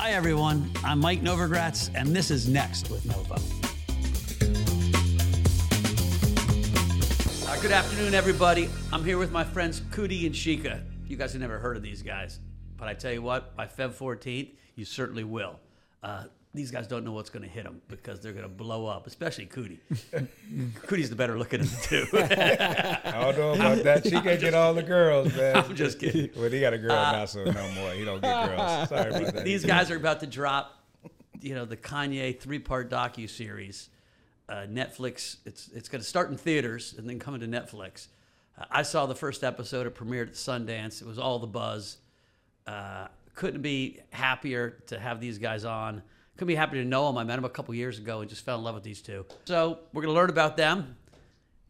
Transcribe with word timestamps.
Hi, 0.00 0.12
everyone. 0.12 0.70
I'm 0.84 1.00
Mike 1.00 1.22
Novogratz, 1.22 1.90
and 1.92 2.14
this 2.14 2.30
is 2.30 2.48
Next 2.48 2.88
with 2.88 3.04
Nova. 3.04 3.34
Uh, 7.44 7.60
good 7.60 7.72
afternoon, 7.72 8.14
everybody. 8.14 8.70
I'm 8.92 9.04
here 9.04 9.18
with 9.18 9.32
my 9.32 9.42
friends 9.42 9.80
Coodie 9.90 10.24
and 10.24 10.32
Chike. 10.32 10.84
You 11.08 11.16
guys 11.16 11.32
have 11.32 11.40
never 11.40 11.58
heard 11.58 11.76
of 11.76 11.82
these 11.82 12.02
guys, 12.02 12.38
but 12.76 12.86
I 12.86 12.94
tell 12.94 13.12
you 13.12 13.22
what, 13.22 13.56
by 13.56 13.66
Feb 13.66 13.92
14th, 13.92 14.54
you 14.76 14.84
certainly 14.84 15.24
will. 15.24 15.58
Uh, 16.00 16.26
these 16.54 16.70
guys 16.70 16.86
don't 16.86 17.04
know 17.04 17.12
what's 17.12 17.30
going 17.30 17.42
to 17.42 17.48
hit 17.48 17.64
them 17.64 17.82
because 17.88 18.20
they're 18.20 18.32
going 18.32 18.44
to 18.44 18.48
blow 18.48 18.86
up, 18.86 19.06
especially 19.06 19.46
Coodie. 19.46 19.78
Coodie's 20.86 21.10
the 21.10 21.16
better 21.16 21.38
looking 21.38 21.60
of 21.60 21.70
the 21.70 21.86
two. 21.86 22.06
I 22.18 23.32
don't 23.32 23.38
know 23.38 23.52
about 23.52 23.84
that. 23.84 24.04
She 24.04 24.12
can 24.12 24.40
get 24.40 24.54
all 24.54 24.72
the 24.72 24.82
girls, 24.82 25.34
man. 25.36 25.56
I'm 25.56 25.76
just 25.76 25.98
kidding. 25.98 26.30
Well, 26.34 26.50
he 26.50 26.60
got 26.60 26.72
a 26.72 26.78
girl 26.78 26.96
now, 26.96 27.26
so 27.26 27.44
no 27.44 27.70
more. 27.72 27.92
He 27.92 28.04
don't 28.04 28.22
get 28.22 28.48
girls. 28.48 28.88
Sorry 28.88 29.10
about 29.10 29.34
that. 29.34 29.44
These 29.44 29.64
guys 29.64 29.90
are 29.90 29.96
about 29.96 30.20
to 30.20 30.26
drop, 30.26 30.82
you 31.40 31.54
know, 31.54 31.66
the 31.66 31.76
Kanye 31.76 32.38
three-part 32.40 32.90
docu 32.90 33.28
series. 33.28 33.90
Uh, 34.48 34.66
Netflix. 34.66 35.36
It's 35.44 35.68
it's 35.74 35.90
going 35.90 36.00
to 36.00 36.08
start 36.08 36.30
in 36.30 36.38
theaters 36.38 36.94
and 36.96 37.06
then 37.06 37.18
come 37.18 37.34
into 37.34 37.46
Netflix. 37.46 38.08
Uh, 38.58 38.64
I 38.70 38.80
saw 38.80 39.04
the 39.04 39.14
first 39.14 39.44
episode. 39.44 39.86
It 39.86 39.94
premiered 39.94 40.28
at 40.28 40.32
Sundance. 40.32 41.02
It 41.02 41.06
was 41.06 41.18
all 41.18 41.38
the 41.38 41.46
buzz. 41.46 41.98
Uh, 42.66 43.08
couldn't 43.34 43.60
be 43.60 44.00
happier 44.10 44.82
to 44.86 44.98
have 44.98 45.20
these 45.20 45.36
guys 45.36 45.66
on. 45.66 46.02
Couldn't 46.38 46.48
be 46.48 46.54
happier 46.54 46.82
to 46.84 46.88
know 46.88 47.04
them. 47.08 47.18
I 47.18 47.24
met 47.24 47.34
them 47.34 47.44
a 47.44 47.48
couple 47.50 47.74
years 47.74 47.98
ago 47.98 48.20
and 48.20 48.30
just 48.30 48.44
fell 48.44 48.58
in 48.58 48.64
love 48.64 48.76
with 48.76 48.84
these 48.84 49.02
two. 49.02 49.26
So 49.46 49.80
we're 49.92 50.02
going 50.02 50.14
to 50.14 50.18
learn 50.18 50.30
about 50.30 50.56
them. 50.56 50.96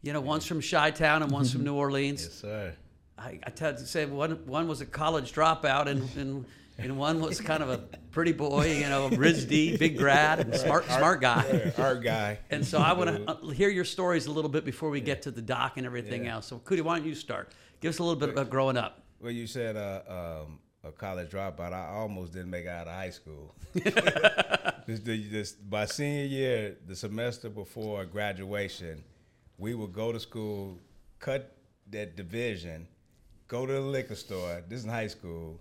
You 0.03 0.13
know, 0.13 0.21
one's 0.21 0.45
from 0.45 0.61
Chi 0.61 0.91
Town 0.91 1.23
and 1.23 1.33
one's 1.33 1.51
from 1.51 1.65
New 1.65 1.75
Orleans. 1.75 2.23
Yes, 2.23 2.35
sir. 2.35 2.75
I, 3.19 3.41
I 3.45 3.51
to 3.51 3.79
say 3.79 4.05
one 4.05 4.47
one 4.47 4.69
was 4.69 4.83
a 4.83 4.87
college 4.87 5.33
dropout 5.33 5.87
and, 5.87 6.09
and 6.17 6.45
and 6.77 6.99
one 6.99 7.19
was 7.19 7.41
kind 7.41 7.63
of 7.63 7.71
a 7.71 7.79
pretty 8.13 8.33
boy, 8.33 8.75
you 8.75 8.89
know, 8.89 9.09
RISD, 9.11 9.79
big 9.79 9.97
grad, 9.97 10.41
and 10.41 10.55
smart 10.55 10.85
smart 10.85 11.23
guy. 11.23 11.73
Art 11.79 12.05
guy. 12.05 12.39
And 12.51 12.65
so 12.65 12.79
I 12.79 12.93
want 12.93 13.27
to 13.27 13.49
hear 13.49 13.71
your 13.71 13.87
stories 13.87 14.27
a 14.27 14.31
little 14.31 14.51
bit 14.51 14.65
before 14.67 14.91
we 14.91 15.01
get 15.01 15.23
to 15.23 15.31
the 15.31 15.43
doc 15.43 15.79
and 15.79 15.87
everything 15.87 16.27
Yeah. 16.27 16.35
else. 16.35 16.47
So 16.47 16.59
Coodie, 16.59 16.83
why 16.83 16.99
don't 16.99 17.09
you 17.09 17.15
start? 17.15 17.53
Give 17.81 17.89
us 17.89 17.99
a 18.01 18.03
little 18.05 18.21
bit 18.21 18.29
about 18.29 18.51
growing 18.51 18.77
up. 18.77 19.03
Well, 19.21 19.33
you 19.33 19.47
said 19.49 19.77
uh, 19.77 20.43
um, 20.45 20.59
a 20.85 20.93
college 20.93 21.31
dropout. 21.31 21.73
I 21.73 21.89
almost 21.89 22.33
didn't 22.33 22.51
make 22.51 22.65
it 22.65 22.69
out 22.69 22.87
of 22.87 22.95
high 22.95 23.11
school. 23.11 23.55
this, 24.87 25.57
my 25.71 25.85
senior 25.85 26.25
year, 26.25 26.77
the 26.87 26.97
semester 26.97 27.49
before 27.49 28.05
graduation, 28.05 29.03
we 29.59 29.75
would 29.75 29.93
go 29.93 30.13
to 30.13 30.21
school, 30.21 30.79
cut 31.19 31.57
that 31.91 32.17
division, 32.17 32.87
go 33.49 33.67
to 33.67 33.73
the 33.73 33.81
liquor 33.81 34.15
store. 34.15 34.63
This 34.69 34.81
is 34.81 34.85
in 34.85 34.91
high 34.91 35.09
school. 35.09 35.61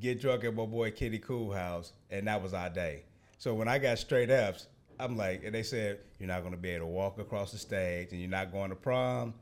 Get 0.00 0.20
drunk 0.20 0.44
at 0.44 0.54
my 0.54 0.64
boy 0.64 0.90
Kitty 0.90 1.18
Cool 1.18 1.52
house, 1.52 1.92
and 2.10 2.26
that 2.28 2.42
was 2.42 2.54
our 2.54 2.70
day. 2.70 3.02
So 3.38 3.54
when 3.54 3.68
I 3.68 3.78
got 3.78 3.98
straight 3.98 4.30
ups, 4.30 4.66
I'm 5.00 5.16
like, 5.16 5.44
and 5.44 5.54
they 5.54 5.62
said 5.62 6.00
you're 6.18 6.28
not 6.28 6.40
going 6.40 6.52
to 6.52 6.58
be 6.58 6.70
able 6.70 6.86
to 6.86 6.92
walk 6.92 7.18
across 7.18 7.52
the 7.52 7.58
stage, 7.58 8.08
and 8.12 8.20
you're 8.20 8.30
not 8.30 8.52
going 8.52 8.70
to 8.70 8.76
prom. 8.76 9.34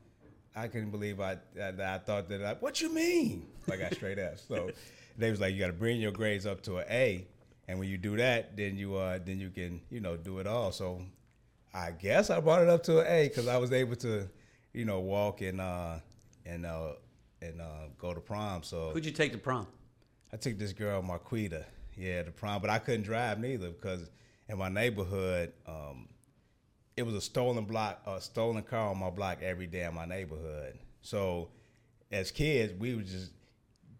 I 0.55 0.67
couldn't 0.67 0.89
believe 0.89 1.19
I 1.19 1.37
that 1.55 1.79
I 1.79 1.97
thought 1.99 2.29
that. 2.29 2.43
I, 2.43 2.53
what 2.53 2.81
you 2.81 2.91
mean? 2.91 3.47
I 3.71 3.75
got 3.75 3.93
straight 3.93 4.17
ups. 4.17 4.43
So 4.47 4.71
they 5.17 5.31
was 5.31 5.39
like, 5.39 5.53
you 5.53 5.59
got 5.59 5.67
to 5.67 5.73
bring 5.73 5.99
your 5.99 6.11
grades 6.11 6.45
up 6.45 6.61
to 6.63 6.77
an 6.77 6.85
A, 6.89 7.27
and 7.67 7.79
when 7.79 7.89
you 7.89 7.97
do 7.97 8.15
that, 8.17 8.55
then 8.55 8.77
you 8.77 8.95
uh 8.95 9.19
then 9.23 9.39
you 9.39 9.49
can 9.49 9.81
you 9.89 9.99
know 9.99 10.15
do 10.15 10.39
it 10.39 10.47
all. 10.47 10.71
So 10.71 11.01
I 11.73 11.91
guess 11.91 12.29
I 12.29 12.39
brought 12.39 12.61
it 12.61 12.69
up 12.69 12.83
to 12.83 12.99
an 12.99 13.07
A 13.07 13.27
because 13.27 13.47
I 13.47 13.57
was 13.57 13.71
able 13.71 13.95
to, 13.97 14.29
you 14.73 14.85
know, 14.85 14.99
walk 14.99 15.41
and 15.41 15.59
uh 15.59 15.95
and 16.45 16.65
uh 16.65 16.93
and 17.41 17.61
uh 17.61 17.87
go 17.97 18.13
to 18.13 18.21
prom. 18.21 18.63
So 18.63 18.91
Who'd 18.93 19.05
you 19.05 19.11
take 19.11 19.31
to 19.33 19.37
prom? 19.37 19.67
I 20.31 20.37
took 20.37 20.57
this 20.57 20.73
girl 20.73 21.01
Marquita, 21.01 21.65
yeah, 21.95 22.23
to 22.23 22.31
prom, 22.31 22.61
but 22.61 22.69
I 22.69 22.79
couldn't 22.79 23.03
drive 23.03 23.39
neither 23.39 23.69
because 23.69 24.09
in 24.49 24.57
my 24.57 24.69
neighborhood, 24.69 25.53
um, 25.65 26.07
it 26.95 27.03
was 27.03 27.15
a 27.15 27.21
stolen 27.21 27.65
block, 27.65 28.01
a 28.05 28.19
stolen 28.19 28.63
car 28.63 28.89
on 28.89 28.97
my 28.97 29.09
block 29.09 29.41
every 29.41 29.67
day 29.67 29.83
in 29.83 29.93
my 29.93 30.05
neighborhood. 30.05 30.77
So 31.01 31.49
as 32.11 32.31
kids, 32.31 32.73
we 32.79 32.95
would 32.95 33.07
just 33.07 33.31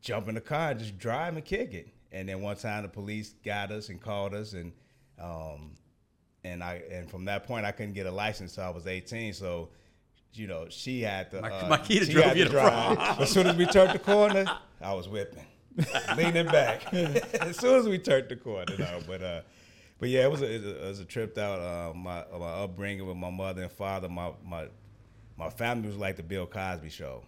jump 0.02 0.28
in 0.28 0.36
the 0.36 0.42
car 0.42 0.72
and 0.72 0.80
just 0.80 0.98
drive 0.98 1.36
and 1.36 1.46
kick 1.46 1.74
it. 1.74 1.90
And 2.12 2.30
then 2.30 2.42
one 2.42 2.56
time 2.56 2.84
the 2.84 2.90
police 2.90 3.34
got 3.44 3.72
us 3.72 3.90
and 3.90 4.02
called 4.02 4.34
us 4.34 4.54
and 4.54 4.72
um, 5.20 5.72
and 6.44 6.64
I 6.64 6.82
and 6.92 7.10
from 7.10 7.26
that 7.26 7.46
point 7.46 7.66
I 7.66 7.72
couldn't 7.72 7.94
get 7.94 8.06
a 8.06 8.12
license 8.12 8.58
until 8.58 8.72
I 8.72 8.74
was 8.74 8.88
18. 8.88 9.34
So 9.34 9.70
you 10.34 10.48
know 10.48 10.68
she 10.70 11.02
had 11.02 11.32
to. 11.32 11.42
Mar- 11.42 11.52
uh, 11.52 11.84
she 11.84 12.00
drove 12.06 12.38
you 12.38 12.46
to 12.46 12.50
drive. 12.50 12.98
As 13.20 13.32
soon 13.32 13.48
as 13.48 13.56
we 13.56 13.66
turned 13.66 13.94
the 13.94 14.00
corner, 14.00 14.46
I 14.82 14.94
was 14.94 15.10
whipping, 15.10 15.46
leaning 16.18 16.46
back. 16.46 16.94
as 16.94 17.58
soon 17.58 17.80
as 17.80 17.88
we 17.88 17.98
turned 17.98 18.30
the 18.30 18.36
corner, 18.36 18.76
no, 18.78 19.00
but 19.08 19.24
uh, 19.24 19.42
but 20.00 20.10
yeah, 20.10 20.26
it 20.26 20.32
was 20.32 20.42
a, 20.42 20.54
it 20.54 20.64
was 20.64 20.72
a, 20.72 20.86
it 20.86 20.88
was 20.90 21.00
a 21.00 21.06
trip 21.06 21.38
out. 21.38 21.60
Uh, 21.60 21.94
my 21.94 22.24
my 22.38 22.50
upbringing 22.64 23.08
with 23.08 23.18
my 23.18 23.32
mother 23.32 23.64
and 23.64 23.72
father. 23.72 24.08
My 24.08 24.32
my 24.46 24.68
my 25.38 25.50
family 25.50 25.88
was 25.88 25.98
like 25.98 26.16
the 26.16 26.24
Bill 26.24 26.46
Cosby 26.46 26.90
show. 26.90 27.24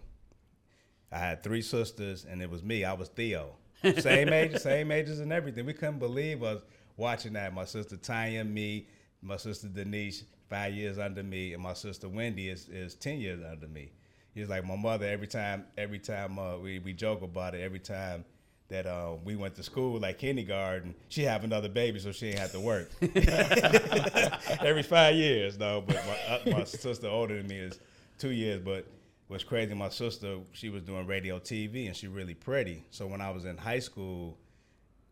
I 1.12 1.18
had 1.18 1.42
three 1.42 1.62
sisters, 1.62 2.24
and 2.28 2.40
it 2.40 2.48
was 2.48 2.62
me. 2.62 2.84
I 2.84 2.92
was 2.92 3.08
Theo. 3.08 3.56
Same 3.98 4.28
age, 4.32 4.56
same 4.58 4.92
ages, 4.92 5.20
and 5.20 5.32
everything. 5.32 5.66
We 5.66 5.72
couldn't 5.72 5.98
believe 5.98 6.42
us 6.42 6.62
watching 6.96 7.32
that. 7.32 7.52
My 7.52 7.64
sister 7.64 7.96
Tanya, 7.96 8.44
me, 8.44 8.86
my 9.22 9.36
sister 9.36 9.68
Denise, 9.68 10.24
five 10.48 10.72
years 10.74 10.98
under 10.98 11.22
me, 11.22 11.54
and 11.54 11.62
my 11.62 11.74
sister 11.74 12.08
Wendy 12.08 12.48
is, 12.48 12.68
is 12.68 12.94
ten 12.94 13.18
years 13.20 13.40
under 13.42 13.66
me. 13.66 13.90
It's 14.34 14.48
like 14.48 14.64
my 14.64 14.76
mother. 14.76 15.06
Every 15.06 15.26
time, 15.26 15.64
every 15.76 15.98
time 15.98 16.38
uh, 16.38 16.58
we 16.58 16.78
we 16.78 16.92
joke 16.92 17.22
about 17.22 17.54
it. 17.54 17.62
Every 17.62 17.80
time 17.80 18.24
that 18.68 18.86
uh, 18.86 19.14
we 19.24 19.34
went 19.34 19.56
to 19.56 19.64
school, 19.64 19.98
like 19.98 20.18
kindergarten, 20.18 20.94
she 21.08 21.22
have 21.24 21.42
another 21.42 21.68
baby, 21.68 21.98
so 21.98 22.12
she 22.12 22.28
ain't 22.28 22.38
have 22.38 22.52
to 22.52 22.60
work. 22.60 22.88
every 24.60 24.84
five 24.84 25.16
years, 25.16 25.58
though. 25.58 25.82
But 25.84 25.96
my, 26.06 26.52
uh, 26.52 26.58
my 26.58 26.64
sister 26.64 27.08
older 27.08 27.36
than 27.36 27.48
me 27.48 27.58
is 27.58 27.80
two 28.18 28.30
years, 28.30 28.60
but 28.60 28.86
what's 29.30 29.44
crazy, 29.44 29.72
my 29.74 29.88
sister, 29.88 30.38
she 30.50 30.70
was 30.70 30.82
doing 30.82 31.06
radio 31.06 31.38
TV 31.38 31.86
and 31.86 31.94
she 31.94 32.08
really 32.08 32.34
pretty. 32.34 32.82
So 32.90 33.06
when 33.06 33.20
I 33.20 33.30
was 33.30 33.44
in 33.44 33.56
high 33.56 33.78
school, 33.78 34.36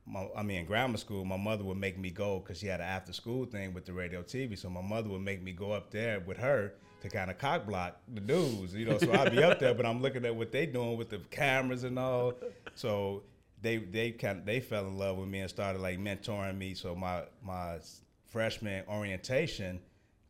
my, 0.04 0.26
I 0.36 0.42
mean 0.42 0.58
in 0.58 0.66
grammar 0.66 0.96
school, 0.96 1.24
my 1.24 1.36
mother 1.36 1.62
would 1.62 1.76
make 1.76 1.96
me 1.96 2.10
go 2.10 2.40
because 2.40 2.58
she 2.58 2.66
had 2.66 2.80
an 2.80 2.86
after 2.86 3.12
school 3.12 3.46
thing 3.46 3.72
with 3.72 3.86
the 3.86 3.92
radio 3.92 4.24
TV. 4.24 4.58
So 4.58 4.68
my 4.68 4.82
mother 4.82 5.08
would 5.10 5.22
make 5.22 5.40
me 5.40 5.52
go 5.52 5.70
up 5.70 5.92
there 5.92 6.18
with 6.18 6.36
her 6.38 6.74
to 7.00 7.08
kind 7.08 7.30
of 7.30 7.38
cock 7.38 7.64
block 7.64 8.00
the 8.12 8.20
news, 8.20 8.74
you 8.74 8.86
know. 8.86 8.98
So 8.98 9.12
I'd 9.12 9.30
be 9.30 9.40
up 9.40 9.60
there, 9.60 9.72
but 9.72 9.86
I'm 9.86 10.02
looking 10.02 10.24
at 10.24 10.34
what 10.34 10.50
they 10.50 10.66
doing 10.66 10.96
with 10.96 11.10
the 11.10 11.18
cameras 11.30 11.84
and 11.84 11.96
all. 11.96 12.34
So 12.74 13.22
they 13.62 13.76
they 13.76 14.10
kind 14.10 14.40
of 14.40 14.46
they 14.46 14.58
fell 14.58 14.88
in 14.88 14.98
love 14.98 15.16
with 15.16 15.28
me 15.28 15.38
and 15.38 15.48
started 15.48 15.80
like 15.80 16.00
mentoring 16.00 16.58
me. 16.58 16.74
So 16.74 16.96
my 16.96 17.22
my 17.40 17.78
freshman 18.26 18.82
orientation. 18.88 19.78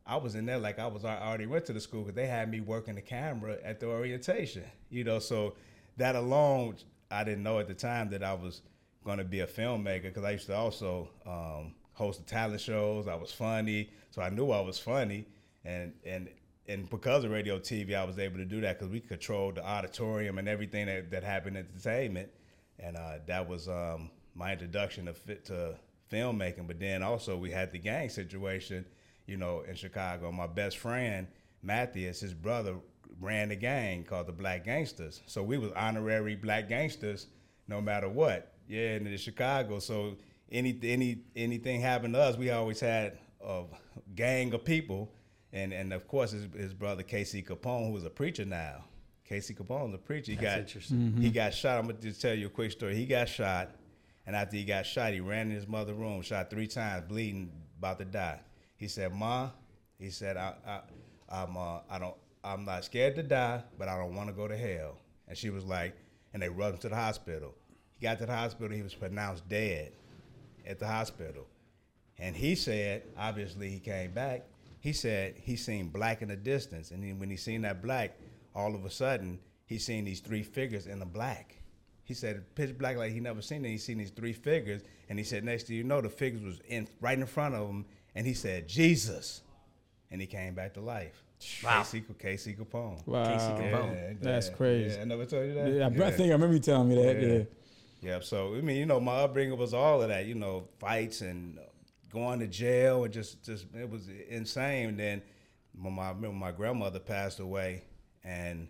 I 0.09 0.15
was 0.15 0.33
in 0.33 0.47
there 0.47 0.57
like 0.57 0.79
I 0.79 0.87
was 0.87 1.05
I 1.05 1.19
already 1.19 1.45
went 1.45 1.65
to 1.65 1.73
the 1.73 1.79
school 1.79 2.01
because 2.01 2.15
they 2.15 2.25
had 2.25 2.49
me 2.49 2.61
working 2.61 2.95
the 2.95 3.01
camera 3.01 3.57
at 3.63 3.79
the 3.79 3.85
orientation, 3.85 4.63
you 4.89 5.03
know. 5.03 5.19
So 5.19 5.53
that 5.97 6.15
alone, 6.15 6.77
I 7.11 7.23
didn't 7.23 7.43
know 7.43 7.59
at 7.59 7.67
the 7.67 7.75
time 7.75 8.09
that 8.09 8.23
I 8.23 8.33
was 8.33 8.63
going 9.05 9.19
to 9.19 9.23
be 9.23 9.41
a 9.41 9.47
filmmaker 9.47 10.03
because 10.03 10.23
I 10.23 10.31
used 10.31 10.47
to 10.47 10.55
also 10.55 11.09
um, 11.27 11.75
host 11.93 12.25
the 12.25 12.25
talent 12.25 12.59
shows. 12.59 13.07
I 13.07 13.13
was 13.13 13.31
funny, 13.31 13.91
so 14.09 14.23
I 14.23 14.29
knew 14.29 14.49
I 14.49 14.61
was 14.61 14.79
funny, 14.79 15.27
and 15.63 15.93
and 16.03 16.27
and 16.67 16.89
because 16.89 17.23
of 17.23 17.29
radio 17.29 17.59
TV, 17.59 17.93
I 17.93 18.03
was 18.03 18.17
able 18.17 18.37
to 18.37 18.45
do 18.45 18.61
that 18.61 18.79
because 18.79 18.91
we 18.91 19.01
controlled 19.01 19.55
the 19.55 19.65
auditorium 19.65 20.39
and 20.39 20.49
everything 20.49 20.87
that, 20.87 21.11
that 21.11 21.23
happened 21.23 21.55
in 21.55 21.67
entertainment, 21.67 22.29
and 22.79 22.97
uh, 22.97 23.19
that 23.27 23.47
was 23.47 23.67
um, 23.69 24.09
my 24.33 24.53
introduction 24.53 25.05
to 25.05 25.35
to 25.35 25.75
filmmaking. 26.11 26.65
But 26.65 26.79
then 26.79 27.03
also 27.03 27.37
we 27.37 27.51
had 27.51 27.71
the 27.71 27.77
gang 27.77 28.09
situation 28.09 28.85
you 29.29 29.37
know, 29.37 29.63
in 29.67 29.75
Chicago. 29.75 30.31
My 30.31 30.47
best 30.47 30.77
friend, 30.77 31.27
Matthias, 31.61 32.19
his 32.19 32.33
brother 32.33 32.75
ran 33.21 33.51
a 33.51 33.55
gang 33.55 34.03
called 34.03 34.27
the 34.27 34.31
Black 34.31 34.65
Gangsters. 34.65 35.21
So 35.27 35.43
we 35.43 35.57
was 35.57 35.71
honorary 35.73 36.35
black 36.35 36.67
gangsters 36.67 37.27
no 37.67 37.79
matter 37.81 38.09
what. 38.09 38.53
Yeah, 38.67 38.95
in 38.95 39.17
Chicago. 39.17 39.79
So 39.79 40.17
any 40.51 40.77
any 40.83 41.21
anything 41.35 41.81
happened 41.81 42.15
to 42.15 42.19
us, 42.19 42.37
we 42.37 42.49
always 42.49 42.79
had 42.79 43.17
a 43.45 43.63
gang 44.15 44.53
of 44.53 44.65
people. 44.65 45.11
And 45.53 45.73
and 45.73 45.93
of 45.93 46.07
course 46.07 46.31
his, 46.31 46.47
his 46.55 46.73
brother 46.73 47.03
Casey 47.03 47.43
Capone, 47.43 47.89
who 47.89 47.97
is 47.97 48.05
a 48.05 48.09
preacher 48.09 48.45
now. 48.45 48.85
Casey 49.25 49.53
Capone's 49.53 49.93
a 49.93 49.99
preacher. 49.99 50.31
He 50.31 50.37
That's 50.37 50.55
got 50.55 50.59
interesting. 50.59 51.13
he 51.17 51.27
mm-hmm. 51.27 51.33
got 51.35 51.53
shot. 51.53 51.77
I'm 51.77 51.87
gonna 51.87 51.99
just 51.99 52.19
tell 52.19 52.33
you 52.33 52.47
a 52.47 52.49
quick 52.49 52.71
story. 52.71 52.95
He 52.95 53.05
got 53.05 53.29
shot, 53.29 53.75
and 54.25 54.35
after 54.35 54.57
he 54.57 54.63
got 54.63 54.87
shot, 54.87 55.13
he 55.13 55.19
ran 55.19 55.49
in 55.49 55.55
his 55.55 55.67
mother's 55.67 55.95
room, 55.95 56.23
shot 56.23 56.49
three 56.49 56.65
times, 56.65 57.05
bleeding, 57.07 57.51
about 57.77 57.99
to 57.99 58.05
die. 58.05 58.39
He 58.79 58.87
said, 58.87 59.13
"Ma," 59.13 59.49
he 59.99 60.09
said, 60.09 60.37
"I, 60.37 60.53
I, 60.65 60.79
I'm, 61.29 61.55
uh, 61.55 61.79
I 61.89 61.99
don't, 61.99 62.15
I'm 62.43 62.65
not 62.65 62.85
scared 62.85 63.15
to 63.17 63.23
die, 63.23 63.61
but 63.77 63.89
I 63.89 63.97
don't 63.97 64.15
want 64.15 64.29
to 64.29 64.33
go 64.33 64.47
to 64.47 64.57
hell." 64.57 64.97
And 65.27 65.37
she 65.37 65.49
was 65.51 65.65
like, 65.65 65.95
and 66.33 66.41
they 66.41 66.49
rushed 66.49 66.75
him 66.75 66.79
to 66.79 66.89
the 66.89 66.95
hospital. 66.95 67.53
He 67.99 68.03
got 68.03 68.17
to 68.19 68.25
the 68.25 68.35
hospital. 68.35 68.75
He 68.75 68.81
was 68.81 68.95
pronounced 68.95 69.47
dead 69.47 69.91
at 70.65 70.79
the 70.79 70.87
hospital. 70.87 71.45
And 72.17 72.35
he 72.35 72.55
said, 72.55 73.03
obviously, 73.17 73.69
he 73.69 73.79
came 73.79 74.11
back. 74.11 74.45
He 74.79 74.93
said 74.93 75.35
he 75.37 75.57
seen 75.57 75.89
black 75.89 76.21
in 76.21 76.29
the 76.29 76.37
distance, 76.37 76.91
and 76.91 77.03
then 77.03 77.19
when 77.19 77.29
he 77.29 77.35
seen 77.35 77.63
that 77.63 77.81
black, 77.81 78.17
all 78.55 78.73
of 78.73 78.85
a 78.85 78.89
sudden 78.89 79.39
he 79.65 79.77
seen 79.77 80.05
these 80.05 80.21
three 80.21 80.43
figures 80.43 80.87
in 80.87 80.99
the 80.99 81.05
black. 81.05 81.55
He 82.03 82.13
said 82.13 82.43
pitch 82.55 82.77
black 82.77 82.97
like 82.97 83.11
he 83.11 83.19
never 83.19 83.41
seen 83.41 83.63
it. 83.65 83.69
He 83.69 83.77
seen 83.77 83.97
these 83.97 84.09
three 84.09 84.33
figures, 84.33 84.81
and 85.09 85.19
he 85.19 85.25
said 85.25 85.43
next 85.43 85.63
to 85.63 85.75
you 85.75 85.83
know 85.83 86.01
the 86.01 86.09
figures 86.09 86.41
was 86.41 86.59
in 86.67 86.87
right 87.01 87.17
in 87.17 87.25
front 87.25 87.55
of 87.55 87.67
him, 87.69 87.85
and 88.15 88.25
he 88.25 88.33
said 88.33 88.67
Jesus, 88.67 89.41
and 90.11 90.19
he 90.21 90.27
came 90.27 90.53
back 90.53 90.73
to 90.75 90.81
life. 90.81 91.23
Wow. 91.63 91.79
Casey, 91.83 92.03
Casey 92.17 92.53
Capone. 92.53 93.05
Wow. 93.07 93.25
Casey 93.25 93.63
Capone. 93.63 93.95
Yeah, 93.95 94.13
That's 94.19 94.49
yeah, 94.49 94.53
crazy. 94.55 94.95
Yeah, 94.95 95.01
I 95.01 95.05
never 95.05 95.25
told 95.25 95.47
you 95.47 95.53
that. 95.53 95.71
Yeah, 95.71 96.05
I 96.05 96.11
think 96.11 96.29
I 96.29 96.33
remember 96.33 96.55
you 96.55 96.59
telling 96.59 96.89
me 96.89 96.95
that. 96.95 97.21
Yeah. 97.21 97.27
Yeah. 97.27 97.43
Yeah, 98.01 98.19
so 98.21 98.55
I 98.55 98.61
mean, 98.61 98.77
you 98.77 98.85
know, 98.85 98.99
my 98.99 99.15
upbringing 99.15 99.57
was 99.57 99.73
all 99.73 100.01
of 100.01 100.09
that. 100.09 100.25
You 100.25 100.35
know, 100.35 100.67
fights 100.79 101.21
and 101.21 101.59
uh, 101.59 101.63
going 102.09 102.39
to 102.39 102.47
jail 102.47 103.03
and 103.03 103.13
just, 103.13 103.43
just 103.43 103.65
it 103.73 103.89
was 103.89 104.07
insane. 104.29 104.89
And 104.89 104.99
then 104.99 105.21
when 105.81 105.93
my 105.93 106.03
I 106.03 106.09
remember 106.09 106.37
my 106.37 106.51
grandmother 106.51 106.99
passed 106.99 107.39
away, 107.39 107.83
and 108.23 108.67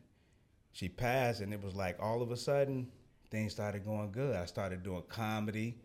she 0.71 0.89
passed, 0.89 1.42
and 1.42 1.53
it 1.53 1.63
was 1.63 1.75
like 1.75 1.97
all 2.01 2.21
of 2.21 2.31
a 2.31 2.38
sudden 2.38 2.88
things 3.30 3.51
started 3.51 3.85
going 3.85 4.12
good. 4.12 4.35
I 4.35 4.45
started 4.45 4.83
doing 4.83 5.03
comedy. 5.07 5.77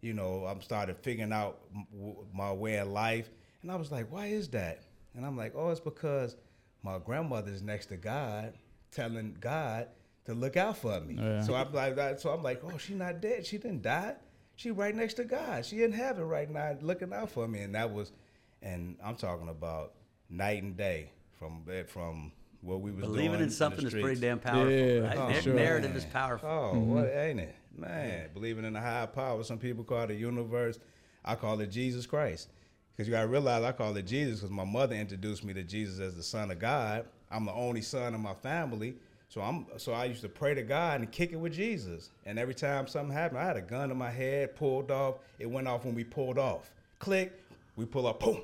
You 0.00 0.14
know, 0.14 0.46
I'm 0.46 0.62
started 0.62 0.96
figuring 0.96 1.32
out 1.32 1.58
m- 1.74 1.86
w- 1.92 2.26
my 2.32 2.52
way 2.52 2.76
of 2.78 2.88
life, 2.88 3.30
and 3.62 3.70
I 3.70 3.76
was 3.76 3.92
like, 3.92 4.10
why 4.10 4.26
is 4.26 4.48
that? 4.48 4.82
And 5.14 5.26
I'm 5.26 5.36
like, 5.36 5.52
oh, 5.54 5.70
it's 5.70 5.80
because 5.80 6.36
my 6.82 6.98
grandmother's 6.98 7.62
next 7.62 7.86
to 7.86 7.96
God, 7.96 8.54
telling 8.90 9.36
God 9.40 9.88
to 10.24 10.34
look 10.34 10.56
out 10.56 10.78
for 10.78 11.00
me. 11.00 11.14
Yeah. 11.14 11.42
So 11.42 11.54
I'm 11.54 11.72
like, 11.72 12.18
so 12.18 12.30
I'm 12.30 12.42
like, 12.42 12.62
oh, 12.64 12.78
she 12.78 12.94
not 12.94 13.20
dead. 13.20 13.46
She 13.46 13.58
didn't 13.58 13.82
die. 13.82 14.14
She 14.56 14.70
right 14.70 14.94
next 14.94 15.14
to 15.14 15.24
God. 15.24 15.64
She 15.64 15.82
in 15.82 15.92
heaven 15.92 16.24
right 16.28 16.50
now, 16.50 16.76
looking 16.80 17.12
out 17.12 17.30
for 17.30 17.48
me. 17.48 17.60
And 17.60 17.74
that 17.74 17.90
was, 17.90 18.12
and 18.62 18.96
I'm 19.02 19.16
talking 19.16 19.48
about 19.48 19.94
night 20.28 20.62
and 20.62 20.76
day 20.76 21.10
from 21.38 21.64
eh, 21.70 21.84
from 21.84 22.32
what 22.60 22.80
we 22.80 22.90
was 22.90 23.04
doing 23.04 23.14
Believing 23.14 23.40
in 23.40 23.48
the 23.48 23.54
something 23.54 23.86
is 23.86 23.94
pretty 23.94 24.20
damn 24.20 24.38
powerful. 24.38 24.70
Yeah, 24.70 24.98
right? 24.98 25.16
for 25.16 25.30
Nar- 25.30 25.40
sure. 25.40 25.54
Narrative 25.54 25.96
is 25.96 26.04
powerful. 26.04 26.48
Oh, 26.48 26.76
mm-hmm. 26.76 26.94
what 26.94 27.06
ain't 27.06 27.40
it, 27.40 27.54
man? 27.80 28.28
Believing 28.34 28.64
in 28.64 28.76
a 28.76 28.80
higher 28.80 29.06
power. 29.06 29.42
Some 29.42 29.58
people 29.58 29.84
call 29.84 30.02
it 30.02 30.08
the 30.08 30.14
universe. 30.14 30.78
I 31.24 31.34
call 31.34 31.60
it 31.60 31.70
Jesus 31.70 32.06
Christ. 32.06 32.48
Because 32.92 33.08
you 33.08 33.12
gotta 33.12 33.28
realize 33.28 33.62
I 33.64 33.72
call 33.72 33.96
it 33.96 34.06
Jesus 34.06 34.40
because 34.40 34.50
my 34.50 34.64
mother 34.64 34.94
introduced 34.94 35.42
me 35.44 35.54
to 35.54 35.62
Jesus 35.62 36.00
as 36.00 36.16
the 36.16 36.22
Son 36.22 36.50
of 36.50 36.58
God. 36.58 37.06
I'm 37.30 37.46
the 37.46 37.52
only 37.52 37.80
son 37.80 38.14
in 38.14 38.20
my 38.20 38.34
family, 38.34 38.96
so 39.28 39.40
I'm 39.40 39.66
so 39.76 39.92
I 39.92 40.06
used 40.06 40.22
to 40.22 40.28
pray 40.28 40.54
to 40.54 40.62
God 40.62 41.00
and 41.00 41.10
kick 41.10 41.32
it 41.32 41.36
with 41.36 41.54
Jesus. 41.54 42.10
And 42.26 42.38
every 42.38 42.54
time 42.54 42.86
something 42.86 43.14
happened, 43.14 43.38
I 43.38 43.44
had 43.44 43.56
a 43.56 43.62
gun 43.62 43.90
in 43.90 43.96
my 43.96 44.10
head, 44.10 44.56
pulled 44.56 44.90
off. 44.90 45.16
It 45.38 45.46
went 45.46 45.68
off 45.68 45.84
when 45.84 45.94
we 45.94 46.04
pulled 46.04 46.38
off. 46.38 46.72
Click, 46.98 47.40
we 47.76 47.84
pull 47.86 48.06
up, 48.06 48.20
boom. 48.20 48.42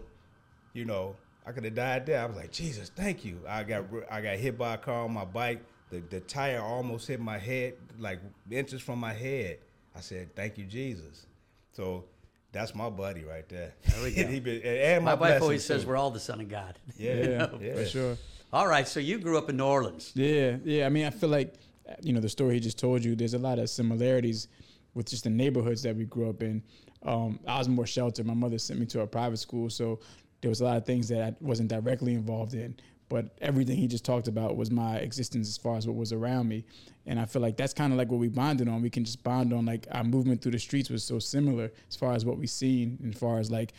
You 0.72 0.84
know, 0.84 1.16
I 1.44 1.52
could 1.52 1.64
have 1.64 1.74
died 1.74 2.06
there. 2.06 2.22
I 2.22 2.26
was 2.26 2.36
like, 2.36 2.52
Jesus, 2.52 2.90
thank 2.94 3.24
you. 3.24 3.40
I 3.48 3.64
got 3.64 3.84
I 4.10 4.20
got 4.20 4.36
hit 4.36 4.56
by 4.56 4.74
a 4.74 4.78
car 4.78 5.04
on 5.04 5.12
my 5.12 5.24
bike. 5.24 5.62
The 5.90 6.00
the 6.10 6.20
tire 6.20 6.60
almost 6.60 7.08
hit 7.08 7.20
my 7.20 7.38
head, 7.38 7.74
like 7.98 8.20
inches 8.50 8.82
from 8.82 8.98
my 8.98 9.12
head. 9.12 9.58
I 9.94 10.00
said, 10.00 10.34
thank 10.34 10.58
you, 10.58 10.64
Jesus. 10.64 11.26
So 11.72 12.04
that's 12.52 12.74
my 12.74 12.90
buddy 12.90 13.24
right 13.24 13.48
there. 13.48 13.74
There 13.86 14.02
we 14.02 14.14
go. 14.14 14.26
he 14.28 14.40
been, 14.40 14.62
and 14.62 15.04
My 15.04 15.12
my, 15.12 15.14
wife 15.14 15.28
blessing, 15.28 15.42
always 15.42 15.64
says 15.64 15.86
we're 15.86 15.96
all 15.96 16.10
the 16.10 16.20
son 16.20 16.40
of 16.40 16.48
God. 16.48 16.78
yeah, 16.98 17.14
Yeah, 17.14 17.48
yeah, 17.60 17.74
for 17.74 17.84
sure. 17.86 18.16
All 18.52 18.66
right, 18.66 18.86
so 18.86 19.00
you 19.00 19.18
grew 19.18 19.36
up 19.36 19.50
in 19.50 19.56
New 19.56 19.64
Orleans. 19.64 20.12
Yeah, 20.14 20.56
yeah. 20.64 20.86
I 20.86 20.88
mean, 20.88 21.04
I 21.04 21.10
feel 21.10 21.28
like 21.28 21.54
you 22.02 22.12
know 22.12 22.20
the 22.20 22.28
story 22.28 22.54
he 22.54 22.60
just 22.60 22.78
told 22.78 23.04
you. 23.04 23.14
There's 23.14 23.34
a 23.34 23.38
lot 23.38 23.58
of 23.58 23.68
similarities 23.70 24.48
with 24.94 25.06
just 25.06 25.24
the 25.24 25.30
neighborhoods 25.30 25.82
that 25.82 25.94
we 25.94 26.04
grew 26.04 26.30
up 26.30 26.42
in. 26.42 26.62
Um, 27.04 27.38
I 27.46 27.58
was 27.58 27.68
more 27.68 27.86
sheltered. 27.86 28.26
My 28.26 28.34
mother 28.34 28.58
sent 28.58 28.80
me 28.80 28.86
to 28.86 29.00
a 29.00 29.06
private 29.06 29.36
school, 29.38 29.68
so 29.68 30.00
there 30.40 30.48
was 30.48 30.60
a 30.60 30.64
lot 30.64 30.76
of 30.76 30.86
things 30.86 31.08
that 31.08 31.22
I 31.22 31.34
wasn't 31.40 31.68
directly 31.68 32.14
involved 32.14 32.54
in. 32.54 32.76
But 33.08 33.36
everything 33.40 33.76
he 33.76 33.86
just 33.86 34.04
talked 34.04 34.26
about 34.26 34.56
was 34.56 34.70
my 34.70 34.96
existence 34.96 35.48
as 35.48 35.56
far 35.56 35.76
as 35.76 35.86
what 35.86 35.94
was 35.96 36.12
around 36.12 36.48
me, 36.48 36.64
and 37.06 37.20
I 37.20 37.24
feel 37.24 37.40
like 37.40 37.56
that's 37.56 37.72
kind 37.72 37.92
of 37.92 37.98
like 37.98 38.10
what 38.10 38.18
we 38.18 38.28
bonded 38.28 38.68
on. 38.68 38.82
We 38.82 38.90
can 38.90 39.04
just 39.04 39.22
bond 39.22 39.52
on 39.52 39.64
like 39.64 39.86
our 39.92 40.02
movement 40.02 40.42
through 40.42 40.52
the 40.52 40.58
streets 40.58 40.90
was 40.90 41.04
so 41.04 41.18
similar 41.20 41.70
as 41.88 41.94
far 41.94 42.14
as 42.14 42.24
what 42.24 42.36
we 42.36 42.46
seen, 42.48 42.98
and 43.02 43.14
as 43.14 43.20
far 43.20 43.38
as 43.38 43.50
like 43.50 43.72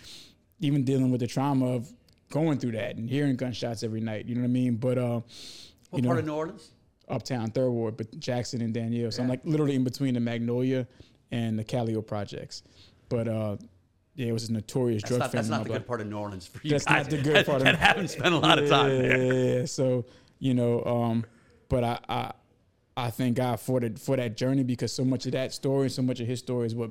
even 0.60 0.84
dealing 0.86 1.12
with 1.12 1.20
the 1.20 1.28
trauma 1.28 1.74
of 1.74 1.92
going 2.30 2.58
through 2.58 2.72
that 2.72 2.96
and 2.96 3.10
hearing 3.10 3.36
gunshots 3.36 3.84
every 3.84 4.02
night. 4.02 4.26
You 4.26 4.36
know 4.36 4.42
what 4.42 4.48
I 4.48 4.52
mean? 4.52 4.76
But 4.76 4.98
uh, 4.98 5.22
What 5.90 5.98
you 5.98 6.02
know, 6.02 6.08
part 6.10 6.20
of 6.20 6.26
New 6.26 6.34
Orleans? 6.34 6.72
uptown 7.10 7.52
third 7.52 7.70
ward, 7.70 7.98
but 7.98 8.18
Jackson 8.20 8.62
and 8.62 8.74
Danielle. 8.74 9.12
So 9.12 9.24
I'm 9.24 9.30
like 9.30 9.42
literally 9.44 9.76
in 9.76 9.84
between 9.84 10.14
the 10.14 10.20
Magnolia 10.20 10.88
and 11.32 11.58
the 11.58 11.64
Calio 11.64 12.06
projects. 12.06 12.64
But 13.10 13.28
uh, 13.28 13.58
yeah, 14.18 14.30
it 14.30 14.32
was 14.34 14.50
a 14.50 14.52
notorious 14.54 15.04
That's 15.04 15.10
drug 15.10 15.20
not, 15.20 15.32
that's 15.32 15.48
not 15.48 15.64
the 15.64 15.70
good 15.70 15.86
part 15.88 16.02
of 16.02 16.08
New 16.08 16.18
Orleans 16.18 16.48
for 16.48 16.60
you 16.64 16.72
That's 16.72 16.86
guys 16.86 17.04
not 17.06 17.12
the 17.12 17.22
good 17.22 17.46
part 17.46 17.58
of- 17.58 17.66
that 17.66 17.76
haven't 17.76 18.08
spent 18.10 18.34
a 18.34 18.38
lot 18.40 18.58
of 18.58 18.68
time 18.68 18.90
yeah, 18.92 19.02
there. 19.02 19.18
Yeah, 19.34 19.60
yeah. 19.60 19.66
So 19.66 20.06
you 20.40 20.56
know, 20.56 20.84
um, 20.84 21.26
but 21.70 21.84
I, 21.84 22.00
I 22.10 22.32
I 22.98 23.10
thank 23.12 23.38
God 23.38 23.60
for 23.60 23.80
the 23.80 23.92
for 24.00 24.18
that 24.18 24.36
journey 24.36 24.64
because 24.64 24.92
so 24.92 25.06
much 25.06 25.28
of 25.28 25.34
that 25.34 25.54
story, 25.54 25.84
and 25.84 25.92
so 25.92 26.02
much 26.02 26.20
of 26.20 26.26
his 26.26 26.40
story 26.40 26.66
is 26.66 26.74
what 26.74 26.90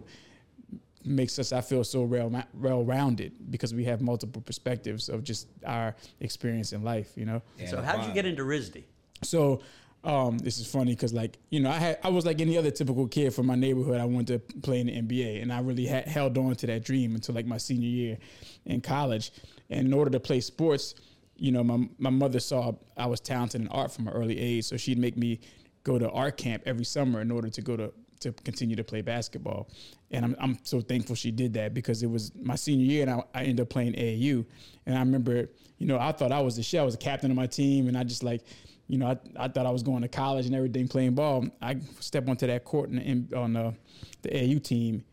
makes 1.04 1.38
us 1.40 1.52
I 1.52 1.62
feel 1.62 1.82
so 1.82 2.02
well 2.02 2.32
well 2.54 2.84
rounded 2.84 3.32
because 3.50 3.74
we 3.74 3.84
have 3.84 4.00
multiple 4.00 4.40
perspectives 4.42 5.08
of 5.08 5.24
just 5.24 5.48
our 5.64 5.96
experience 6.20 6.72
in 6.72 6.84
life. 6.84 7.10
You 7.16 7.24
know. 7.26 7.42
And 7.58 7.68
So 7.68 7.82
how 7.82 7.96
did 7.96 8.06
you 8.06 8.14
get 8.14 8.24
into 8.24 8.44
RISD? 8.44 8.84
So 9.24 9.62
um, 10.06 10.38
this 10.38 10.60
is 10.60 10.68
funny 10.68 10.92
because 10.92 11.12
like 11.12 11.36
you 11.50 11.58
know 11.58 11.68
I 11.68 11.78
had 11.78 11.98
I 12.04 12.10
was 12.10 12.24
like 12.24 12.40
any 12.40 12.56
other 12.56 12.70
typical 12.70 13.08
kid 13.08 13.34
from 13.34 13.46
my 13.46 13.56
neighborhood. 13.56 14.00
I 14.00 14.04
wanted 14.04 14.48
to 14.54 14.60
play 14.60 14.78
in 14.78 14.86
the 14.86 15.02
NBA, 15.02 15.42
and 15.42 15.52
I 15.52 15.58
really 15.58 15.84
had 15.84 16.06
held 16.06 16.38
on 16.38 16.54
to 16.54 16.66
that 16.68 16.84
dream 16.84 17.16
until 17.16 17.34
like 17.34 17.44
my 17.44 17.58
senior 17.58 17.88
year 17.88 18.18
in 18.66 18.80
college. 18.80 19.32
And 19.68 19.88
in 19.88 19.92
order 19.92 20.12
to 20.12 20.20
play 20.20 20.40
sports, 20.40 20.94
you 21.36 21.50
know, 21.50 21.64
my 21.64 21.88
my 21.98 22.10
mother 22.10 22.38
saw 22.38 22.74
I 22.96 23.06
was 23.06 23.18
talented 23.18 23.60
in 23.60 23.68
art 23.68 23.90
from 23.90 24.06
an 24.06 24.14
early 24.14 24.38
age, 24.38 24.64
so 24.64 24.76
she'd 24.76 24.98
make 24.98 25.16
me 25.16 25.40
go 25.82 25.98
to 25.98 26.08
art 26.10 26.36
camp 26.36 26.62
every 26.66 26.84
summer 26.84 27.20
in 27.20 27.32
order 27.32 27.48
to 27.48 27.60
go 27.60 27.76
to 27.76 27.92
to 28.20 28.32
continue 28.32 28.76
to 28.76 28.84
play 28.84 29.02
basketball. 29.02 29.68
And 30.12 30.24
I'm 30.24 30.36
I'm 30.38 30.58
so 30.62 30.80
thankful 30.80 31.16
she 31.16 31.32
did 31.32 31.52
that 31.54 31.74
because 31.74 32.04
it 32.04 32.10
was 32.10 32.32
my 32.36 32.54
senior 32.54 32.86
year 32.86 33.02
and 33.02 33.10
I, 33.10 33.24
I 33.34 33.40
ended 33.42 33.60
up 33.60 33.70
playing 33.70 33.94
AAU. 33.94 34.46
And 34.86 34.96
I 34.96 35.00
remember, 35.00 35.50
you 35.78 35.88
know, 35.88 35.98
I 35.98 36.12
thought 36.12 36.30
I 36.30 36.40
was 36.40 36.54
the 36.54 36.62
shit. 36.62 36.78
I 36.78 36.84
was 36.84 36.94
a 36.94 36.98
captain 36.98 37.32
of 37.32 37.36
my 37.36 37.48
team 37.48 37.88
and 37.88 37.98
I 37.98 38.04
just 38.04 38.22
like, 38.22 38.42
you 38.88 38.98
know, 38.98 39.06
I, 39.06 39.44
I 39.44 39.48
thought 39.48 39.66
I 39.66 39.70
was 39.70 39.82
going 39.82 40.02
to 40.02 40.08
college 40.08 40.46
and 40.46 40.54
everything 40.54 40.88
playing 40.88 41.14
ball. 41.14 41.46
I 41.60 41.78
step 42.00 42.28
onto 42.28 42.46
that 42.46 42.64
court 42.64 42.90
in, 42.90 43.28
on 43.34 43.52
the, 43.52 43.74
the 44.22 44.30
AAU 44.30 44.62
team 44.62 45.04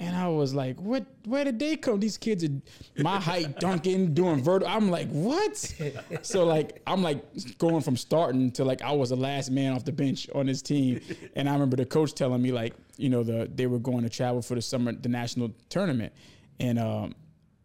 and 0.00 0.14
I 0.14 0.28
was 0.28 0.54
like, 0.54 0.80
"What? 0.80 1.04
Where 1.24 1.44
did 1.44 1.58
they 1.58 1.76
come? 1.76 1.98
These 1.98 2.18
kids 2.18 2.44
are 2.44 3.02
my 3.02 3.18
height, 3.18 3.58
dunking, 3.58 4.14
doing 4.14 4.42
vertical." 4.42 4.72
I'm 4.72 4.90
like, 4.90 5.08
"What?" 5.08 5.56
so 6.22 6.44
like, 6.44 6.80
I'm 6.86 7.02
like 7.02 7.24
going 7.58 7.82
from 7.82 7.96
starting 7.96 8.52
to 8.52 8.64
like 8.64 8.82
I 8.82 8.92
was 8.92 9.10
the 9.10 9.16
last 9.16 9.50
man 9.50 9.72
off 9.72 9.84
the 9.84 9.92
bench 9.92 10.28
on 10.34 10.46
this 10.46 10.62
team, 10.62 11.00
and 11.34 11.48
I 11.48 11.52
remember 11.52 11.76
the 11.76 11.84
coach 11.84 12.14
telling 12.14 12.40
me 12.40 12.52
like, 12.52 12.74
you 12.96 13.08
know, 13.08 13.24
the 13.24 13.50
they 13.52 13.66
were 13.66 13.80
going 13.80 14.04
to 14.04 14.08
travel 14.08 14.40
for 14.40 14.54
the 14.54 14.62
summer, 14.62 14.92
the 14.92 15.08
national 15.08 15.52
tournament, 15.68 16.12
and 16.60 16.78
um, 16.78 17.14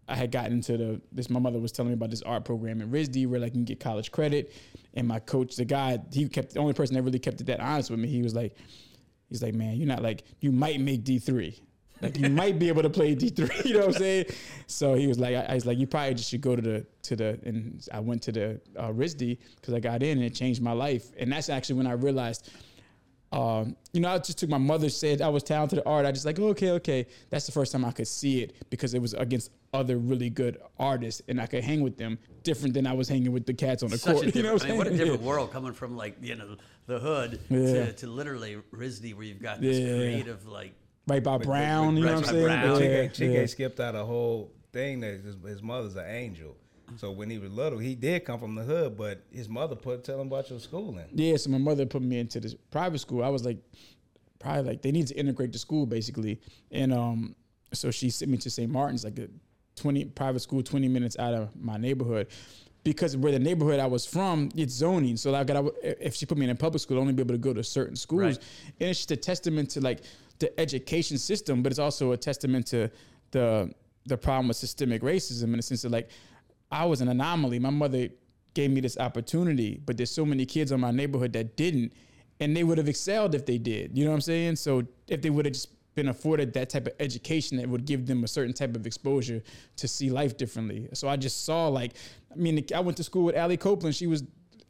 I 0.07 0.15
had 0.15 0.31
gotten 0.31 0.53
into 0.53 0.77
the 0.77 1.01
this. 1.11 1.29
My 1.29 1.39
mother 1.39 1.59
was 1.59 1.71
telling 1.71 1.89
me 1.89 1.93
about 1.93 2.09
this 2.09 2.21
art 2.23 2.45
program 2.45 2.81
in 2.81 2.91
RISD 2.91 3.27
where 3.27 3.39
like 3.39 3.53
you 3.53 3.59
can 3.59 3.65
get 3.65 3.79
college 3.79 4.11
credit, 4.11 4.53
and 4.93 5.07
my 5.07 5.19
coach, 5.19 5.55
the 5.55 5.65
guy, 5.65 5.99
he 6.11 6.27
kept 6.27 6.53
the 6.53 6.59
only 6.59 6.73
person 6.73 6.95
that 6.95 7.03
really 7.03 7.19
kept 7.19 7.39
it 7.41 7.47
that 7.47 7.59
honest 7.59 7.89
with 7.89 7.99
me. 7.99 8.07
He 8.07 8.21
was 8.21 8.35
like, 8.35 8.55
he's 9.29 9.41
like, 9.41 9.53
man, 9.53 9.77
you're 9.77 9.87
not 9.87 10.03
like 10.03 10.23
you 10.41 10.51
might 10.51 10.79
make 10.79 11.03
D 11.03 11.19
three. 11.19 11.59
Like 12.01 12.17
you 12.19 12.29
might 12.29 12.59
be 12.59 12.67
able 12.67 12.81
to 12.81 12.89
play 12.89 13.15
D 13.15 13.29
three, 13.29 13.49
you 13.65 13.73
know 13.75 13.87
what 13.87 13.95
I'm 13.95 14.01
saying? 14.01 14.25
So 14.67 14.93
he 14.95 15.07
was 15.07 15.19
like, 15.19 15.35
I, 15.35 15.43
I 15.43 15.53
was 15.53 15.65
like, 15.65 15.77
you 15.77 15.87
probably 15.87 16.15
just 16.15 16.29
should 16.29 16.41
go 16.41 16.55
to 16.55 16.61
the 16.61 16.85
to 17.03 17.15
the, 17.15 17.39
and 17.43 17.81
I 17.93 18.01
went 18.01 18.21
to 18.23 18.33
the 18.33 18.61
uh, 18.75 18.89
RISD 18.89 19.37
because 19.55 19.73
I 19.73 19.79
got 19.79 20.03
in 20.03 20.17
and 20.17 20.23
it 20.23 20.35
changed 20.35 20.61
my 20.61 20.73
life. 20.73 21.11
And 21.17 21.31
that's 21.31 21.47
actually 21.47 21.75
when 21.75 21.87
I 21.87 21.93
realized, 21.93 22.51
um, 23.33 23.75
you 23.93 23.99
know, 24.01 24.09
I 24.09 24.17
just 24.19 24.37
took 24.37 24.49
my 24.49 24.57
mother 24.57 24.89
said 24.89 25.21
I 25.21 25.29
was 25.29 25.43
talented 25.43 25.79
at 25.79 25.87
art. 25.87 26.05
I 26.05 26.11
just 26.11 26.25
like, 26.25 26.39
okay, 26.39 26.71
okay. 26.71 27.07
That's 27.29 27.45
the 27.45 27.51
first 27.51 27.71
time 27.71 27.83
I 27.83 27.91
could 27.91 28.07
see 28.07 28.41
it 28.43 28.53
because 28.69 28.93
it 28.93 29.01
was 29.01 29.13
against 29.13 29.51
other 29.73 29.97
really 29.97 30.29
good 30.29 30.59
artists 30.79 31.21
and 31.27 31.41
I 31.41 31.47
could 31.47 31.63
hang 31.63 31.81
with 31.81 31.97
them 31.97 32.19
different 32.43 32.73
than 32.75 32.85
I 32.85 32.93
was 32.93 33.09
hanging 33.09 33.31
with 33.31 33.45
the 33.45 33.53
cats 33.53 33.81
on 33.83 33.89
the 33.89 33.97
Such 33.97 34.13
court. 34.17 34.27
a 34.27 34.31
you 34.37 34.43
know 34.43 34.53
what 34.53 34.61
I 34.61 34.65
I'm 34.65 34.69
mean, 34.71 34.77
what 34.77 34.87
a 34.87 34.91
different 34.91 35.21
Yeah. 35.21 35.27
world 35.27 35.51
coming 35.51 35.73
from 35.73 35.97
like 35.97 36.15
you 36.21 36.35
know 36.35 36.57
the 36.85 36.99
hood 36.99 37.39
Yeah. 37.49 37.57
to, 37.87 37.93
to 37.93 38.07
literally 38.07 38.57
RISD 38.71 39.15
where 39.15 39.23
you've 39.25 39.41
got 39.41 39.61
this 39.61 39.79
Yeah. 39.79 39.87
creative 39.97 40.47
like 40.47 40.73
Right 41.07 41.23
by 41.23 41.37
Brown, 41.39 41.97
you 41.97 42.05
know 42.05 42.13
what 42.13 42.17
I'm 42.17 42.21
by 42.23 42.27
saying? 42.31 42.43
Brown. 42.45 42.81
Yeah, 42.81 43.05
Chike, 43.07 43.19
yeah. 43.19 43.39
Chike 43.43 43.49
skipped 43.49 43.79
out 43.79 43.95
a 43.95 44.05
whole 44.05 44.51
thing 44.71 44.99
that 45.01 45.21
his, 45.23 45.35
his 45.45 45.61
mother's 45.61 45.95
an 45.95 46.05
angel. 46.07 46.55
So 46.97 47.11
when 47.11 47.29
he 47.29 47.37
was 47.37 47.51
little, 47.51 47.79
he 47.79 47.95
did 47.95 48.25
come 48.25 48.39
from 48.39 48.55
the 48.55 48.63
hood, 48.63 48.97
but 48.97 49.23
his 49.31 49.49
mother 49.49 49.75
put 49.75 50.03
tell 50.03 50.19
him 50.21 50.27
about 50.27 50.49
your 50.49 50.59
schooling. 50.59 51.05
Yeah, 51.13 51.37
so 51.37 51.49
my 51.49 51.57
mother 51.57 51.85
put 51.85 52.01
me 52.01 52.19
into 52.19 52.39
this 52.39 52.53
private 52.71 52.99
school. 52.99 53.23
I 53.23 53.29
was 53.29 53.45
like, 53.45 53.57
probably 54.39 54.63
like 54.63 54.81
they 54.81 54.91
need 54.91 55.07
to 55.07 55.15
integrate 55.15 55.51
the 55.51 55.57
school 55.59 55.85
basically, 55.85 56.39
and 56.71 56.93
um, 56.93 57.35
so 57.73 57.91
she 57.91 58.09
sent 58.09 58.29
me 58.31 58.37
to 58.39 58.49
St. 58.49 58.69
Martin's, 58.71 59.03
like 59.03 59.17
a 59.19 59.27
twenty 59.75 60.05
private 60.05 60.39
school, 60.41 60.61
twenty 60.61 60.87
minutes 60.87 61.17
out 61.17 61.33
of 61.33 61.49
my 61.55 61.77
neighborhood, 61.77 62.27
because 62.83 63.15
where 63.17 63.31
the 63.31 63.39
neighborhood 63.39 63.79
I 63.79 63.87
was 63.87 64.05
from, 64.05 64.49
it's 64.55 64.73
zoning. 64.73 65.17
So 65.17 65.31
like, 65.31 65.49
I, 65.49 65.63
if 65.83 66.15
she 66.15 66.25
put 66.25 66.37
me 66.37 66.43
in 66.45 66.49
a 66.51 66.55
public 66.55 66.81
school, 66.81 66.97
I'd 66.97 67.01
only 67.01 67.13
be 67.13 67.21
able 67.21 67.33
to 67.35 67.39
go 67.39 67.53
to 67.53 67.63
certain 67.63 67.95
schools, 67.95 68.21
Right. 68.21 68.39
and 68.79 68.89
it's 68.89 68.99
just 68.99 69.11
a 69.11 69.17
testament 69.17 69.69
to 69.71 69.81
like 69.81 70.01
the 70.39 70.57
education 70.59 71.17
system, 71.17 71.63
but 71.63 71.71
it's 71.71 71.79
also 71.79 72.11
a 72.11 72.17
testament 72.17 72.67
to 72.67 72.89
the 73.31 73.73
the 74.05 74.17
problem 74.17 74.49
with 74.49 74.57
systemic 74.57 75.01
racism 75.01 75.43
in 75.45 75.53
the 75.53 75.61
sense 75.61 75.83
that 75.83 75.91
like 75.91 76.09
I 76.73 76.85
was 76.85 77.01
an 77.01 77.07
anomaly. 77.07 77.59
My 77.59 77.69
mother 77.69 78.09
gave 78.53 78.71
me 78.71 78.81
this 78.81 78.97
opportunity, 78.97 79.81
but 79.85 79.97
there's 79.97 80.11
so 80.11 80.25
many 80.25 80.45
kids 80.45 80.71
in 80.71 80.79
my 80.79 80.91
neighborhood 80.91 81.33
that 81.33 81.55
didn't. 81.55 81.93
and 82.39 82.55
they 82.55 82.63
would 82.63 82.77
have 82.77 82.89
excelled 82.89 83.35
if 83.35 83.45
they 83.45 83.57
did. 83.57 83.97
You 83.97 84.05
know 84.05 84.11
what 84.11 84.15
I'm 84.15 84.21
saying? 84.21 84.55
So 84.57 84.83
if 85.07 85.21
they 85.21 85.29
would 85.29 85.45
have 85.45 85.53
just 85.53 85.69
been 85.95 86.09
afforded 86.09 86.53
that 86.53 86.69
type 86.69 86.87
of 86.87 86.93
education 86.99 87.57
that 87.57 87.69
would 87.69 87.85
give 87.85 88.07
them 88.07 88.23
a 88.23 88.27
certain 88.27 88.53
type 88.53 88.75
of 88.75 88.87
exposure 88.87 89.43
to 89.77 89.87
see 89.87 90.09
life 90.09 90.35
differently. 90.37 90.89
So 90.93 91.07
I 91.07 91.15
just 91.15 91.45
saw 91.45 91.67
like, 91.67 91.93
I 92.31 92.35
mean, 92.35 92.65
I 92.75 92.79
went 92.79 92.97
to 92.97 93.03
school 93.03 93.23
with 93.25 93.35
Allie 93.35 93.57
Copeland. 93.57 93.95
She 93.95 94.07
was 94.07 94.23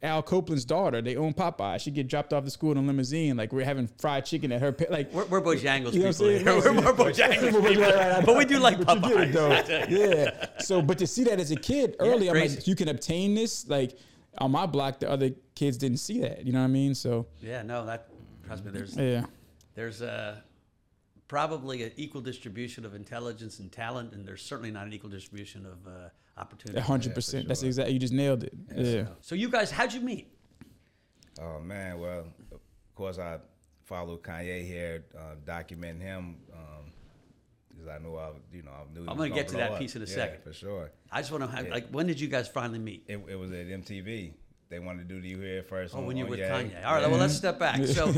Al 0.04 0.22
Copeland's 0.22 0.64
daughter. 0.64 1.00
They 1.00 1.16
own 1.16 1.32
Popeye. 1.34 1.80
She 1.80 1.90
get 1.90 2.06
dropped 2.08 2.32
off 2.32 2.44
to 2.44 2.50
school 2.50 2.72
in 2.72 2.76
a 2.78 2.82
limousine. 2.82 3.36
Like 3.36 3.52
we're 3.52 3.64
having 3.64 3.88
fried 3.98 4.26
chicken 4.26 4.52
at 4.52 4.60
her. 4.60 4.70
pa- 4.70 4.84
Like 4.90 5.12
We're, 5.12 5.24
we're 5.26 5.40
Bojangles 5.40 5.94
You 5.94 6.02
know 6.04 6.10
people. 6.12 6.28
here. 6.28 6.44
We're 6.72 6.72
more 6.74 6.92
Bojangles 6.92 7.66
people. 7.68 7.82
right. 7.84 8.24
But 8.24 8.36
we 8.36 8.44
do 8.44 8.58
like 8.58 8.84
But 8.84 8.96
you 8.96 9.00
get 9.02 9.20
it, 9.30 9.34
Popeyes. 9.34 9.66
though. 9.88 9.88
yeah. 9.88 10.46
So, 10.60 10.82
but 10.82 10.98
to 10.98 11.06
see 11.06 11.24
that 11.24 11.40
as 11.40 11.50
a 11.50 11.56
kid 11.56 11.96
early, 11.98 12.28
I'm 12.28 12.36
like, 12.36 12.66
you 12.66 12.76
can 12.76 12.88
obtain 12.88 13.34
this. 13.34 13.66
Like 13.66 13.98
on 14.38 14.50
my 14.52 14.66
block, 14.66 15.00
the 15.00 15.10
other 15.10 15.30
kids 15.54 15.78
didn't 15.78 15.98
see 15.98 16.20
that. 16.20 16.44
You 16.44 16.52
know 16.52 16.60
what 16.60 16.64
I 16.66 16.68
mean? 16.68 16.94
So 16.94 17.26
Yeah, 17.40 17.62
no, 17.62 17.86
that 17.86 18.08
trust 18.46 18.64
me. 18.64 18.70
There's 18.72 18.96
yeah, 18.96 19.24
there's 19.74 20.02
a 20.02 20.42
probably 21.28 21.82
an 21.82 21.92
equal 21.96 22.20
distribution 22.20 22.84
of 22.84 22.94
intelligence 22.94 23.58
and 23.58 23.72
talent, 23.72 24.12
and 24.12 24.26
there's 24.26 24.42
certainly 24.42 24.70
not 24.70 24.86
an 24.86 24.92
equal 24.92 25.08
distribution 25.10 25.64
of 25.66 25.86
uh, 25.86 26.08
opportunity. 26.36 26.78
a 26.78 26.82
hundred 26.82 27.14
percent. 27.14 27.48
That's 27.48 27.62
exactly. 27.62 27.92
You 27.94 27.98
just 28.00 28.12
nailed 28.12 28.44
it. 28.44 28.54
Yeah. 28.74 29.06
So 29.20 29.34
you 29.34 29.48
guys, 29.48 29.70
how'd 29.70 29.92
you 29.92 30.00
meet? 30.00 30.30
Oh 31.40 31.60
man, 31.60 31.98
well, 31.98 32.26
of 32.52 32.60
course 32.94 33.18
I 33.18 33.38
followed 33.84 34.22
Kanye 34.22 34.64
here, 34.66 35.04
uh, 35.18 35.34
documenting 35.44 36.00
him 36.00 36.36
because 37.76 37.88
I 37.88 37.98
knew 37.98 38.16
I, 38.16 38.30
you 38.52 38.62
know, 38.62 38.70
I 38.70 38.94
knew. 38.94 39.00
I'm 39.08 39.16
was 39.16 39.28
gonna 39.28 39.30
get 39.30 39.48
to 39.48 39.56
that 39.56 39.72
up. 39.72 39.78
piece 39.78 39.96
in 39.96 40.02
a 40.02 40.06
Yeah, 40.06 40.14
second. 40.14 40.42
for 40.44 40.52
sure. 40.52 40.90
I 41.10 41.20
just 41.20 41.32
want 41.32 41.44
to 41.44 41.50
have 41.56 41.66
Yeah. 41.66 41.72
like 41.74 41.88
when 41.90 42.06
did 42.06 42.20
you 42.20 42.28
guys 42.28 42.48
finally 42.48 42.78
meet? 42.78 43.04
It, 43.08 43.20
it 43.28 43.36
was 43.36 43.50
at 43.50 43.66
MTV. 43.66 44.34
They 44.70 44.78
wanted 44.78 45.08
to 45.08 45.20
do 45.20 45.28
you 45.28 45.38
here 45.40 45.62
first. 45.62 45.94
Oh, 45.94 45.98
on, 45.98 46.06
when 46.06 46.16
you 46.16 46.24
were 46.24 46.30
with 46.30 46.38
Ye. 46.40 46.46
Kanye. 46.46 46.84
All 46.84 46.94
right, 46.94 47.08
well, 47.10 47.18
let's 47.20 47.34
step 47.36 47.58
back. 47.58 47.84
So, 47.84 48.10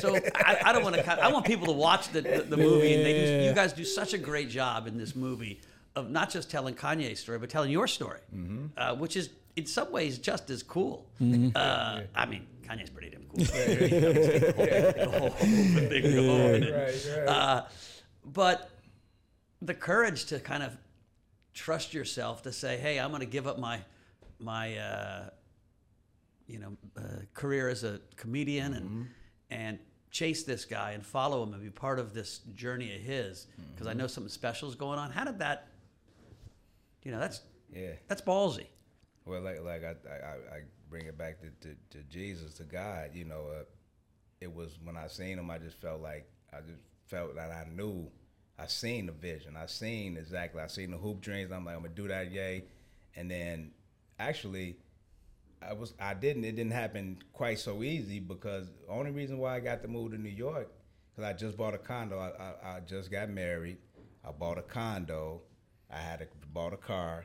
so 0.00 0.16
I, 0.34 0.58
I 0.64 0.72
don't 0.72 0.82
want 0.82 0.96
to. 0.96 1.22
I 1.22 1.30
want 1.30 1.44
people 1.44 1.66
to 1.66 1.72
watch 1.72 2.08
the, 2.08 2.22
the, 2.22 2.42
the 2.48 2.56
movie, 2.56 2.94
and 2.94 3.04
they 3.04 3.12
do, 3.12 3.20
Yeah. 3.42 3.48
you 3.48 3.54
guys 3.54 3.72
do 3.74 3.84
such 3.84 4.14
a 4.14 4.18
great 4.18 4.48
job 4.48 4.86
in 4.86 4.96
this 4.96 5.14
movie 5.14 5.60
of 5.96 6.10
not 6.10 6.30
just 6.30 6.50
telling 6.50 6.74
Kanye's 6.74 7.18
story, 7.20 7.38
but 7.38 7.50
telling 7.50 7.70
your 7.70 7.86
story, 7.88 8.20
Mm-hmm. 8.34 8.66
uh, 8.76 8.94
which 8.94 9.16
is 9.16 9.30
in 9.56 9.66
some 9.66 9.90
ways 9.92 10.18
just 10.18 10.48
as 10.50 10.62
cool. 10.62 11.06
Uh, 11.20 12.02
I 12.14 12.26
mean, 12.26 12.46
Kanye's 12.62 12.90
pretty 12.90 13.10
damn 13.10 13.22
cool. 13.24 13.44
Go 13.44 15.12
over, 15.26 15.88
big 15.88 16.02
go 16.04 16.30
over 16.30 16.54
it. 16.54 16.72
Right, 16.72 17.18
right. 17.18 17.28
Uh, 17.28 17.64
but 18.24 18.70
the 19.62 19.74
courage 19.74 20.26
to 20.26 20.38
kind 20.40 20.62
of 20.62 20.76
trust 21.54 21.92
yourself 21.94 22.42
to 22.44 22.52
say, 22.52 22.76
"Hey, 22.78 22.98
I'm 23.00 23.10
going 23.10 23.20
to 23.20 23.26
give 23.26 23.46
up 23.46 23.58
my 23.58 23.80
my 24.38 24.76
uh, 24.78 25.30
you 26.46 26.58
know 26.60 26.76
uh, 26.96 27.02
career 27.34 27.68
as 27.68 27.84
a 27.84 28.00
comedian 28.16 28.74
and 28.74 28.86
Mm-hmm. 28.86 29.02
and 29.50 29.78
chase 30.12 30.42
this 30.42 30.64
guy 30.64 30.90
and 30.92 31.06
follow 31.06 31.40
him 31.44 31.52
and 31.54 31.62
be 31.62 31.70
part 31.70 32.00
of 32.00 32.12
this 32.14 32.38
journey 32.54 32.92
of 32.94 33.00
his 33.00 33.46
because 33.74 33.86
Mm-hmm. 33.86 33.88
I 33.88 33.92
know 33.94 34.06
something 34.06 34.30
special 34.30 34.68
is 34.68 34.74
going 34.76 34.98
on." 34.98 35.10
How 35.10 35.24
did 35.24 35.38
that? 35.40 35.66
You 37.02 37.12
know, 37.12 37.18
that's 37.20 37.40
Yeah. 37.72 37.92
that's 38.08 38.22
ballsy. 38.22 38.66
Well, 39.24 39.40
like 39.42 39.62
like 39.62 39.84
I 39.84 39.94
I, 40.08 40.56
I 40.56 40.60
bring 40.88 41.06
it 41.06 41.16
back 41.16 41.40
to, 41.40 41.50
to, 41.68 41.74
to 41.90 42.02
Jesus, 42.04 42.54
to 42.54 42.64
God. 42.64 43.10
You 43.14 43.24
know, 43.24 43.46
uh, 43.60 43.64
it 44.40 44.52
was 44.52 44.78
when 44.82 44.96
I 44.96 45.06
seen 45.06 45.38
him, 45.38 45.50
I 45.50 45.58
just 45.58 45.80
felt 45.80 46.00
like 46.00 46.28
I 46.52 46.60
just 46.60 46.82
felt 47.06 47.34
that 47.36 47.50
I 47.50 47.66
knew. 47.74 48.10
I 48.58 48.66
seen 48.66 49.06
the 49.06 49.12
vision. 49.12 49.56
I 49.56 49.66
seen 49.66 50.16
exactly. 50.18 50.60
I 50.60 50.66
seen 50.66 50.90
the 50.90 50.98
hoop 50.98 51.20
dreams. 51.22 51.50
I'm 51.50 51.64
like, 51.64 51.76
I'm 51.76 51.82
gonna 51.82 51.94
do 51.94 52.08
that, 52.08 52.30
yay. 52.30 52.64
And 53.16 53.30
then, 53.30 53.70
actually, 54.18 54.76
I 55.62 55.72
was 55.72 55.94
I 55.98 56.12
didn't. 56.14 56.44
It 56.44 56.56
didn't 56.56 56.72
happen 56.72 57.18
quite 57.32 57.58
so 57.58 57.82
easy 57.82 58.20
because 58.20 58.68
the 58.86 58.92
only 58.92 59.10
reason 59.12 59.38
why 59.38 59.56
I 59.56 59.60
got 59.60 59.82
to 59.82 59.88
move 59.88 60.12
to 60.12 60.18
New 60.18 60.28
York 60.28 60.70
because 61.10 61.28
I 61.28 61.32
just 61.32 61.56
bought 61.56 61.74
a 61.74 61.78
condo. 61.78 62.18
I, 62.18 62.28
I, 62.42 62.76
I 62.76 62.80
just 62.80 63.10
got 63.10 63.30
married. 63.30 63.78
I 64.24 64.32
bought 64.32 64.58
a 64.58 64.62
condo. 64.62 65.42
I 65.92 65.98
had 65.98 66.22
a, 66.22 66.26
bought 66.52 66.72
a 66.72 66.76
car, 66.76 67.24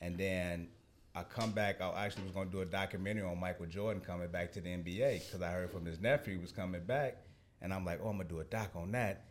and 0.00 0.16
then 0.16 0.68
I 1.14 1.22
come 1.22 1.52
back. 1.52 1.80
I 1.80 2.04
actually 2.04 2.24
was 2.24 2.32
going 2.32 2.46
to 2.48 2.52
do 2.52 2.60
a 2.60 2.66
documentary 2.66 3.22
on 3.22 3.38
Michael 3.38 3.66
Jordan 3.66 4.02
coming 4.02 4.28
back 4.28 4.52
to 4.52 4.60
the 4.60 4.70
NBA 4.70 5.26
because 5.26 5.42
I 5.42 5.50
heard 5.50 5.70
from 5.70 5.84
his 5.84 6.00
nephew 6.00 6.34
he 6.34 6.40
was 6.40 6.52
coming 6.52 6.82
back, 6.84 7.18
and 7.62 7.72
I'm 7.72 7.84
like, 7.84 8.00
oh, 8.02 8.08
I'm 8.08 8.16
gonna 8.16 8.28
do 8.28 8.40
a 8.40 8.44
doc 8.44 8.70
on 8.74 8.92
that. 8.92 9.24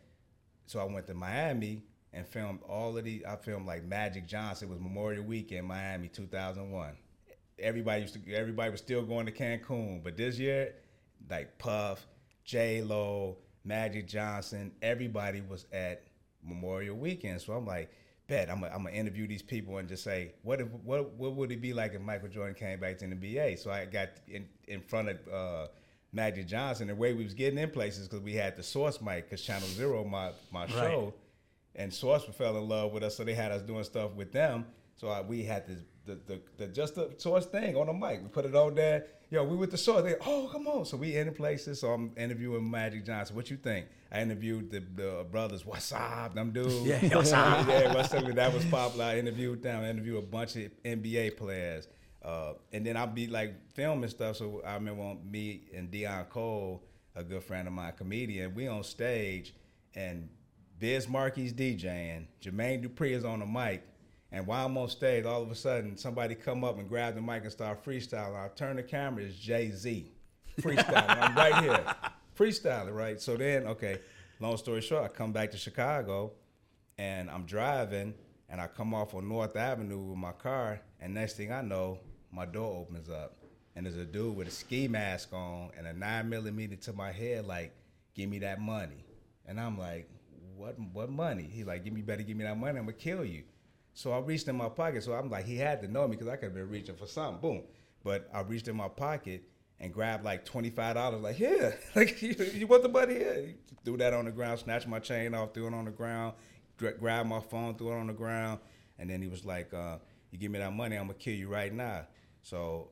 So 0.66 0.80
I 0.80 0.84
went 0.84 1.06
to 1.08 1.14
Miami 1.14 1.82
and 2.12 2.26
filmed 2.26 2.60
all 2.68 2.96
of 2.96 3.04
the. 3.04 3.24
I 3.26 3.36
filmed 3.36 3.66
like 3.66 3.84
Magic 3.84 4.26
Johnson. 4.26 4.68
It 4.68 4.70
was 4.70 4.80
Memorial 4.80 5.24
Weekend, 5.24 5.66
Miami, 5.66 6.08
2001. 6.08 6.96
Everybody 7.58 8.02
used 8.02 8.14
to. 8.14 8.34
Everybody 8.34 8.70
was 8.70 8.80
still 8.80 9.02
going 9.02 9.26
to 9.26 9.32
Cancun, 9.32 10.02
but 10.02 10.16
this 10.16 10.38
year, 10.38 10.74
like 11.28 11.58
Puff, 11.58 12.06
J 12.44 12.82
Lo, 12.82 13.36
Magic 13.64 14.08
Johnson, 14.08 14.72
everybody 14.82 15.40
was 15.40 15.66
at 15.72 16.04
Memorial 16.42 16.96
Weekend. 16.96 17.40
So 17.40 17.52
I'm 17.52 17.66
like, 17.66 17.90
bet 18.26 18.50
I'm 18.50 18.60
gonna 18.60 18.90
interview 18.90 19.26
these 19.26 19.42
people 19.42 19.78
and 19.78 19.88
just 19.88 20.04
say, 20.04 20.32
what 20.42 20.60
if, 20.60 20.68
what 20.84 21.12
what 21.14 21.34
would 21.34 21.52
it 21.52 21.60
be 21.60 21.72
like 21.72 21.94
if 21.94 22.00
Michael 22.00 22.28
Jordan 22.28 22.54
came 22.54 22.80
back 22.80 22.98
to 22.98 23.06
the 23.06 23.14
NBA? 23.14 23.58
So 23.58 23.70
I 23.70 23.84
got 23.86 24.08
in 24.28 24.46
in 24.66 24.80
front 24.80 25.08
of. 25.08 25.18
Uh, 25.32 25.66
Magic 26.14 26.46
Johnson, 26.46 26.86
the 26.86 26.94
way 26.94 27.12
we 27.12 27.24
was 27.24 27.34
getting 27.34 27.58
in 27.58 27.70
places 27.70 28.06
because 28.06 28.22
we 28.22 28.34
had 28.34 28.56
the 28.56 28.62
Source 28.62 29.00
mic, 29.00 29.28
because 29.28 29.42
Channel 29.44 29.66
Zero, 29.66 30.04
my 30.04 30.30
my 30.52 30.66
show, 30.68 31.12
and 31.74 31.92
Source 31.92 32.22
fell 32.38 32.56
in 32.56 32.68
love 32.68 32.92
with 32.92 33.02
us, 33.02 33.16
so 33.16 33.24
they 33.24 33.34
had 33.34 33.50
us 33.50 33.62
doing 33.62 33.82
stuff 33.82 34.12
with 34.14 34.32
them. 34.32 34.64
So 34.94 35.08
I, 35.08 35.22
we 35.22 35.42
had 35.42 35.66
this, 35.66 35.80
the, 36.06 36.20
the 36.26 36.40
the 36.56 36.66
just 36.68 36.94
the 36.94 37.12
Source 37.18 37.46
thing 37.46 37.76
on 37.76 37.88
the 37.88 37.92
mic. 37.92 38.22
We 38.22 38.28
put 38.28 38.44
it 38.44 38.54
on 38.54 38.76
there. 38.76 39.06
Yo, 39.34 39.42
we 39.42 39.56
with 39.56 39.72
the 39.72 39.76
Source. 39.76 40.04
They, 40.04 40.14
oh, 40.24 40.48
come 40.52 40.68
on. 40.68 40.84
So 40.84 40.96
we 40.96 41.16
in 41.16 41.34
places. 41.34 41.80
So 41.80 41.88
I'm 41.88 42.12
interviewing 42.16 42.70
Magic 42.70 43.04
Johnson. 43.04 43.34
What 43.34 43.50
you 43.50 43.56
think? 43.56 43.86
I 44.12 44.20
interviewed 44.22 44.70
the, 44.70 44.78
the 44.78 45.26
brothers. 45.28 45.66
What's 45.66 45.90
up, 45.90 46.36
them 46.36 46.52
dudes? 46.52 46.82
Yeah, 46.82 47.00
what's 47.16 47.32
up? 47.32 47.66
yeah, 47.66 47.92
what's 47.92 48.14
up? 48.14 48.24
That 48.32 48.54
was 48.54 48.64
popular. 48.66 49.06
I 49.06 49.18
interviewed 49.18 49.60
them. 49.60 49.82
I 49.82 49.90
interviewed 49.90 50.18
a 50.18 50.22
bunch 50.22 50.54
of 50.54 50.70
NBA 50.84 51.36
players. 51.36 51.88
Uh, 52.24 52.52
and 52.72 52.86
then 52.86 52.96
I'll 52.96 53.08
be 53.08 53.26
like 53.26 53.56
filming 53.72 54.08
stuff. 54.08 54.36
So 54.36 54.62
I 54.64 54.74
remember 54.74 55.16
me 55.28 55.62
and 55.74 55.90
Deon 55.90 56.28
Cole, 56.28 56.84
a 57.16 57.24
good 57.24 57.42
friend 57.42 57.66
of 57.66 57.74
mine, 57.74 57.94
comedian, 57.96 58.54
we 58.54 58.68
on 58.68 58.84
stage 58.84 59.52
and 59.96 60.28
Biz 60.78 61.08
Markie's 61.08 61.52
DJing, 61.52 62.26
Jermaine 62.40 62.86
Dupri 62.86 63.10
is 63.10 63.24
on 63.24 63.40
the 63.40 63.46
mic. 63.46 63.82
And 64.34 64.48
while 64.48 64.66
I'm 64.66 64.76
on 64.76 64.88
stage, 64.88 65.26
all 65.26 65.42
of 65.42 65.50
a 65.52 65.54
sudden 65.54 65.96
somebody 65.96 66.34
come 66.34 66.64
up 66.64 66.76
and 66.80 66.88
grab 66.88 67.14
the 67.14 67.20
mic 67.20 67.44
and 67.44 67.52
start 67.52 67.84
freestyling. 67.84 68.34
I 68.34 68.48
turn 68.48 68.74
the 68.74 68.82
camera, 68.82 69.22
it's 69.22 69.38
Jay 69.38 69.70
Z 69.70 70.10
freestyling. 70.60 71.20
I'm 71.20 71.36
right 71.36 71.62
here, 71.62 71.84
freestyling, 72.36 72.96
right? 72.96 73.20
So 73.20 73.36
then, 73.36 73.68
okay, 73.68 74.00
long 74.40 74.56
story 74.56 74.80
short, 74.80 75.04
I 75.04 75.08
come 75.08 75.30
back 75.30 75.52
to 75.52 75.56
Chicago 75.56 76.32
and 76.98 77.30
I'm 77.30 77.44
driving 77.44 78.12
and 78.48 78.60
I 78.60 78.66
come 78.66 78.92
off 78.92 79.14
on 79.14 79.28
North 79.28 79.54
Avenue 79.54 80.00
with 80.00 80.18
my 80.18 80.32
car, 80.32 80.80
and 81.00 81.14
next 81.14 81.36
thing 81.36 81.52
I 81.52 81.62
know, 81.62 82.00
my 82.32 82.44
door 82.44 82.76
opens 82.80 83.08
up 83.08 83.36
and 83.76 83.86
there's 83.86 83.96
a 83.96 84.04
dude 84.04 84.34
with 84.34 84.48
a 84.48 84.50
ski 84.50 84.88
mask 84.88 85.32
on 85.32 85.70
and 85.78 85.86
a 85.86 85.92
nine 85.92 86.28
millimeter 86.28 86.74
to 86.74 86.92
my 86.92 87.12
head, 87.12 87.46
like, 87.46 87.72
give 88.16 88.28
me 88.28 88.40
that 88.40 88.60
money. 88.60 89.04
And 89.46 89.60
I'm 89.60 89.78
like, 89.78 90.10
what 90.56 90.76
what 90.92 91.08
money? 91.08 91.48
He's 91.52 91.66
like, 91.66 91.84
give 91.84 91.92
me 91.92 92.02
better 92.02 92.24
give 92.24 92.36
me 92.36 92.42
that 92.42 92.58
money, 92.58 92.80
I'm 92.80 92.86
gonna 92.86 92.94
kill 92.94 93.24
you. 93.24 93.44
So 93.94 94.12
I 94.12 94.18
reached 94.18 94.48
in 94.48 94.56
my 94.56 94.68
pocket. 94.68 95.02
So 95.04 95.12
I'm 95.12 95.30
like, 95.30 95.46
he 95.46 95.56
had 95.56 95.80
to 95.82 95.88
know 95.88 96.06
me 96.06 96.16
because 96.16 96.28
I 96.28 96.36
could 96.36 96.46
have 96.46 96.54
been 96.54 96.68
reaching 96.68 96.96
for 96.96 97.06
something. 97.06 97.40
Boom. 97.40 97.62
But 98.02 98.28
I 98.34 98.40
reached 98.40 98.68
in 98.68 98.76
my 98.76 98.88
pocket 98.88 99.44
and 99.80 99.92
grabbed 99.92 100.24
like 100.24 100.44
$25. 100.44 101.22
Like, 101.22 101.36
here, 101.36 101.78
like, 101.94 102.20
you, 102.20 102.34
you 102.52 102.66
want 102.66 102.82
the 102.82 102.88
money 102.88 103.14
here? 103.14 103.54
Threw 103.84 103.96
that 103.98 104.12
on 104.12 104.24
the 104.24 104.32
ground, 104.32 104.58
snatched 104.58 104.88
my 104.88 104.98
chain 104.98 105.34
off, 105.34 105.54
threw 105.54 105.66
it 105.66 105.74
on 105.74 105.84
the 105.84 105.90
ground, 105.90 106.34
gra- 106.76 106.96
grabbed 106.96 107.28
my 107.28 107.40
phone, 107.40 107.76
threw 107.76 107.92
it 107.92 107.96
on 107.96 108.06
the 108.06 108.12
ground. 108.12 108.58
And 108.98 109.08
then 109.10 109.22
he 109.22 109.28
was 109.28 109.44
like, 109.44 109.72
uh, 109.74 109.98
you 110.30 110.38
give 110.38 110.50
me 110.50 110.58
that 110.58 110.72
money, 110.72 110.96
I'm 110.96 111.06
going 111.06 111.18
to 111.18 111.24
kill 111.24 111.34
you 111.34 111.48
right 111.48 111.72
now. 111.72 112.06
So 112.42 112.88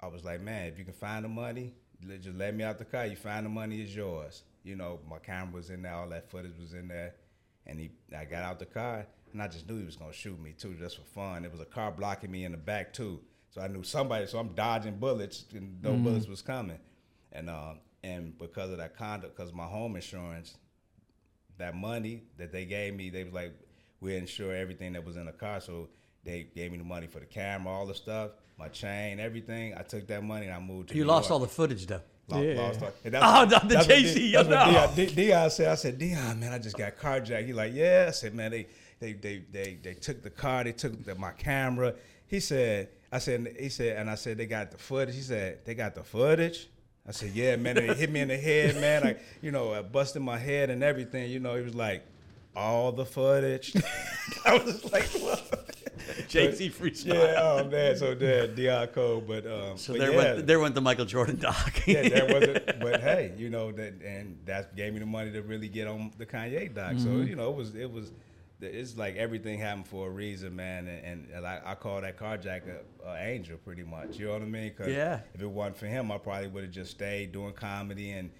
I 0.00 0.06
was 0.06 0.24
like, 0.24 0.40
man, 0.40 0.66
if 0.66 0.78
you 0.78 0.84
can 0.84 0.94
find 0.94 1.24
the 1.24 1.28
money, 1.28 1.74
just 2.22 2.36
let 2.36 2.54
me 2.54 2.64
out 2.64 2.78
the 2.78 2.84
car. 2.84 3.06
You 3.06 3.16
find 3.16 3.44
the 3.44 3.50
money, 3.50 3.80
it's 3.82 3.94
yours. 3.94 4.42
You 4.62 4.76
know, 4.76 5.00
my 5.08 5.18
camera 5.18 5.54
was 5.54 5.70
in 5.70 5.82
there, 5.82 5.94
all 5.94 6.08
that 6.08 6.30
footage 6.30 6.58
was 6.58 6.72
in 6.74 6.88
there. 6.88 7.14
And 7.66 7.78
he, 7.78 7.90
I 8.16 8.24
got 8.24 8.42
out 8.42 8.58
the 8.58 8.66
car, 8.66 9.06
and 9.32 9.42
I 9.42 9.48
just 9.48 9.68
knew 9.68 9.78
he 9.78 9.84
was 9.84 9.96
gonna 9.96 10.12
shoot 10.12 10.40
me 10.40 10.52
too, 10.56 10.74
just 10.74 10.96
for 10.96 11.04
fun. 11.14 11.44
It 11.44 11.50
was 11.52 11.60
a 11.60 11.64
car 11.64 11.90
blocking 11.90 12.30
me 12.30 12.44
in 12.44 12.52
the 12.52 12.58
back 12.58 12.92
too, 12.92 13.20
so 13.50 13.60
I 13.60 13.68
knew 13.68 13.82
somebody. 13.82 14.26
So 14.26 14.38
I'm 14.38 14.48
dodging 14.54 14.96
bullets, 14.96 15.44
and 15.54 15.82
no 15.82 15.94
bullets 15.94 16.26
was 16.28 16.42
coming. 16.42 16.78
And 17.32 17.48
uh, 17.50 17.74
and 18.02 18.36
because 18.38 18.70
of 18.70 18.78
that 18.78 18.96
conduct, 18.96 19.36
because 19.36 19.52
my 19.52 19.64
home 19.66 19.94
insurance, 19.96 20.56
that 21.58 21.74
money 21.76 22.22
that 22.38 22.52
they 22.52 22.64
gave 22.64 22.94
me, 22.94 23.10
they 23.10 23.24
was 23.24 23.32
like, 23.32 23.52
we 24.00 24.16
insure 24.16 24.54
everything 24.54 24.92
that 24.94 25.04
was 25.04 25.16
in 25.16 25.26
the 25.26 25.32
car. 25.32 25.60
So 25.60 25.88
they 26.24 26.48
gave 26.54 26.72
me 26.72 26.78
the 26.78 26.84
money 26.84 27.06
for 27.06 27.20
the 27.20 27.26
camera, 27.26 27.72
all 27.72 27.86
the 27.86 27.94
stuff, 27.94 28.30
my 28.58 28.68
chain, 28.68 29.20
everything. 29.20 29.74
I 29.76 29.82
took 29.82 30.06
that 30.08 30.22
money 30.24 30.46
and 30.46 30.54
I 30.54 30.60
moved 30.60 30.88
to. 30.90 30.94
You 30.96 31.04
New 31.04 31.08
lost 31.10 31.28
York. 31.28 31.32
all 31.32 31.46
the 31.46 31.52
footage 31.52 31.86
though. 31.86 32.00
Lost, 32.28 32.44
Yeah. 32.44 32.54
lost 32.60 32.82
all- 32.82 32.92
and 33.04 33.16
Oh, 33.20 33.44
the- 33.46 33.58
the 33.58 33.74
that's 33.74 33.88
what 33.88 33.96
Jay-Z, 33.96 34.30
D- 34.30 34.36
what. 34.36 34.46
Deon, 34.48 35.08
Deon 35.10 35.50
said. 35.50 35.68
I 35.68 35.74
said, 35.74 35.98
Deon, 35.98 36.38
man, 36.38 36.52
I 36.52 36.58
just 36.58 36.76
got 36.78 36.96
carjacked. 36.96 37.44
He 37.46 37.52
like, 37.52 37.72
yeah. 37.74 38.06
I 38.08 38.10
said, 38.12 38.34
man, 38.34 38.50
they 38.52 38.66
they 39.00 39.12
they 39.14 39.42
they, 39.50 39.78
they 39.82 39.94
took 39.94 40.22
the 40.22 40.30
car, 40.30 40.64
they 40.64 40.72
took 40.72 41.04
the, 41.04 41.14
my 41.14 41.32
camera. 41.32 41.94
He 42.26 42.38
said, 42.40 42.88
I 43.10 43.18
said, 43.18 43.56
he 43.58 43.68
said, 43.68 43.96
and 43.96 44.08
I 44.08 44.14
said 44.14 44.38
they 44.38 44.46
got 44.46 44.70
the 44.70 44.78
footage. 44.78 45.14
He 45.16 45.22
said 45.22 45.64
they 45.64 45.74
got 45.74 45.94
the 45.94 46.04
footage. 46.04 46.68
I 47.08 47.12
said, 47.12 47.30
yeah, 47.30 47.56
man. 47.56 47.76
And 47.78 47.90
it 47.90 47.96
hit 47.96 48.10
me 48.10 48.20
in 48.20 48.28
the 48.28 48.36
head, 48.36 48.76
man. 48.80 49.02
Like, 49.02 49.20
you 49.42 49.50
know, 49.50 49.72
I 49.74 49.82
busted 49.82 50.22
my 50.22 50.38
head 50.38 50.70
and 50.70 50.84
everything. 50.84 51.28
You 51.30 51.40
know, 51.40 51.56
he 51.56 51.62
was 51.62 51.74
like, 51.74 52.04
all 52.54 52.92
the 52.92 53.04
footage. 53.06 53.74
I 54.44 54.58
was 54.58 54.84
like, 54.92 55.08
what? 55.14 55.66
JC 56.28 56.70
free 56.70 56.94
smile. 56.94 57.16
Yeah, 57.16 57.34
oh 57.42 57.64
man. 57.68 57.96
So 57.96 58.14
there, 58.14 58.46
Diaco, 58.48 59.26
but 59.26 59.46
um, 59.46 59.76
So 59.76 59.92
but 59.94 60.00
there 60.00 60.10
yeah, 60.12 60.16
went 60.16 60.46
there 60.46 60.60
went 60.60 60.74
the 60.74 60.80
Michael 60.80 61.04
Jordan 61.04 61.36
doc. 61.36 61.82
yeah, 61.86 62.08
that 62.08 62.32
wasn't. 62.32 62.80
But 62.80 63.00
hey, 63.00 63.32
you 63.36 63.50
know 63.50 63.72
that, 63.72 63.94
and 64.04 64.38
that 64.46 64.76
gave 64.76 64.92
me 64.92 65.00
the 65.00 65.06
money 65.06 65.32
to 65.32 65.42
really 65.42 65.68
get 65.68 65.86
on 65.88 66.12
the 66.18 66.26
Kanye 66.26 66.72
doc. 66.74 66.92
So 66.98 67.06
Mm-hmm. 67.08 67.26
you 67.26 67.36
know, 67.36 67.50
it 67.50 67.56
was 67.56 67.74
it 67.74 67.90
was. 67.90 68.12
It's 68.62 68.96
like 68.96 69.16
everything 69.16 69.58
happened 69.58 69.86
for 69.88 70.06
a 70.08 70.10
reason, 70.10 70.54
man, 70.54 70.86
and, 70.86 71.26
and 71.32 71.46
I, 71.46 71.60
I 71.64 71.74
call 71.74 72.00
that 72.02 72.16
carjacker 72.18 72.78
a, 73.04 73.08
a 73.08 73.16
angel, 73.18 73.56
pretty 73.64 73.82
much. 73.84 74.18
You 74.18 74.26
know 74.26 74.32
what 74.34 74.42
I 74.42 74.46
mean? 74.46 74.72
'Cause 74.74 74.88
Yeah. 74.88 75.20
If 75.34 75.40
it 75.42 75.46
wasn't 75.50 75.78
for 75.78 75.86
him, 75.86 76.10
I 76.12 76.18
probably 76.18 76.48
would 76.48 76.64
have 76.64 76.72
just 76.72 76.90
stayed 76.90 77.32
doing 77.32 77.52
comedy 77.54 78.10
and 78.10 78.30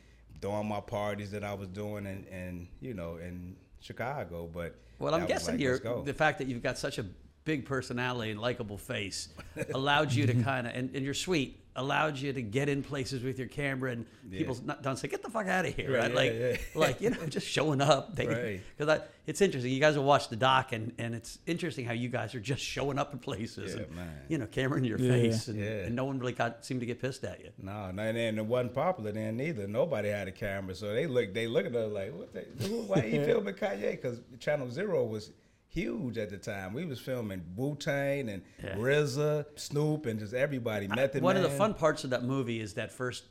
doing 0.40 0.66
my 0.66 0.80
parties 0.80 1.30
that 1.32 1.44
I 1.44 1.54
was 1.54 1.68
doing, 1.68 2.06
and 2.06 2.26
and 2.28 2.68
you 2.80 2.94
know, 2.94 3.16
in 3.16 3.56
Chicago. 3.80 4.48
But 4.52 4.74
Well, 4.98 5.14
I'm 5.14 5.26
guessing 5.26 5.54
like, 5.54 5.60
the 6.04 6.14
fact 6.14 6.38
that 6.38 6.48
you've 6.48 6.62
got 6.62 6.76
such 6.78 6.98
a 6.98 7.06
big 7.44 7.64
personality 7.64 8.30
and 8.30 8.40
likable 8.40 8.78
face 8.78 9.28
allowed 9.74 10.12
you 10.12 10.26
to 10.26 10.32
mm-hmm. 10.34 10.42
kind 10.42 10.66
of, 10.66 10.74
and, 10.74 10.94
and 10.94 11.04
you're 11.04 11.14
sweet, 11.14 11.56
allowed 11.76 12.18
you 12.18 12.32
to 12.32 12.42
get 12.42 12.68
in 12.68 12.82
places 12.82 13.22
with 13.22 13.38
your 13.38 13.46
camera 13.48 13.92
and 13.92 14.04
people 14.30 14.56
not 14.64 14.82
don't 14.82 14.96
say, 14.98 15.08
get 15.08 15.22
the 15.22 15.30
fuck 15.30 15.46
out 15.46 15.64
of 15.64 15.74
here, 15.74 15.92
Right, 15.92 16.12
right? 16.14 16.34
yeah, 16.34 16.46
like, 16.48 16.60
yeah. 16.74 16.80
like 16.80 17.00
you 17.00 17.10
know, 17.10 17.26
just 17.26 17.46
showing 17.46 17.80
up. 17.80 18.10
Right. 18.18 18.60
Because 18.76 19.00
it's 19.26 19.40
interesting. 19.40 19.72
You 19.72 19.80
guys 19.80 19.96
will 19.96 20.04
watch 20.04 20.28
the 20.28 20.36
doc, 20.36 20.72
and, 20.72 20.92
and 20.98 21.14
it's 21.14 21.38
interesting 21.46 21.86
how 21.86 21.92
you 21.92 22.08
guys 22.08 22.34
are 22.34 22.40
just 22.40 22.62
showing 22.62 22.98
up 22.98 23.12
in 23.12 23.18
places, 23.18 23.74
Yeah, 23.74 23.82
and 23.82 23.96
man. 23.96 24.20
you 24.28 24.38
know, 24.38 24.46
camera 24.46 24.78
in 24.78 24.84
your 24.84 24.98
Yeah. 24.98 25.10
face, 25.12 25.48
and, 25.48 25.58
Yeah. 25.58 25.84
and 25.86 25.94
no 25.94 26.04
one 26.04 26.18
really 26.18 26.32
got 26.32 26.64
seemed 26.64 26.80
to 26.80 26.86
get 26.86 27.00
pissed 27.00 27.24
at 27.24 27.40
you. 27.40 27.50
No, 27.62 27.90
no, 27.92 28.02
and, 28.02 28.18
and 28.18 28.38
it 28.38 28.44
wasn't 28.44 28.74
popular 28.74 29.12
then 29.12 29.36
neither. 29.36 29.66
Nobody 29.66 30.08
had 30.10 30.28
a 30.28 30.32
camera, 30.32 30.74
so 30.74 30.92
they 30.92 31.06
look 31.06 31.32
they 31.32 31.46
look 31.46 31.66
at 31.66 31.74
us 31.74 31.90
like, 31.92 32.12
what? 32.12 32.32
The, 32.34 32.44
who, 32.66 32.82
why 32.82 33.04
you 33.04 33.24
filming 33.24 33.54
Kanye? 33.54 33.92
Because 33.92 34.20
Channel 34.38 34.70
Zero 34.70 35.04
was 35.04 35.30
huge 35.74 36.18
at 36.18 36.30
the 36.30 36.36
time. 36.36 36.72
We 36.74 36.84
was 36.84 37.00
filming 37.00 37.42
Wu 37.56 37.76
Tang 37.76 38.28
and 38.28 38.42
Yeah. 38.62 38.74
RZA, 38.76 39.46
Snoop, 39.56 40.06
and 40.06 40.18
just 40.18 40.34
everybody. 40.34 40.88
Method 40.88 41.22
One 41.22 41.36
of 41.36 41.42
the 41.42 41.50
fun 41.50 41.74
parts 41.74 42.04
of 42.04 42.10
that 42.10 42.24
movie 42.24 42.60
is 42.60 42.74
that 42.74 42.92
first 42.92 43.24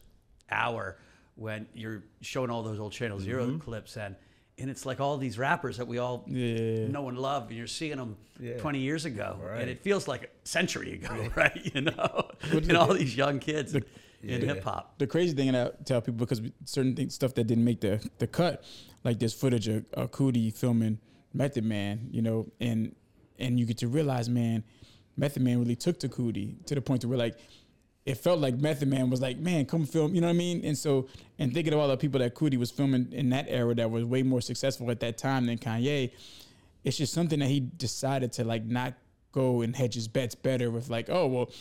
hour 0.50 0.98
when 1.36 1.68
you're 1.74 2.04
showing 2.22 2.50
all 2.50 2.64
those 2.64 2.80
old 2.80 2.92
Channel 2.94 3.20
0 3.20 3.46
Mm-hmm. 3.46 3.58
clips 3.60 3.98
and 3.98 4.16
and 4.58 4.70
it's 4.70 4.86
like 4.86 5.00
all 5.00 5.18
these 5.18 5.38
rappers 5.38 5.78
that 5.78 5.88
we 5.88 6.00
all 6.00 6.26
Yeah. 6.28 6.88
know 6.90 7.08
and 7.08 7.18
love, 7.18 7.48
and 7.48 7.58
you're 7.58 7.66
seeing 7.68 7.96
them 7.96 8.18
Yeah. 8.42 8.58
20 8.58 8.80
years 8.80 9.06
ago, 9.06 9.40
Right. 9.42 9.62
and 9.62 9.70
it 9.70 9.82
feels 9.82 10.06
like 10.06 10.24
a 10.24 10.48
century 10.48 10.96
ago, 10.96 11.30
right? 11.36 11.58
You 11.74 11.82
know, 11.82 12.30
and 12.52 12.76
all 12.76 12.94
these 12.94 13.16
young 13.16 13.40
kids 13.40 13.74
in 13.76 13.86
Yeah. 14.22 14.38
hip 14.40 14.64
hop. 14.64 14.98
the 15.00 15.08
crazy 15.08 15.34
thing 15.34 15.54
that 15.54 15.76
I 15.80 15.84
tell 15.86 16.02
people 16.02 16.18
because 16.26 16.42
certain 16.66 16.94
things, 16.94 17.14
stuff 17.16 17.34
that 17.36 17.46
didn't 17.46 17.64
make 17.64 17.80
the 17.80 18.06
the 18.18 18.28
cut, 18.28 18.64
like 19.06 19.18
this 19.20 19.34
footage 19.34 19.70
of, 19.70 19.86
of 19.94 20.12
Coodie 20.12 20.54
filming 20.54 21.00
Method 21.34 21.64
Man, 21.64 22.10
you 22.12 22.22
know, 22.22 22.48
and 22.60 22.96
and 23.38 23.60
you 23.60 23.66
get 23.66 23.78
to 23.80 23.88
realize, 23.88 24.30
man, 24.30 24.64
Method 25.18 25.44
Man 25.44 25.60
really 25.60 25.76
took 25.76 26.00
to 26.00 26.10
Coodie 26.10 26.64
to 26.66 26.76
the 26.76 26.82
point 26.82 27.02
to 27.02 27.08
where 27.08 27.18
like 27.18 27.38
it 28.06 28.16
felt 28.16 28.40
like 28.40 28.58
Method 28.58 28.88
Man 28.88 29.10
was 29.10 29.22
like, 29.22 29.38
man, 29.38 29.66
come 29.66 29.86
film, 29.86 30.16
you 30.16 30.22
know 30.22 30.28
what 30.28 30.34
I 30.34 30.38
mean? 30.38 30.66
And 30.66 30.78
so, 30.78 31.08
and 31.38 31.54
thinking 31.54 31.74
of 31.74 31.80
all 31.80 31.88
the 31.88 31.98
people 31.98 32.20
that 32.20 32.34
Coodie 32.34 32.58
was 32.58 32.72
filming 32.72 33.12
in 33.12 33.30
that 33.30 33.46
era 33.50 33.76
that 33.76 33.92
was 33.92 34.04
way 34.04 34.24
more 34.24 34.42
successful 34.42 34.90
at 34.90 35.00
that 35.02 35.18
time 35.18 35.46
than 35.46 35.58
Kanye, 35.58 36.12
it's 36.84 36.98
just 36.98 37.14
something 37.14 37.40
that 37.40 37.50
he 37.50 37.60
decided 37.60 38.32
to 38.34 38.44
like 38.44 38.66
not 38.66 38.96
go 39.32 39.62
and 39.62 39.76
hedge 39.76 39.94
his 39.94 40.08
bets 40.08 40.34
better 40.34 40.72
with 40.72 40.90
like, 40.90 41.10
oh 41.10 41.28
well, 41.28 41.52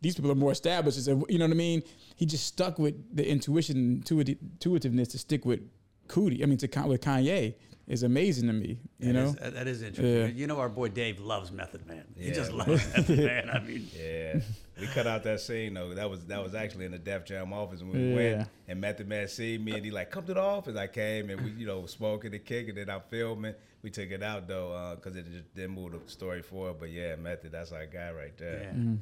these 0.00 0.16
people 0.16 0.32
are 0.32 0.36
more 0.36 0.50
established. 0.52 1.06
You 1.06 1.38
know 1.38 1.44
what 1.44 1.52
I 1.52 1.54
mean? 1.54 1.82
He 2.16 2.26
just 2.26 2.46
stuck 2.46 2.78
with 2.78 2.94
the 3.14 3.28
intuition, 3.28 3.76
intuitive, 3.76 4.38
intuitiveness 4.42 5.08
to 5.08 5.18
stick 5.18 5.44
with 5.44 5.60
Coodie. 6.08 6.42
I 6.42 6.46
mean, 6.46 6.58
to 6.58 6.66
with 6.86 7.00
Kanye 7.00 7.54
is 7.88 8.02
amazing 8.04 8.46
to 8.46 8.52
me. 8.52 8.78
You 8.98 9.06
That 9.08 9.12
know, 9.12 9.24
is- 9.26 9.34
that- 9.36 9.54
that 9.54 9.66
is 9.68 9.82
interesting. 9.82 10.16
Yeah. 10.16 10.26
You 10.26 10.46
know, 10.46 10.58
our 10.60 10.68
boy 10.68 10.88
Dave 10.88 11.20
loves 11.20 11.50
Method 11.50 11.86
Man. 11.86 12.04
he 12.16 12.30
just 12.30 12.50
man. 12.54 12.68
loves 12.68 12.86
Method 12.96 13.18
Man. 13.18 13.50
I 13.50 13.60
mean, 13.60 13.88
Yeah, 13.98 14.40
we 14.80 14.86
cut 14.88 15.06
out 15.06 15.22
that 15.24 15.40
scene 15.40 15.74
though. 15.74 15.92
That 15.94 16.08
was 16.08 16.24
that 16.26 16.42
was 16.42 16.54
actually 16.54 16.84
in 16.86 16.92
the 16.92 16.98
Def 16.98 17.24
Jam 17.24 17.52
office 17.52 17.80
when 17.82 17.92
we 17.92 18.08
Yeah. 18.10 18.14
went 18.36 18.48
and 18.68 18.80
Method 18.80 19.08
Man 19.08 19.28
see 19.28 19.58
me 19.58 19.72
and 19.72 19.84
he 19.84 19.90
like 19.90 20.10
come 20.10 20.24
to 20.26 20.34
the 20.34 20.40
office. 20.40 20.76
I 20.76 20.86
came 20.86 21.30
and 21.30 21.40
we 21.40 21.50
you 21.52 21.66
know 21.66 21.86
smoking 21.86 22.32
and 22.34 22.44
kicking 22.44 22.70
and 22.70 22.78
then 22.88 22.90
I'm 22.90 23.02
filming. 23.10 23.54
We 23.82 23.90
took 23.90 24.10
it 24.10 24.22
out 24.22 24.46
though 24.46 24.72
uh, 24.72 24.94
because 24.94 25.16
it 25.16 25.26
just 25.30 25.52
didn't 25.54 25.72
move 25.72 25.92
the 25.92 26.00
story 26.10 26.40
forward. 26.42 26.76
But 26.78 26.90
yeah, 26.90 27.16
Method, 27.16 27.50
that's 27.52 27.72
our 27.72 27.86
guy 27.86 28.12
right 28.12 28.36
there. 28.38 28.72
yeah. 28.74 28.92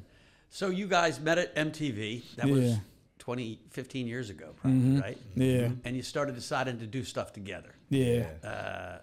So 0.49 0.69
you 0.69 0.87
guys 0.87 1.19
met 1.19 1.37
at 1.37 1.55
MTV. 1.55 2.35
That 2.35 2.47
was 2.49 2.71
Yeah. 2.71 2.75
20, 3.21 3.59
15 3.69 4.07
years 4.07 4.31
ago, 4.31 4.55
probably, 4.59 4.99
right? 4.99 5.17
yeah, 5.35 5.69
And 5.85 5.95
you 5.95 6.01
started 6.01 6.33
deciding 6.33 6.79
to 6.79 6.87
do 6.87 7.03
stuff 7.03 7.31
together. 7.31 7.75
yeah, 7.89 8.25
Uh, 8.43 8.97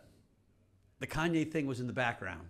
the 0.99 1.07
Kanye 1.07 1.49
thing 1.49 1.67
was 1.69 1.79
in 1.79 1.87
the 1.87 1.93
background 1.93 2.49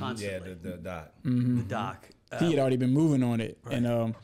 constantly. 0.00 0.26
Yeah, 0.50 0.54
constantly. 0.56 0.70
the 0.70 0.76
the 0.76 0.82
dot. 0.82 1.14
the 1.22 1.62
doc. 1.68 2.08
Uh, 2.32 2.38
he 2.40 2.50
had 2.50 2.58
already 2.58 2.76
been 2.76 2.92
moving 2.92 3.22
on 3.22 3.40
it, 3.40 3.56
and 3.70 3.86
um, 3.86 4.16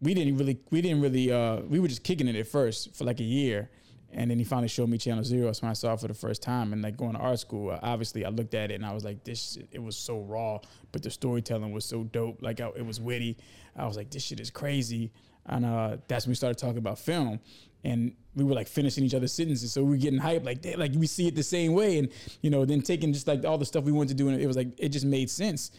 we 0.00 0.14
didn't 0.14 0.38
really, 0.38 0.58
we 0.70 0.80
didn't 0.80 1.02
really, 1.02 1.30
uh, 1.30 1.56
we 1.60 1.78
were 1.78 1.88
just 1.88 2.02
kicking 2.04 2.26
it 2.26 2.36
at 2.36 2.46
first 2.46 2.94
for 2.96 3.04
like 3.04 3.20
a 3.20 3.24
year, 3.24 3.68
and 4.10 4.30
then 4.30 4.38
he 4.38 4.44
finally 4.44 4.68
showed 4.68 4.88
me 4.88 4.96
Channel 4.96 5.24
Zero. 5.24 5.44
That's 5.46 5.60
when 5.60 5.70
I 5.70 5.74
saw 5.74 5.92
it 5.92 6.00
for 6.00 6.08
the 6.08 6.14
first 6.14 6.40
time, 6.40 6.72
and 6.72 6.80
like 6.80 6.96
going 6.96 7.12
to 7.12 7.18
art 7.18 7.38
school, 7.38 7.70
uh, 7.70 7.78
obviously 7.82 8.24
I 8.24 8.30
looked 8.30 8.54
at 8.54 8.70
it 8.70 8.76
and 8.76 8.86
I 8.86 8.94
was 8.94 9.04
like, 9.04 9.24
this, 9.24 9.52
shit, 9.52 9.68
it 9.72 9.82
was 9.82 9.94
so 9.94 10.20
raw, 10.20 10.58
but 10.92 11.02
the 11.02 11.10
storytelling 11.10 11.72
was 11.72 11.84
so 11.84 12.04
dope. 12.04 12.40
Like 12.40 12.62
I, 12.62 12.68
it 12.76 12.86
was 12.86 12.98
witty. 12.98 13.36
I 13.76 13.86
was 13.86 13.96
like, 13.98 14.08
this 14.10 14.22
shit 14.22 14.40
is 14.40 14.48
crazy, 14.50 15.12
and 15.48 15.64
uh, 15.64 15.96
that's 16.08 16.26
when 16.26 16.30
we 16.32 16.34
started 16.36 16.58
talking 16.58 16.78
about 16.78 16.98
film. 16.98 17.40
And 17.84 18.14
we 18.34 18.42
were 18.42 18.54
like 18.54 18.66
finishing 18.66 19.04
each 19.04 19.14
other's 19.14 19.32
sentences, 19.32 19.72
so 19.72 19.82
we 19.84 19.90
were 19.90 19.96
getting 19.96 20.18
hyped, 20.18 20.44
like 20.44 20.64
like 20.76 20.92
we 20.96 21.06
see 21.06 21.28
it 21.28 21.36
the 21.36 21.42
same 21.42 21.72
way, 21.72 21.98
and 21.98 22.08
you 22.42 22.50
know, 22.50 22.64
then 22.64 22.82
taking 22.82 23.12
just 23.12 23.28
like 23.28 23.44
all 23.44 23.58
the 23.58 23.64
stuff 23.66 23.84
we 23.84 23.92
wanted 23.92 24.08
to 24.08 24.14
do, 24.14 24.28
and 24.28 24.40
it 24.40 24.46
was 24.46 24.56
like 24.56 24.68
it 24.78 24.88
just 24.88 25.06
made 25.06 25.30
sense. 25.30 25.70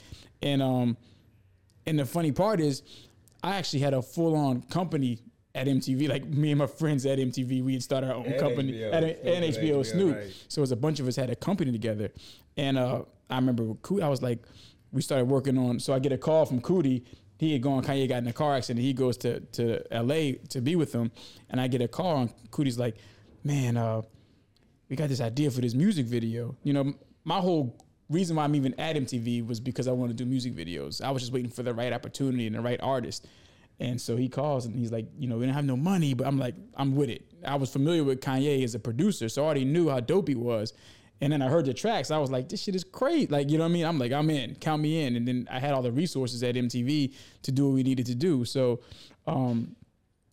And 0.41 0.61
um, 0.61 0.95
and 1.85 1.99
the 1.99 2.05
funny 2.05 2.31
part 2.31 2.61
is, 2.61 2.81
I 3.43 3.57
actually 3.57 3.79
had 3.79 3.93
a 3.93 4.01
full 4.01 4.35
on 4.35 4.61
company 4.63 5.19
at 5.53 5.67
MTV. 5.67 6.07
Like 6.07 6.25
me 6.25 6.51
and 6.51 6.59
my 6.59 6.67
friends 6.67 7.05
at 7.05 7.19
MTV, 7.19 7.61
we 7.63 7.73
had 7.73 7.83
started 7.83 8.09
our 8.11 8.15
own 8.15 8.25
And 8.27 8.39
company 8.39 8.73
HBO. 8.73 8.93
at, 8.93 9.03
and 9.03 9.43
HBO, 9.45 9.79
HBO, 9.79 9.85
Snoop. 9.85 10.15
right. 10.15 10.33
So 10.47 10.59
it 10.59 10.61
was 10.61 10.71
a 10.71 10.75
bunch 10.77 10.99
of 11.01 11.07
us 11.07 11.15
had 11.17 11.29
a 11.29 11.35
company 11.35 11.71
together. 11.73 12.11
And 12.55 12.77
uh, 12.77 13.01
I 13.29 13.35
remember 13.35 13.73
Coo- 13.81 14.01
I 14.01 14.07
was 14.07 14.21
like, 14.21 14.39
we 14.93 15.01
started 15.01 15.25
working 15.25 15.57
on. 15.57 15.79
So 15.79 15.93
I 15.93 15.99
get 15.99 16.11
a 16.13 16.17
call 16.17 16.45
from 16.45 16.61
Coodie. 16.61 17.03
He 17.37 17.53
had 17.53 17.61
gone. 17.61 17.83
Kanye 17.83 18.07
got 18.09 18.17
in 18.17 18.27
a 18.27 18.33
car 18.33 18.55
accident. 18.55 18.83
He 18.83 18.93
goes 18.93 19.17
to 19.17 19.39
to 19.39 19.83
LA 19.91 20.33
to 20.49 20.61
be 20.61 20.75
with 20.75 20.93
him, 20.93 21.11
and 21.49 21.61
I 21.61 21.67
get 21.67 21.81
a 21.81 21.87
call. 21.87 22.21
And 22.21 22.51
Coodie's 22.51 22.79
like, 22.79 22.95
"Man, 23.43 23.77
uh, 23.77 24.01
we 24.89 24.95
got 24.95 25.09
this 25.09 25.21
idea 25.21 25.51
for 25.51 25.61
this 25.61 25.73
music 25.73 26.05
video. 26.05 26.55
You 26.63 26.73
know, 26.73 26.93
my 27.23 27.39
whole 27.39 27.75
reason 28.09 28.35
why 28.37 28.43
I'm 28.43 28.55
even 28.55 28.73
at 28.79 28.95
MTV 28.95 29.45
was 29.45 29.59
because 29.59 29.87
I 29.87 29.91
want 29.91 30.09
to 30.11 30.15
do 30.15 30.25
music 30.25 30.55
videos. 30.55 31.01
I 31.01 31.11
was 31.11 31.21
just 31.21 31.33
waiting 31.33 31.51
for 31.51 31.63
the 31.63 31.73
right 31.73 31.91
opportunity 31.91 32.47
and 32.47 32.55
the 32.55 32.61
right 32.61 32.79
artist. 32.81 33.27
And 33.79 34.01
so 34.01 34.15
he 34.15 34.27
calls 34.27 34.65
and 34.65 34.75
he's 34.75 34.91
like, 34.91 35.05
you 35.19 35.27
know, 35.27 35.37
we 35.37 35.45
don't 35.45 35.53
have 35.53 35.65
no 35.65 35.77
money, 35.77 36.13
but 36.13 36.25
I'm 36.25 36.39
like, 36.39 36.55
I'm 36.75 36.95
with 36.95 37.09
it. 37.09 37.23
I 37.45 37.55
was 37.55 37.71
familiar 37.71 38.03
with 38.03 38.21
Kanye 38.21 38.63
as 38.63 38.73
a 38.73 38.79
producer, 38.79 39.29
so 39.29 39.43
I 39.43 39.45
already 39.45 39.65
knew 39.65 39.89
how 39.89 39.99
dope 39.99 40.27
he 40.27 40.35
was. 40.35 40.73
And 41.19 41.33
then 41.33 41.41
I 41.41 41.47
heard 41.47 41.65
the 41.65 41.73
tracks. 41.73 42.11
I 42.11 42.17
was 42.19 42.29
like, 42.29 42.49
this 42.49 42.61
shit 42.61 42.75
is 42.75 42.83
great. 42.83 43.31
Like, 43.31 43.49
you 43.49 43.57
know 43.57 43.63
what 43.63 43.71
I 43.71 43.73
mean? 43.73 43.85
I'm 43.85 43.97
like, 43.97 44.11
I'm 44.11 44.29
in. 44.29 44.55
Count 44.55 44.81
me 44.81 45.03
in. 45.03 45.15
And 45.15 45.27
then 45.27 45.47
I 45.51 45.59
had 45.59 45.73
all 45.73 45.81
the 45.81 45.91
resources 45.91 46.43
at 46.43 46.55
MTV 46.55 47.13
to 47.43 47.51
do 47.51 47.67
what 47.67 47.73
we 47.73 47.83
needed 47.83 48.05
to 48.07 48.15
do. 48.15 48.45
So, 48.45 48.81
um, 49.25 49.75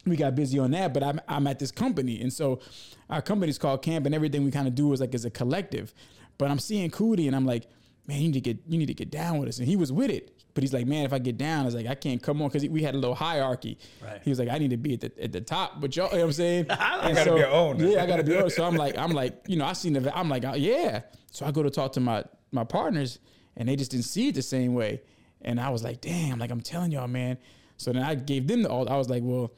we 0.07 0.17
got 0.17 0.35
busy 0.35 0.59
on 0.59 0.71
that, 0.73 0.93
but 0.93 1.03
I'm, 1.03 1.21
I'm 1.29 1.47
at 1.47 1.59
this 1.59 1.71
company. 1.71 2.21
And 2.21 2.33
so 2.33 2.61
our 3.09 3.23
company's 3.23 3.59
called 3.59 3.83
Camp 3.83 4.07
and 4.07 4.15
everything 4.15 4.45
we 4.45 4.51
kind 4.51 4.69
of 4.69 4.75
do 4.75 4.93
is 4.93 5.01
like 5.01 5.15
as 5.15 5.25
a 5.25 5.31
collective. 5.31 5.95
But 6.39 6.51
I'm 6.51 6.59
seeing 6.59 6.91
Coodie 6.91 7.27
and 7.27 7.35
I'm 7.35 7.47
like, 7.47 7.67
man, 8.07 8.19
you 8.19 8.27
need 8.27 8.35
to 8.35 8.41
get 8.41 8.59
you 8.69 8.79
need 8.79 8.87
to 8.87 8.95
get 8.95 9.11
down 9.11 9.39
with 9.39 9.49
us. 9.49 9.59
And 9.59 9.67
he 9.67 9.77
was 9.77 9.93
with 9.93 10.11
it. 10.11 10.44
But 10.55 10.63
he's 10.63 10.73
like, 10.73 10.87
man, 10.87 11.05
if 11.05 11.13
I 11.13 11.19
get 11.19 11.37
down, 11.37 11.63
I 11.63 11.65
was 11.65 11.75
like, 11.75 11.87
I 11.87 11.97
can't 11.97 12.23
come 12.23 12.41
on 12.41 12.49
because 12.49 12.67
we 12.69 12.81
had 12.83 12.95
a 12.95 12.99
little 12.99 13.17
hierarchy. 13.17 13.77
Right. 14.03 14.21
He 14.23 14.31
was 14.31 14.39
like, 14.39 14.49
I 14.49 14.59
need 14.59 14.71
to 14.71 14.77
be 14.77 14.95
at 14.95 15.01
the 15.01 15.13
at 15.23 15.33
the 15.33 15.41
top. 15.41 15.81
But 15.81 15.97
y'all, 15.97 16.07
you 16.11 16.13
know 16.13 16.19
what 16.21 16.27
I'm 16.27 16.33
saying? 16.33 16.67
I 16.71 17.13
gotta 17.13 17.35
be 17.35 17.41
a 17.41 17.51
owner. 17.51 17.85
Yeah, 17.87 18.03
I 18.03 18.07
gotta 18.07 18.23
be 18.23 18.37
owner. 18.37 18.49
So 18.51 18.65
I'm 18.65 18.77
like, 18.77 18.97
I'm 18.97 19.11
like, 19.11 19.35
you 19.49 19.57
know, 19.57 19.65
I 19.65 19.73
seen 19.73 19.95
the 19.95 20.17
I'm 20.17 20.29
like, 20.29 20.45
oh, 20.45 20.55
yeah. 20.55 21.03
So 21.33 21.45
I 21.45 21.51
go 21.51 21.63
to 21.65 21.71
talk 21.71 21.93
to 21.95 22.01
my 22.01 22.25
my 22.53 22.63
partners 22.63 23.19
and 23.57 23.69
they 23.69 23.75
just 23.77 23.91
didn't 23.91 24.05
see 24.07 24.29
it 24.29 24.37
the 24.37 24.43
same 24.43 24.75
way. 24.75 25.03
And 25.43 25.61
I 25.61 25.71
was 25.71 25.83
like, 25.83 26.01
damn, 26.01 26.39
like 26.39 26.51
I'm 26.53 26.61
telling 26.61 26.93
y'all, 26.93 27.09
man. 27.09 27.37
So 27.77 27.93
then 27.93 28.03
I 28.05 28.15
gave 28.15 28.47
them 28.47 28.63
the 28.63 28.71
all 28.71 28.89
I 28.89 28.97
was 28.97 29.11
like, 29.11 29.23
well, 29.25 29.53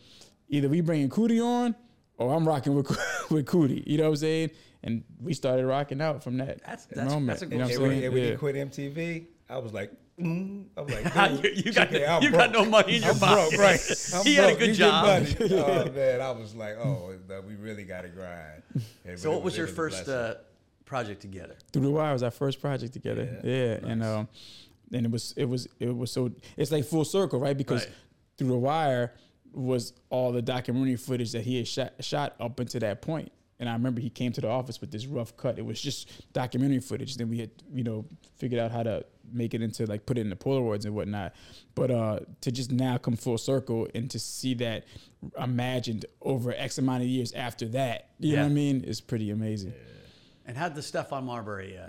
either 0.48 0.68
we 0.70 0.80
bringing 0.80 1.10
Coodie 1.10 1.44
on 1.44 1.74
or 2.16 2.34
I'm 2.34 2.48
rocking 2.48 2.74
with 2.74 2.88
with 3.30 3.44
Coodie. 3.44 3.86
You 3.86 3.98
know 3.98 4.04
what 4.04 4.10
I'm 4.10 4.16
saying? 4.16 4.50
And 4.82 5.04
we 5.20 5.34
started 5.34 5.66
rocking 5.66 6.00
out 6.00 6.24
from 6.24 6.38
that 6.38 6.60
That's- 6.60 6.86
that's- 6.86 7.06
moment. 7.12 7.26
that's 7.26 7.42
a 7.42 7.46
you 7.54 7.58
know 7.58 7.66
good 7.68 7.78
what 7.80 7.86
I'm 7.86 7.90
And 7.92 8.00
saying? 8.00 8.00
when, 8.00 8.04
and 8.04 8.14
when 8.14 8.22
Yeah. 8.22 8.30
he 8.30 8.36
quit 8.36 8.54
MTV, 8.56 9.26
I 9.50 9.58
was 9.58 9.72
like, 9.74 9.92
mm. 10.20 10.64
I'm 10.76 10.86
like, 10.86 11.14
You- 11.42 11.42
dude, 11.42 11.66
you 11.66 11.72
got- 11.72 11.88
okay, 11.88 12.06
I'm 12.06 12.22
you 12.22 12.30
got 12.30 12.50
no 12.52 12.64
money 12.64 12.96
in 12.96 13.02
your 13.02 13.12
I'm 13.12 13.18
pocket. 13.18 13.50
Broke, 13.50 13.60
right? 13.60 13.80
I'm 14.14 14.24
He 14.24 14.34
had 14.34 14.50
a 14.50 14.56
good 14.56 14.68
You 14.68 14.74
job. 14.74 15.04
money. 15.06 15.36
oh 15.54 15.90
man, 15.92 16.20
I 16.20 16.30
was 16.30 16.54
like, 16.54 16.76
oh, 16.78 17.14
we 17.46 17.54
really 17.56 17.84
got 17.84 18.02
to 18.02 18.08
grind. 18.08 18.62
Yeah, 19.04 19.16
So 19.16 19.30
it 19.30 19.34
what 19.34 19.42
was 19.42 19.54
it 19.54 19.58
your 19.58 19.66
a 19.66 19.70
first 19.70 20.08
uh, 20.08 20.34
project 20.84 21.20
together? 21.20 21.56
Through 21.72 21.82
the 21.82 21.90
Wire 21.90 22.12
was 22.12 22.22
our 22.22 22.30
first 22.30 22.60
project 22.60 22.92
together. 22.92 23.40
Yeah, 23.44 23.88
and 23.90 24.02
um, 24.02 24.28
and 24.92 25.06
it 25.06 25.10
was 25.12 25.34
it 25.36 25.44
was 25.48 25.66
it 25.80 25.94
was 25.96 26.10
so 26.12 26.30
it's 26.56 26.70
like 26.72 26.84
full 26.84 27.04
circle, 27.04 27.38
right? 27.40 27.56
Because 27.56 27.84
Right. 27.84 27.94
Through 28.38 28.48
the 28.48 28.56
Wire 28.58 29.14
was 29.52 29.94
all 30.10 30.30
the 30.32 30.42
documentary 30.42 30.96
footage 30.96 31.32
that 31.32 31.42
he 31.42 31.56
had 31.56 31.66
shot, 31.66 31.92
shot 32.00 32.34
up 32.38 32.60
until 32.60 32.80
that 32.80 33.00
point. 33.00 33.32
And 33.58 33.68
I 33.68 33.72
remember 33.72 34.00
he 34.00 34.10
came 34.10 34.32
to 34.32 34.40
the 34.40 34.48
office 34.48 34.80
with 34.80 34.90
this 34.90 35.06
rough 35.06 35.36
cut. 35.36 35.58
It 35.58 35.64
was 35.64 35.80
just 35.80 36.32
documentary 36.32 36.80
footage. 36.80 37.16
Then 37.16 37.30
we 37.30 37.38
had, 37.38 37.50
you 37.72 37.84
know, 37.84 38.04
figured 38.36 38.60
out 38.60 38.70
how 38.70 38.82
to 38.82 39.04
make 39.32 39.54
it 39.54 39.62
into 39.62 39.86
like 39.86 40.06
put 40.06 40.18
it 40.18 40.22
in 40.22 40.30
the 40.30 40.36
Polaroids 40.36 40.84
and 40.84 40.94
whatnot. 40.94 41.34
But 41.74 41.90
uh, 41.90 42.20
to 42.42 42.52
just 42.52 42.70
now 42.70 42.98
come 42.98 43.16
full 43.16 43.38
circle 43.38 43.88
and 43.94 44.10
to 44.10 44.18
see 44.18 44.54
that 44.54 44.84
imagined 45.38 46.04
over 46.20 46.52
X 46.52 46.78
amount 46.78 47.02
of 47.02 47.08
years 47.08 47.32
after 47.32 47.66
that, 47.68 48.10
you 48.18 48.36
know 48.36 48.42
what 48.42 48.48
I 48.48 48.54
mean, 48.54 48.84
is 48.84 49.00
pretty 49.00 49.30
amazing. 49.30 49.72
And 50.46 50.56
how'd 50.56 50.74
the 50.74 50.80
Stephon 50.80 51.24
Marbury 51.24 51.78
uh, 51.78 51.88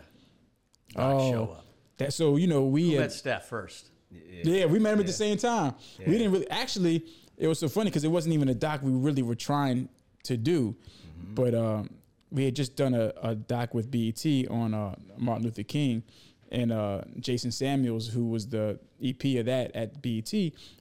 doc 0.93 1.19
show 1.19 1.43
up? 1.57 1.65
That 1.97 2.13
so 2.13 2.37
you 2.37 2.47
know 2.47 2.63
we 2.63 2.91
Who 2.91 2.95
had, 2.95 3.01
met 3.01 3.11
Steph 3.11 3.45
first? 3.45 3.89
Yeah, 4.09 4.65
we 4.67 4.79
met 4.79 4.93
him 4.93 4.99
at 4.99 5.05
the 5.07 5.13
same 5.13 5.37
time. 5.37 5.75
We 5.99 6.13
didn't 6.13 6.31
really 6.31 6.49
actually. 6.49 7.05
It 7.37 7.47
was 7.47 7.59
so 7.59 7.67
funny 7.67 7.89
because 7.89 8.03
it 8.03 8.07
wasn't 8.07 8.33
even 8.33 8.49
a 8.49 8.55
doc 8.55 8.81
we 8.81 8.91
really 8.91 9.21
were 9.21 9.35
trying 9.35 9.89
to 10.23 10.37
do, 10.37 10.75
but 11.33 11.53
um, 11.53 11.89
we 12.31 12.45
had 12.45 12.55
just 12.55 12.75
done 12.75 12.93
a, 12.93 13.13
a 13.21 13.35
doc 13.35 13.73
with 13.73 13.89
BET 13.89 14.25
on 14.49 14.73
uh, 14.73 14.95
Martin 15.17 15.45
Luther 15.45 15.63
King, 15.63 16.03
and 16.51 16.71
uh, 16.71 17.01
Jason 17.19 17.51
Samuels, 17.51 18.07
who 18.07 18.25
was 18.25 18.47
the 18.47 18.79
EP 19.03 19.23
of 19.37 19.45
that 19.45 19.75
at 19.75 20.01
BET, 20.01 20.33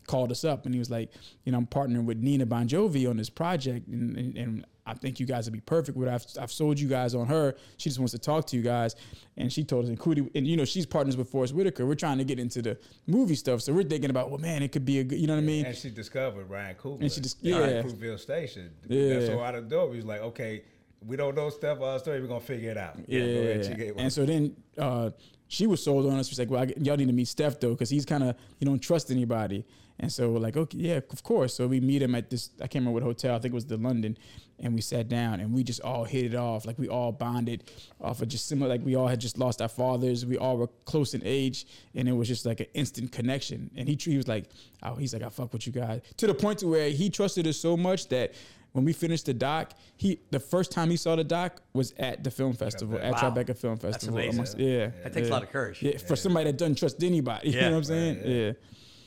called 0.06 0.30
us 0.30 0.44
up 0.44 0.64
and 0.64 0.74
he 0.74 0.78
was 0.78 0.90
like, 0.90 1.10
you 1.44 1.52
know, 1.52 1.58
I'm 1.58 1.66
partnering 1.66 2.04
with 2.04 2.18
Nina 2.18 2.46
Bongiovi 2.46 3.08
on 3.08 3.16
this 3.16 3.30
project, 3.30 3.88
and, 3.88 4.16
and, 4.16 4.36
and 4.36 4.66
I 4.86 4.94
think 4.94 5.18
you 5.18 5.26
guys 5.26 5.46
would 5.46 5.52
be 5.52 5.60
perfect 5.60 5.98
with. 5.98 6.08
her. 6.08 6.14
I've, 6.14 6.26
I've 6.40 6.52
sold 6.52 6.78
you 6.78 6.88
guys 6.88 7.14
on 7.14 7.26
her. 7.26 7.56
She 7.76 7.90
just 7.90 7.98
wants 7.98 8.12
to 8.12 8.18
talk 8.18 8.46
to 8.48 8.56
you 8.56 8.62
guys, 8.62 8.94
and 9.36 9.52
she 9.52 9.64
told 9.64 9.84
us, 9.84 9.90
including, 9.90 10.30
and 10.34 10.46
you 10.46 10.56
know, 10.56 10.64
she's 10.64 10.86
partners 10.86 11.16
with 11.16 11.28
Forest 11.28 11.54
Whitaker. 11.54 11.84
We're 11.84 11.96
trying 11.96 12.18
to 12.18 12.24
get 12.24 12.38
into 12.38 12.62
the 12.62 12.78
movie 13.06 13.34
stuff, 13.34 13.62
so 13.62 13.72
we're 13.72 13.82
thinking 13.82 14.10
about, 14.10 14.30
well, 14.30 14.38
man, 14.38 14.62
it 14.62 14.70
could 14.72 14.84
be 14.84 15.00
a 15.00 15.04
good, 15.04 15.18
you 15.18 15.26
know 15.26 15.34
what 15.34 15.40
I 15.40 15.44
mean? 15.44 15.66
And 15.66 15.76
she 15.76 15.90
discovered 15.90 16.48
Ryan 16.48 16.76
Coogler. 16.76 17.00
And 17.00 17.12
she 17.12 17.20
at 17.20 17.36
yeah. 17.42 17.82
Fruitvale 17.82 18.18
Station. 18.20 18.70
Yeah. 18.88 19.26
So 19.26 19.42
out 19.42 19.54
of 19.56 19.68
the 19.68 19.76
door, 19.76 19.88
was 19.88 20.04
like, 20.04 20.20
okay, 20.20 20.62
we 21.04 21.16
don't 21.16 21.34
know 21.34 21.50
stuff 21.50 21.78
about 21.78 21.88
our 21.88 21.98
story. 21.98 22.20
We're 22.20 22.28
gonna 22.28 22.40
figure 22.40 22.70
it 22.70 22.78
out. 22.78 22.96
Go 22.96 23.02
ahead, 23.16 23.64
she 23.64 23.70
Yeah. 23.72 23.76
gave 23.76 23.96
And 23.96 24.12
so 24.12 24.24
then 24.24 24.56
uh, 24.78 25.10
she 25.48 25.66
was 25.66 25.82
sold 25.82 26.06
on 26.06 26.18
us. 26.18 26.28
She's 26.28 26.38
like, 26.38 26.50
well, 26.50 26.62
I, 26.62 26.72
y'all 26.78 26.96
need 26.96 27.06
to 27.08 27.12
meet 27.12 27.28
Steph 27.28 27.60
though, 27.60 27.72
because 27.72 27.90
he's 27.90 28.04
kind 28.04 28.22
of 28.24 28.36
you 28.58 28.66
don't 28.66 28.78
trust 28.80 29.10
anybody. 29.10 29.64
And 29.98 30.12
so 30.12 30.30
we're 30.30 30.40
like, 30.40 30.56
okay, 30.56 30.76
yeah, 30.78 30.96
of 31.10 31.22
course. 31.22 31.54
So 31.54 31.66
we 31.66 31.80
meet 31.80 32.02
him 32.02 32.14
at 32.14 32.28
this. 32.28 32.50
I 32.58 32.66
can't 32.66 32.82
remember 32.84 32.92
what 32.92 33.02
hotel. 33.02 33.34
I 33.34 33.38
think 33.38 33.52
it 33.52 33.54
was 33.54 33.64
the 33.66 33.78
London. 33.78 34.18
And 34.58 34.74
we 34.74 34.80
sat 34.80 35.08
down 35.08 35.40
and 35.40 35.52
we 35.54 35.62
just 35.64 35.80
all 35.82 36.04
hit 36.04 36.24
it 36.26 36.34
off. 36.34 36.66
Like 36.66 36.78
we 36.78 36.88
all 36.88 37.12
bonded 37.12 37.70
off 38.00 38.20
of 38.22 38.28
just 38.28 38.46
similar. 38.46 38.68
Like 38.68 38.84
we 38.84 38.94
all 38.94 39.06
had 39.08 39.20
just 39.20 39.38
lost 39.38 39.60
our 39.62 39.68
fathers. 39.68 40.24
We 40.26 40.36
all 40.38 40.56
were 40.58 40.68
close 40.86 41.12
in 41.14 41.22
age, 41.24 41.66
and 41.94 42.08
it 42.08 42.12
was 42.12 42.26
just 42.28 42.44
like 42.46 42.60
an 42.60 42.66
instant 42.74 43.12
connection. 43.12 43.70
And 43.76 43.88
he 43.88 43.98
he 44.00 44.16
was 44.16 44.28
like, 44.28 44.50
oh, 44.82 44.94
he's 44.96 45.12
like, 45.14 45.22
I 45.22 45.28
fuck 45.30 45.52
with 45.52 45.66
you 45.66 45.72
guys 45.72 46.00
to 46.18 46.26
the 46.26 46.34
point 46.34 46.58
to 46.60 46.68
where 46.68 46.88
he 46.90 47.10
trusted 47.10 47.46
us 47.46 47.56
so 47.58 47.76
much 47.76 48.08
that. 48.08 48.34
When 48.72 48.84
we 48.84 48.92
finished 48.92 49.24
the 49.24 49.32
doc, 49.32 49.72
he 49.96 50.20
the 50.30 50.38
first 50.38 50.70
time 50.70 50.90
he 50.90 50.98
saw 50.98 51.16
the 51.16 51.24
doc 51.24 51.62
was 51.72 51.94
at 51.98 52.22
the 52.22 52.30
film 52.30 52.52
festival 52.52 52.98
at 52.98 53.12
Wow. 53.14 53.18
Tribeca 53.30 53.56
Film 53.56 53.76
That's 53.76 53.94
Festival. 53.96 54.18
amazing. 54.18 54.34
amongst- 54.34 54.58
yeah, 54.58 54.90
That 55.02 55.14
takes 55.14 55.28
a 55.28 55.30
lot 55.30 55.42
of 55.44 55.48
courage. 55.48 55.82
Yeah, 55.82 55.96
for 55.96 56.14
somebody 56.14 56.50
that 56.50 56.58
doesn't 56.58 56.74
trust 56.76 57.02
anybody. 57.02 57.48
You 57.48 57.54
Yeah. 57.56 57.68
know 57.68 57.70
what 57.70 57.76
I'm 57.78 57.84
saying? 57.84 58.20
yeah. 58.26 58.52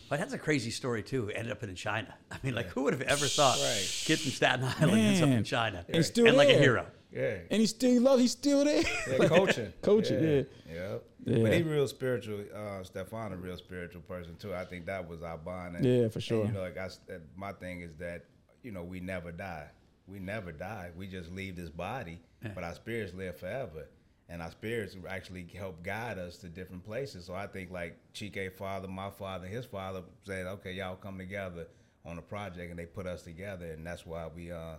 But 0.09 0.19
that's 0.19 0.33
a 0.33 0.37
crazy 0.39 0.71
story 0.71 1.03
too. 1.03 1.29
Ended 1.29 1.51
up 1.51 1.61
in 1.63 1.73
China. 1.75 2.13
I 2.31 2.37
mean, 2.43 2.55
like 2.55 2.67
who 2.67 2.83
would 2.83 2.93
have 2.93 3.01
ever 3.03 3.25
thought 3.27 3.57
Right. 3.59 3.85
kid 4.05 4.19
from 4.19 4.31
Staten 4.31 4.65
Island 4.65 4.97
ends 4.99 5.21
up 5.21 5.27
in 5.27 5.33
Man. 5.35 5.43
China 5.43 5.85
And 5.89 6.03
still 6.05 6.27
and 6.27 6.35
like 6.37 6.49
a 6.49 6.57
hero? 6.57 6.85
yeah. 7.11 7.37
And 7.51 7.59
he 7.61 7.67
still 7.67 8.01
love. 8.01 8.19
He's 8.19 8.31
still 8.31 8.65
there. 8.65 8.83
Yeah, 9.09 9.27
coaching. 9.27 9.73
Coaching, 9.81 10.23
yeah. 10.23 10.41
yeah. 10.73 10.95
Yeah. 11.25 11.43
But 11.43 11.53
he 11.53 11.61
real 11.63 11.87
spiritual. 11.87 12.39
Uh, 12.53 12.81
Stephon 12.83 13.33
a 13.33 13.35
real 13.35 13.57
spiritual 13.57 14.01
person 14.01 14.35
too. 14.37 14.55
I 14.55 14.65
think 14.65 14.85
that 14.87 15.07
was 15.07 15.21
our 15.21 15.37
bond. 15.37 15.75
And, 15.75 15.85
Yeah, 15.85 16.07
for 16.07 16.21
sure. 16.21 16.39
And, 16.45 16.49
you 16.49 16.55
know, 16.55 16.61
like 16.61 16.77
I, 16.77 16.87
that- 17.07 17.21
my 17.35 17.51
thing 17.51 17.81
is 17.81 17.95
that 17.97 18.25
you 18.63 18.71
know 18.71 18.83
we 18.83 18.99
never 18.99 19.31
die. 19.31 19.67
We 20.07 20.17
never 20.19 20.51
die. 20.51 20.89
We 20.97 21.05
just 21.07 21.29
leave 21.31 21.55
this 21.55 21.69
body, 21.69 22.19
but 22.55 22.63
our 22.63 22.73
spirits 22.73 23.13
live 23.13 23.37
forever. 23.37 23.87
And 24.31 24.43
our 24.43 24.51
spirits 24.51 24.95
actually 25.09 25.47
help 25.55 25.81
guide 25.83 26.19
us 26.19 26.37
to 26.37 26.49
different 26.49 26.83
places. 26.83 27.25
So 27.25 27.33
I 27.33 27.47
think 27.47 27.71
like 27.71 27.97
Chike 28.13 28.53
father, 28.53 28.87
my 28.87 29.09
father, 29.09 29.47
his 29.47 29.65
father 29.65 30.03
said, 30.23 30.45
"Okay, 30.45 30.73
y'all 30.73 30.95
come 30.95 31.17
together 31.17 31.67
on 32.05 32.17
a 32.19 32.21
project," 32.21 32.69
and 32.69 32.77
they 32.77 32.85
put 32.85 33.07
us 33.07 33.23
together, 33.23 33.71
and 33.71 33.85
that's 33.85 34.05
why 34.05 34.27
we 34.27 34.51
uh, 34.51 34.75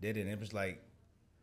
did 0.00 0.16
it. 0.16 0.22
And 0.22 0.30
it 0.30 0.40
was 0.40 0.54
like 0.54 0.82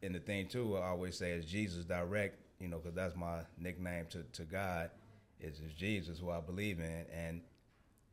and 0.03 0.13
the 0.13 0.19
thing 0.19 0.47
too, 0.47 0.77
I 0.77 0.87
always 0.87 1.17
say 1.17 1.31
is 1.31 1.45
Jesus 1.45 1.85
direct, 1.85 2.37
you 2.59 2.67
know, 2.67 2.77
because 2.77 2.93
that's 2.93 3.15
my 3.15 3.39
nickname 3.57 4.05
to, 4.11 4.23
to 4.33 4.43
God, 4.43 4.91
is, 5.39 5.59
is 5.59 5.73
Jesus, 5.73 6.19
who 6.19 6.29
I 6.29 6.41
believe 6.41 6.79
in, 6.79 7.05
and 7.13 7.41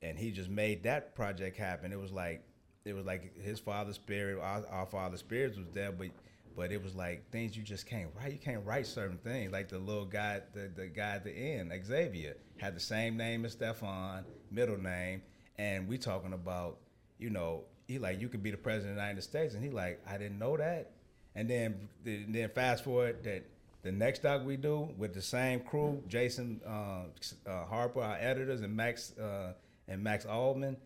and 0.03 0.19
He 0.19 0.31
just 0.31 0.49
made 0.49 0.85
that 0.85 1.15
project 1.15 1.57
happen. 1.57 1.93
It 1.93 2.01
was 2.01 2.13
like 2.13 2.43
it 2.85 2.95
was 2.95 3.05
like 3.05 3.39
His 3.43 3.59
Father's 3.59 3.97
Spirit, 3.97 4.39
our, 4.41 4.65
our 4.71 4.87
Father's 4.87 5.21
Spirits 5.21 5.59
was 5.59 5.67
there, 5.75 5.93
but 5.93 6.09
but 6.57 6.73
it 6.73 6.83
was 6.83 6.95
like 6.95 7.31
things 7.31 7.57
you 7.57 7.63
just 7.63 7.87
can't 7.87 8.11
write. 8.17 8.33
You 8.33 8.39
can't 8.39 8.65
write 8.65 8.87
certain 8.87 9.19
things, 9.19 9.53
like 9.53 9.69
the 9.69 9.79
little 9.79 10.05
guy, 10.05 10.41
the 10.53 10.71
the 10.75 10.87
guy 10.87 11.17
at 11.17 11.25
the 11.25 11.33
end, 11.33 11.73
Xavier, 11.85 12.37
had 12.59 12.75
the 12.75 12.81
same 12.81 13.17
name 13.17 13.45
as 13.45 13.57
Stephon, 13.57 14.25
middle 14.51 14.79
name, 14.79 15.23
and 15.59 15.89
we 15.89 15.99
talking 15.99 16.33
about, 16.33 16.79
you 17.19 17.31
know, 17.31 17.65
he 17.87 17.99
like 17.99 18.21
you 18.21 18.29
could 18.29 18.43
be 18.43 18.51
the 18.51 18.57
president 18.57 18.93
of 18.93 18.97
the 18.97 19.03
United 19.03 19.23
States, 19.23 19.55
and 19.55 19.65
he 19.65 19.71
like 19.71 20.01
I 20.07 20.19
didn't 20.19 20.39
know 20.39 20.57
that. 20.57 20.93
And 21.35 21.49
then, 21.49 21.89
then 22.05 22.51
fast 22.51 22.83
forward 22.83 23.23
that 23.23 23.45
the 23.83 23.93
next 23.93 24.23
doc 24.23 24.45
we 24.45 24.57
do 24.57 24.91
with 24.99 25.15
the 25.15 25.23
same 25.23 25.61
crew, 25.61 26.03
Jason 26.09 26.61
uh, 26.67 27.05
uh, 27.49 27.65
Harper, 27.67 28.03
our 28.03 28.17
editors, 28.21 28.61
and 28.63 28.77
Max 28.77 29.17
uh, 29.19 29.53
and 29.89 30.03
Max 30.03 30.27
Altman, 30.27 30.77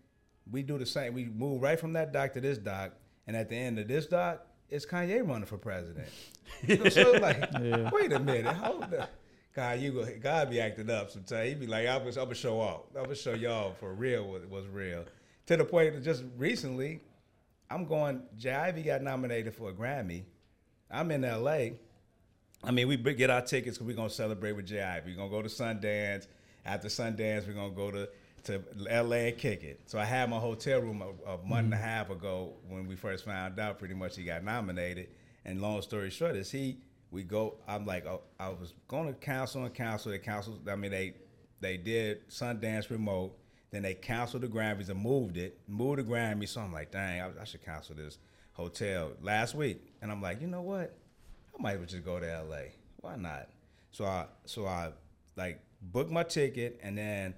we 0.51 0.63
do 0.63 0.79
the 0.79 0.87
same. 0.87 1.15
We 1.15 1.25
move 1.25 1.63
right 1.63 1.81
from 1.81 1.95
that 1.95 2.13
doc 2.13 2.35
to 2.35 2.41
this 2.41 2.59
doc, 2.59 2.93
and 3.27 3.37
at 3.37 3.49
the 3.49 3.57
end 3.57 3.79
of 3.79 3.89
this 3.89 4.07
doc, 4.07 4.47
it's 4.71 4.87
Kanye 4.87 5.27
running 5.27 5.47
for 5.47 5.59
president. 5.59 6.09
You 6.67 6.79
know, 6.79 6.89
so 6.89 7.13
it's 7.13 7.23
like, 7.23 7.93
wait 7.93 8.13
a 8.13 8.19
minute, 8.19 8.55
hold 8.57 8.95
up. 8.95 9.11
God, 9.55 9.79
you 9.79 9.93
go, 9.93 10.07
God 10.21 10.51
be 10.51 10.61
acting 10.61 10.91
up 10.91 11.11
sometimes. 11.11 11.49
He 11.49 11.55
be 11.55 11.67
like, 11.67 11.87
I'm 11.87 11.99
gonna, 11.99 12.11
I'm 12.11 12.25
gonna 12.25 12.35
show 12.35 12.61
off. 12.61 12.83
I'm 12.97 13.05
gonna 13.05 13.15
show 13.15 13.35
y'all 13.35 13.75
for 13.75 13.95
real 13.95 14.25
what 14.29 14.49
was 14.51 14.67
real. 14.67 15.05
To 15.47 15.57
the 15.57 15.65
point 15.65 15.95
that 15.95 16.03
just 16.03 16.25
recently, 16.37 17.01
I'm 17.71 17.85
going. 17.85 18.23
J. 18.37 18.53
Ivy 18.53 18.83
got 18.83 19.03
nominated 19.03 19.55
for 19.55 19.71
a 19.71 19.73
Grammy. 19.73 20.25
I'm 20.91 21.11
in 21.11 21.25
L.A. 21.25 21.75
I 22.65 22.71
mean, 22.71 22.89
we 22.89 22.97
get 22.97 23.31
our 23.31 23.43
tickets 23.43 23.77
because 23.77 23.87
we're 23.87 23.97
gonna 23.97 24.11
celebrate 24.11 24.53
with 24.53 24.67
J. 24.67 24.83
Ivy. 24.83 25.13
We're 25.13 25.19
gonna 25.19 25.31
go 25.31 25.43
to 25.43 25.49
Sundance. 25.49 26.27
After 26.65 26.89
Sundance, 26.89 27.47
we're 27.47 27.53
gonna 27.53 27.75
go 27.75 27.91
to 27.91 28.09
to 28.45 28.63
L.A. 28.89 29.29
and 29.29 29.39
kick 29.39 29.63
it. 29.63 29.81
So 29.87 29.99
I 29.99 30.05
had 30.05 30.31
my 30.31 30.39
hotel 30.39 30.81
room 30.81 31.03
a, 31.03 31.33
a 31.33 31.39
month 31.39 31.65
and 31.65 31.75
a 31.75 31.77
mm-hmm. 31.77 31.85
half 31.85 32.11
ago 32.11 32.55
when 32.69 32.87
we 32.87 32.97
first 32.97 33.25
found 33.25 33.59
out. 33.59 33.79
Pretty 33.79 33.95
much 33.95 34.17
he 34.17 34.25
got 34.25 34.45
nominated. 34.45 35.09
And 35.45 35.61
long 35.61 35.83
story 35.83 36.11
short 36.11 36.37
is 36.37 36.51
he. 36.51 36.79
We 37.11 37.23
go. 37.23 37.57
I'm 37.69 37.87
like, 37.87 38.07
oh, 38.07 38.23
I 38.39 38.49
was 38.49 38.75
going 38.89 39.07
to 39.09 39.15
council 39.15 39.65
and 39.65 39.75
council. 39.75 40.13
They 40.13 40.19
council. 40.19 40.59
I 40.69 40.77
mean, 40.77 40.91
they 40.91 41.15
they 41.61 41.77
did 41.77 42.29
Sundance 42.29 42.91
remote. 42.91 43.37
Then 43.71 43.83
they 43.83 43.95
canceled 43.95 44.43
the 44.43 44.49
Grammys 44.49 44.89
and 44.89 45.01
moved 45.01 45.37
it, 45.37 45.59
moved 45.67 45.99
the 45.99 46.05
Grammys. 46.05 46.51
So 46.51 46.61
I'm 46.61 46.73
like, 46.73 46.93
dang, 46.93 47.21
I, 47.21 47.31
I 47.41 47.45
should 47.45 47.65
cancel 47.65 47.97
this 47.97 48.19
hotel 48.53 49.13
last 49.21 49.55
week. 49.55 49.95
And 50.01 50.13
I'm 50.13 50.23
like, 50.23 50.41
you 50.41 50.47
know 50.47 50.63
what? 50.63 50.97
I 51.59 51.63
might 51.63 51.73
as 51.73 51.79
well 51.79 51.87
just 51.87 52.05
go 52.05 52.21
to 52.21 52.45
LA. 52.49 52.71
Why 53.01 53.17
not? 53.17 53.49
So 53.91 54.05
I 54.05 54.27
so 54.45 54.67
I 54.67 54.91
like 55.37 55.61
booked 55.81 56.11
my 56.11 56.23
ticket 56.23 56.81
and 56.83 56.97
then 56.97 57.35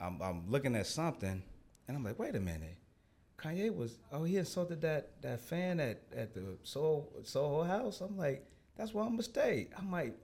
I'm, 0.00 0.20
I'm 0.20 0.50
looking 0.50 0.76
at 0.76 0.86
something 0.86 1.42
and 1.88 1.96
I'm 1.96 2.04
like, 2.04 2.18
wait 2.18 2.34
a 2.34 2.40
minute. 2.40 2.76
Kanye 3.38 3.74
was 3.74 3.98
oh 4.12 4.24
he 4.24 4.38
insulted 4.38 4.80
that 4.80 5.20
that 5.22 5.40
fan 5.40 5.78
at, 5.78 6.00
at 6.14 6.32
the 6.34 6.56
Soho 6.62 7.08
Soho 7.22 7.62
House. 7.64 8.00
I'm 8.00 8.16
like, 8.16 8.46
that's 8.76 8.94
where 8.94 9.04
I'm 9.04 9.10
gonna 9.10 9.22
stay. 9.22 9.68
I 9.76 9.82
might 9.82 10.14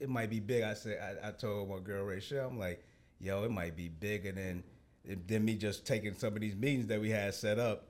it 0.00 0.08
might 0.08 0.30
be 0.30 0.40
big. 0.40 0.64
I 0.64 0.74
said 0.74 1.20
I, 1.22 1.28
I 1.28 1.30
told 1.32 1.68
my 1.68 1.78
girl 1.78 2.04
Rachel, 2.04 2.46
I'm 2.46 2.58
like, 2.58 2.84
yo, 3.20 3.44
it 3.44 3.50
might 3.50 3.76
be 3.76 3.88
bigger 3.88 4.32
than 4.32 4.64
than 5.28 5.44
me 5.44 5.54
just 5.54 5.86
taking 5.86 6.14
some 6.14 6.34
of 6.34 6.40
these 6.40 6.56
meetings 6.56 6.88
that 6.88 7.00
we 7.00 7.10
had 7.10 7.34
set 7.34 7.58
up 7.58 7.86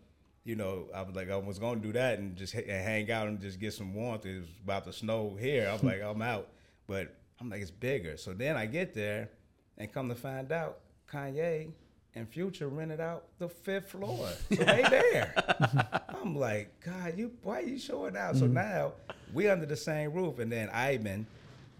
you 0.46 0.54
know, 0.54 0.86
I 0.94 1.02
was 1.02 1.16
like, 1.16 1.28
I 1.28 1.36
was 1.36 1.58
gonna 1.58 1.80
do 1.80 1.92
that 1.94 2.20
and 2.20 2.36
just 2.36 2.54
h- 2.54 2.66
and 2.68 2.84
hang 2.84 3.10
out 3.10 3.26
and 3.26 3.40
just 3.40 3.58
get 3.58 3.74
some 3.74 3.92
warmth. 3.92 4.24
It 4.24 4.38
was 4.38 4.48
about 4.62 4.84
to 4.84 4.92
snow 4.92 5.36
here. 5.38 5.68
I'm 5.68 5.84
like, 5.86 6.00
I'm 6.00 6.22
out, 6.22 6.48
but 6.86 7.16
I'm 7.40 7.50
like, 7.50 7.60
it's 7.60 7.72
bigger. 7.72 8.16
So 8.16 8.32
then 8.32 8.56
I 8.56 8.66
get 8.66 8.94
there, 8.94 9.30
and 9.76 9.92
come 9.92 10.08
to 10.08 10.14
find 10.14 10.52
out, 10.52 10.78
Kanye 11.10 11.70
and 12.14 12.28
Future 12.28 12.68
rented 12.68 13.00
out 13.00 13.24
the 13.38 13.48
fifth 13.48 13.90
floor, 13.90 14.28
so 14.50 14.56
they 14.56 14.82
there. 14.90 15.34
I'm 16.08 16.34
like, 16.36 16.80
God, 16.80 17.18
you 17.18 17.32
why 17.42 17.60
you 17.60 17.78
showing 17.78 18.16
out? 18.16 18.36
So 18.36 18.46
now 18.46 18.92
we 19.32 19.48
under 19.48 19.66
the 19.66 19.76
same 19.76 20.12
roof, 20.12 20.38
and 20.38 20.50
then 20.50 20.70
Ivan, 20.70 21.26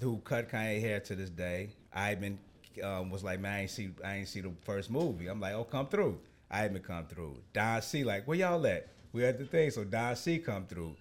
who 0.00 0.18
cut 0.18 0.50
Kanye 0.50 0.80
hair 0.80 1.00
to 1.00 1.14
this 1.14 1.30
day, 1.30 1.70
Ivan 1.92 2.38
um, 2.82 3.10
was 3.10 3.24
like, 3.24 3.40
man, 3.40 3.52
I 3.52 3.60
ain't 3.62 3.70
see, 3.70 3.90
I 4.04 4.16
ain't 4.16 4.28
see 4.28 4.40
the 4.40 4.52
first 4.64 4.90
movie. 4.90 5.26
I'm 5.28 5.40
like, 5.40 5.54
oh, 5.54 5.64
come 5.64 5.86
through. 5.86 6.18
Ivan 6.50 6.80
come 6.82 7.06
through. 7.06 7.36
Don 7.52 7.82
C 7.82 8.04
like, 8.04 8.26
where 8.26 8.36
y'all 8.36 8.64
at? 8.66 8.88
We 9.12 9.24
at 9.24 9.38
the 9.38 9.44
thing. 9.44 9.70
So 9.70 9.84
Don 9.84 10.14
C 10.16 10.38
come 10.38 10.66
through. 10.66 10.94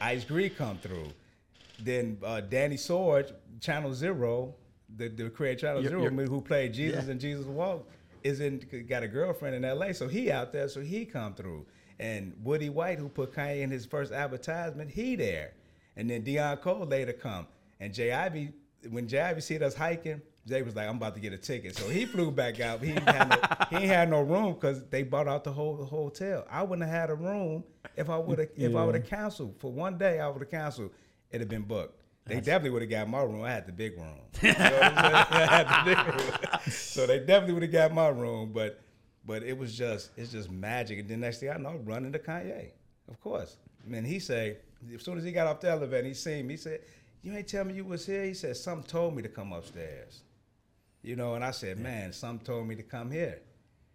Ice 0.00 0.24
Greek 0.24 0.56
come 0.56 0.78
through. 0.78 1.08
Then 1.80 2.18
uh, 2.24 2.40
Danny 2.40 2.76
Sorge, 2.76 3.32
Channel 3.60 3.92
Zero, 3.92 4.54
the, 4.94 5.08
the 5.08 5.30
creator 5.30 5.60
Channel 5.60 5.82
You're- 5.82 6.08
Zero, 6.10 6.26
who 6.26 6.40
played 6.40 6.74
Jesus 6.74 7.04
Yeah. 7.06 7.10
and 7.12 7.20
Jesus 7.20 7.46
Walk, 7.46 7.88
is 8.22 8.40
in 8.40 8.58
got 8.88 9.02
a 9.02 9.08
girlfriend 9.08 9.54
in 9.54 9.64
L.A. 9.64 9.94
So 9.94 10.08
he 10.08 10.30
out 10.30 10.52
there. 10.52 10.68
So 10.68 10.80
he 10.80 11.04
come 11.04 11.34
through. 11.34 11.66
And 11.98 12.34
Woody 12.42 12.68
White, 12.68 12.98
who 12.98 13.08
put 13.08 13.32
Kanye 13.32 13.62
in 13.62 13.70
his 13.70 13.86
first 13.86 14.12
advertisement, 14.12 14.90
he 14.90 15.16
there. 15.16 15.52
And 15.96 16.10
then 16.10 16.22
Deon 16.22 16.60
Cole 16.60 16.84
later 16.86 17.12
come. 17.12 17.46
And 17.80 17.94
J. 17.94 18.12
Ivy, 18.12 18.52
when 18.90 19.08
J. 19.08 19.20
Ivy 19.20 19.40
see 19.40 19.58
us 19.58 19.74
hiking, 19.74 20.20
Jay 20.46 20.62
was 20.62 20.76
like, 20.76 20.88
"I'm 20.88 20.96
about 20.96 21.14
to 21.14 21.20
get 21.20 21.32
a 21.32 21.38
ticket," 21.38 21.76
so 21.76 21.88
he 21.88 22.04
flew 22.04 22.30
back 22.30 22.60
out. 22.60 22.80
He 22.80 22.92
ain't 22.92 23.08
had 23.08 23.28
no, 23.30 23.36
he 23.70 23.76
ain't 23.76 23.86
had 23.86 24.08
no 24.10 24.20
room 24.20 24.54
because 24.54 24.84
they 24.90 25.02
bought 25.02 25.26
out 25.26 25.42
the 25.42 25.52
whole 25.52 25.84
hotel. 25.84 26.46
I 26.48 26.62
wouldn't 26.62 26.88
have 26.88 27.00
had 27.00 27.10
a 27.10 27.14
room 27.14 27.64
if 27.96 28.08
I 28.08 28.16
would 28.16 28.38
have 28.38 28.48
if 28.56 28.74
I 28.76 28.84
would 28.84 28.94
have 28.94 29.06
canceled 29.06 29.56
for 29.58 29.72
one 29.72 29.98
day. 29.98 30.20
I 30.20 30.28
would 30.28 30.40
have 30.42 30.50
canceled. 30.50 30.90
It'd 31.30 31.40
have 31.40 31.48
been 31.48 31.62
booked. 31.62 32.00
They 32.26 32.36
definitely 32.36 32.70
would 32.70 32.82
have 32.82 32.90
got 32.90 33.08
my 33.08 33.22
room. 33.22 33.42
I 33.44 33.52
had 33.52 33.66
the 33.66 33.72
big 33.72 33.96
room. 33.96 34.20
You 34.42 34.52
know 34.52 34.58
what 34.58 34.82
I'm 34.82 34.96
saying? 34.96 35.14
I 35.30 35.46
had 35.46 35.68
the 35.68 35.94
big 35.94 36.14
room. 36.14 36.60
So 36.72 37.06
they 37.06 37.20
definitely 37.20 37.54
would 37.54 37.62
have 37.62 37.72
got 37.72 37.94
my 37.94 38.08
room, 38.08 38.52
but 38.52 38.80
but 39.24 39.42
it 39.42 39.56
was 39.56 39.76
just 39.76 40.10
it's 40.16 40.32
just 40.32 40.50
magic. 40.50 40.98
And 40.98 41.08
then 41.08 41.20
next 41.20 41.38
thing 41.38 41.50
I 41.50 41.56
know, 41.56 41.70
I'm 41.70 41.84
running 41.84 42.12
to 42.12 42.18
Kanye, 42.18 42.70
of 43.08 43.20
course. 43.20 43.56
And 43.90 44.06
he 44.06 44.18
say, 44.18 44.58
as 44.94 45.02
soon 45.02 45.18
as 45.18 45.24
he 45.24 45.32
got 45.32 45.46
off 45.46 45.60
the 45.60 45.70
elevator, 45.70 46.06
he 46.06 46.14
seen 46.14 46.46
me. 46.46 46.54
He 46.54 46.58
said, 46.58 46.80
"You 47.22 47.32
ain't 47.32 47.46
tell 47.46 47.64
me 47.64 47.74
you 47.74 47.84
was 47.84 48.04
here." 48.04 48.24
He 48.24 48.34
said, 48.34 48.56
"Something 48.56 48.88
told 48.88 49.14
me 49.14 49.22
to 49.22 49.28
come 49.28 49.52
upstairs." 49.52 50.22
You 51.02 51.14
know, 51.16 51.34
and 51.34 51.44
I 51.44 51.52
said, 51.52 51.78
"Man, 51.78 52.12
something 52.12 52.44
told 52.44 52.66
me 52.66 52.74
to 52.74 52.82
come 52.82 53.10
here." 53.10 53.40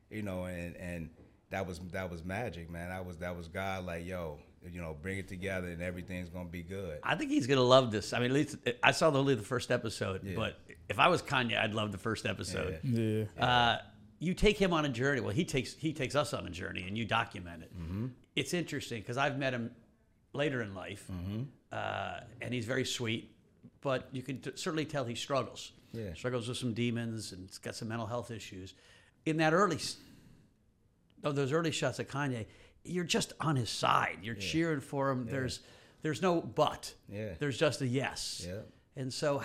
You 0.10 0.22
know, 0.22 0.46
and 0.46 0.76
and 0.78 1.10
that 1.50 1.68
was 1.68 1.80
that 1.92 2.10
was 2.10 2.24
magic, 2.24 2.70
man. 2.70 2.90
That 2.90 3.06
was 3.06 3.18
that 3.18 3.36
was 3.36 3.48
God, 3.48 3.86
like, 3.86 4.06
yo, 4.06 4.40
you 4.70 4.82
know, 4.82 4.96
bring 5.02 5.18
it 5.18 5.28
together, 5.28 5.68
and 5.70 5.82
everything's 5.82 6.30
gonna 6.30 6.50
be 6.50 6.62
good. 6.64 7.00
I 7.04 7.16
think 7.16 7.32
he's 7.32 7.48
gonna 7.48 7.62
love 7.62 7.92
this. 7.92 8.14
I 8.14 8.20
mean, 8.20 8.32
at 8.32 8.34
least 8.36 8.58
I 8.84 8.92
saw 8.92 9.10
only 9.12 9.36
the 9.36 9.42
first 9.44 9.72
episode, 9.72 10.24
Yeah. 10.24 10.36
but 10.36 10.60
if 10.90 11.00
I 11.00 11.08
was 11.08 11.22
Kanye, 11.22 11.58
I'd 11.58 11.74
love 11.74 11.92
the 11.92 11.98
first 11.98 12.26
episode. 12.26 12.80
Yeah. 12.84 13.24
Uh, 13.44 13.78
you 14.20 14.34
take 14.36 14.58
him 14.58 14.72
on 14.74 14.86
a 14.86 14.90
journey. 14.90 15.20
Well, 15.22 15.32
he 15.34 15.46
takes 15.46 15.74
he 15.74 15.94
takes 15.94 16.16
us 16.16 16.34
on 16.34 16.46
a 16.46 16.50
journey, 16.52 16.84
and 16.88 16.98
you 16.98 17.06
document 17.06 17.64
it. 17.64 17.72
It's 18.36 18.54
interesting 18.54 19.02
because 19.02 19.18
I've 19.18 19.38
met 19.38 19.54
him 19.54 19.72
later 20.34 20.62
in 20.62 20.74
life, 20.76 21.10
uh, 21.72 22.20
and 22.42 22.54
he's 22.54 22.66
very 22.66 22.86
sweet, 22.86 23.36
but 23.82 24.08
you 24.12 24.22
can 24.22 24.40
t- 24.40 24.52
certainly 24.56 24.86
tell 24.86 25.06
he 25.06 25.16
struggles. 25.16 25.72
Yeah. 25.94 26.14
struggles 26.14 26.48
with 26.48 26.58
some 26.58 26.74
demons 26.74 27.34
and 27.34 27.48
he's 27.50 27.58
got 27.58 27.76
some 27.76 27.90
mental 27.90 28.08
health 28.08 28.32
issues. 28.32 28.74
In 29.26 29.36
that 29.38 29.52
early, 29.52 29.78
of 31.24 31.36
those 31.36 31.52
early 31.52 31.72
shots 31.72 32.00
of 32.00 32.08
Kanye, 32.08 32.46
you're 32.84 33.04
just 33.04 33.34
on 33.40 33.56
his 33.56 33.70
side. 33.70 34.18
You're 34.22 34.36
cheering 34.36 34.82
for 34.82 35.10
him. 35.10 35.26
There's 35.26 35.60
there's 36.02 36.22
no 36.22 36.42
but. 36.42 36.94
Yeah. 37.10 37.34
There's 37.40 37.58
just 37.58 37.82
a 37.82 37.88
yes. 37.88 38.46
Yeah. 38.48 38.62
And 38.96 39.14
so, 39.14 39.42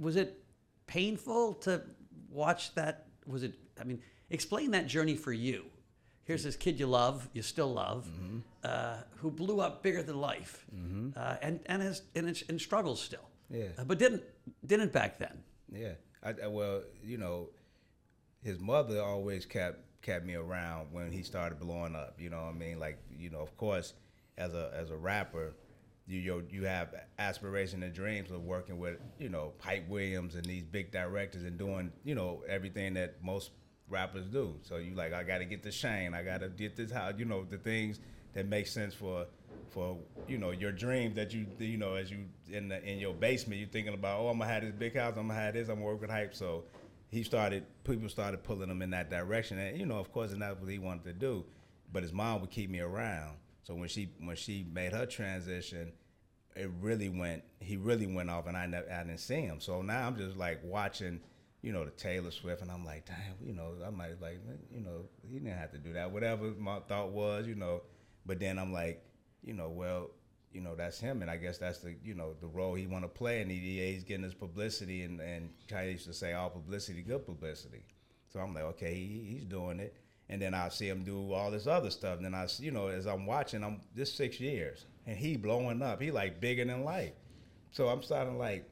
was 0.00 0.16
it 0.16 0.42
painful 0.86 1.54
to 1.54 1.82
watch 2.30 2.74
that? 2.74 3.06
Was 3.26 3.42
it? 3.42 3.54
I 3.80 3.84
mean, 3.84 4.00
explain 4.30 4.70
that 4.72 4.86
journey 4.86 5.16
for 5.16 5.32
you. 5.32 5.64
Here's 6.24 6.44
this 6.44 6.54
kid 6.56 6.78
you 6.78 6.86
love, 6.86 7.28
you 7.32 7.42
still 7.42 7.72
love, 7.72 8.06
Mm-hmm. 8.06 8.38
uh, 8.62 8.96
who 9.16 9.30
blew 9.32 9.60
up 9.60 9.82
bigger 9.82 10.02
than 10.02 10.20
life, 10.20 10.64
uh, 11.16 11.36
and 11.42 11.60
and 11.66 11.82
has 11.82 12.02
and, 12.14 12.28
it's- 12.28 12.44
and 12.48 12.60
struggles 12.60 13.00
still. 13.02 13.28
Yeah. 13.50 13.64
Uh, 13.76 13.84
but 13.84 13.98
didn't 13.98 14.22
didn't 14.64 14.92
back 14.92 15.18
then. 15.18 15.42
Yeah. 15.72 15.94
I, 16.22 16.34
I 16.44 16.46
well, 16.46 16.82
you 17.02 17.18
know, 17.18 17.48
his 18.42 18.60
mother 18.60 19.02
always 19.02 19.44
kept 19.44 19.80
kept 20.02 20.24
me 20.24 20.34
around 20.34 20.88
when 20.92 21.12
he 21.12 21.22
started 21.22 21.58
blowing 21.58 21.94
up. 21.94 22.14
You 22.18 22.30
know 22.30 22.42
what 22.42 22.54
I 22.54 22.58
mean? 22.58 22.78
Like, 22.78 22.98
you 23.10 23.30
know, 23.30 23.40
of 23.40 23.56
course, 23.56 23.94
as 24.38 24.54
a 24.54 24.72
as 24.74 24.90
a 24.90 24.96
rapper, 24.96 25.52
you 26.06 26.18
you, 26.18 26.46
you 26.50 26.64
have 26.64 26.94
aspiration 27.18 27.82
and 27.82 27.92
dreams 27.92 28.30
of 28.30 28.42
working 28.44 28.78
with, 28.78 28.98
you 29.18 29.28
know, 29.28 29.52
Hype 29.60 29.88
Williams 29.88 30.34
and 30.34 30.44
these 30.44 30.64
big 30.64 30.90
directors 30.90 31.44
and 31.44 31.58
doing, 31.58 31.92
you 32.04 32.14
know, 32.14 32.42
everything 32.48 32.94
that 32.94 33.22
most 33.22 33.50
rappers 33.88 34.26
do. 34.26 34.54
So 34.62 34.76
you 34.76 34.94
like, 34.94 35.12
I 35.12 35.22
got 35.22 35.38
to 35.38 35.44
get 35.44 35.62
the 35.62 35.72
Shane, 35.72 36.14
I 36.14 36.22
got 36.22 36.40
to 36.40 36.48
get 36.48 36.76
this 36.76 36.90
how, 36.90 37.10
you 37.16 37.24
know, 37.24 37.44
the 37.44 37.58
things 37.58 38.00
that 38.34 38.46
make 38.46 38.66
sense 38.66 38.94
for 38.94 39.26
for 39.70 39.96
you 40.28 40.38
know 40.38 40.50
your 40.50 40.72
dreams 40.72 41.14
that 41.16 41.32
you 41.32 41.46
you 41.58 41.76
know 41.76 41.94
as 41.94 42.10
you 42.10 42.18
in 42.50 42.68
the 42.68 42.82
in 42.84 42.98
your 42.98 43.14
basement 43.14 43.60
you're 43.60 43.68
thinking 43.68 43.94
about 43.94 44.20
oh 44.20 44.28
I'm 44.28 44.38
gonna 44.38 44.50
have 44.50 44.62
this 44.62 44.72
big 44.72 44.96
house 44.96 45.14
I'm 45.16 45.28
gonna 45.28 45.38
have 45.38 45.54
this 45.54 45.68
I'm 45.68 45.76
gonna 45.76 45.86
work 45.86 46.00
with 46.00 46.10
hype 46.10 46.34
so 46.34 46.64
he 47.10 47.24
started 47.24 47.64
people 47.84 48.08
started 48.08 48.42
pulling 48.42 48.70
him 48.70 48.82
in 48.82 48.90
that 48.90 49.10
direction. 49.10 49.58
And 49.58 49.78
you 49.78 49.84
know 49.84 49.98
of 49.98 50.12
course 50.12 50.32
that's 50.34 50.60
what 50.60 50.70
he 50.70 50.78
wanted 50.78 51.04
to 51.04 51.12
do. 51.12 51.44
But 51.92 52.02
his 52.04 52.12
mom 52.12 52.40
would 52.40 52.50
keep 52.50 52.70
me 52.70 52.80
around. 52.80 53.36
So 53.62 53.74
when 53.74 53.88
she 53.88 54.12
when 54.20 54.36
she 54.36 54.64
made 54.72 54.92
her 54.92 55.06
transition 55.06 55.92
it 56.56 56.70
really 56.80 57.08
went 57.08 57.44
he 57.60 57.76
really 57.76 58.06
went 58.06 58.28
off 58.30 58.46
and 58.46 58.56
I 58.56 58.66
never 58.66 58.90
I 58.90 59.02
didn't 59.04 59.18
see 59.20 59.40
him. 59.40 59.60
So 59.60 59.82
now 59.82 60.06
I'm 60.06 60.16
just 60.16 60.36
like 60.36 60.60
watching 60.64 61.20
you 61.62 61.72
know 61.72 61.84
the 61.84 61.90
Taylor 61.90 62.30
Swift 62.30 62.62
and 62.62 62.70
I'm 62.70 62.84
like 62.84 63.06
damn 63.06 63.46
you 63.46 63.52
know 63.54 63.74
I 63.84 63.90
might 63.90 64.20
like 64.20 64.40
you 64.72 64.80
know 64.80 65.04
he 65.28 65.38
didn't 65.38 65.58
have 65.58 65.72
to 65.72 65.78
do 65.78 65.92
that. 65.94 66.10
Whatever 66.10 66.52
my 66.58 66.78
thought 66.80 67.10
was 67.10 67.46
you 67.46 67.56
know. 67.56 67.82
But 68.24 68.38
then 68.38 68.58
I'm 68.58 68.72
like 68.72 69.02
you 69.42 69.54
know 69.54 69.68
well 69.68 70.10
you 70.52 70.60
know 70.60 70.74
that's 70.74 70.98
him 70.98 71.22
and 71.22 71.30
I 71.30 71.36
guess 71.36 71.58
that's 71.58 71.78
the 71.78 71.94
you 72.02 72.14
know 72.14 72.34
the 72.40 72.46
role 72.46 72.74
he 72.74 72.86
want 72.86 73.04
to 73.04 73.08
play 73.08 73.40
and 73.40 73.50
he, 73.50 73.58
he's 73.58 74.04
getting 74.04 74.24
his 74.24 74.34
publicity 74.34 75.02
and 75.02 75.20
and 75.20 75.50
Kanye 75.68 75.92
used 75.92 76.06
to 76.06 76.14
say 76.14 76.32
all 76.32 76.50
publicity 76.50 77.02
good 77.02 77.24
publicity 77.24 77.84
so 78.28 78.40
I'm 78.40 78.54
like 78.54 78.64
okay 78.64 78.94
he, 78.94 79.26
he's 79.28 79.44
doing 79.44 79.80
it 79.80 79.96
and 80.28 80.40
then 80.40 80.54
I 80.54 80.68
see 80.68 80.88
him 80.88 81.02
do 81.04 81.32
all 81.32 81.50
this 81.50 81.66
other 81.66 81.90
stuff 81.90 82.16
and 82.16 82.24
then 82.24 82.34
I 82.34 82.46
you 82.58 82.70
know 82.70 82.88
as 82.88 83.06
I'm 83.06 83.26
watching 83.26 83.62
I'm 83.62 83.80
this 83.94 84.12
six 84.12 84.40
years 84.40 84.86
and 85.06 85.16
he 85.16 85.36
blowing 85.36 85.82
up 85.82 86.02
he 86.02 86.10
like 86.10 86.40
bigger 86.40 86.64
than 86.64 86.84
life 86.84 87.12
so 87.70 87.88
I'm 87.88 88.02
starting 88.02 88.38
like 88.38 88.68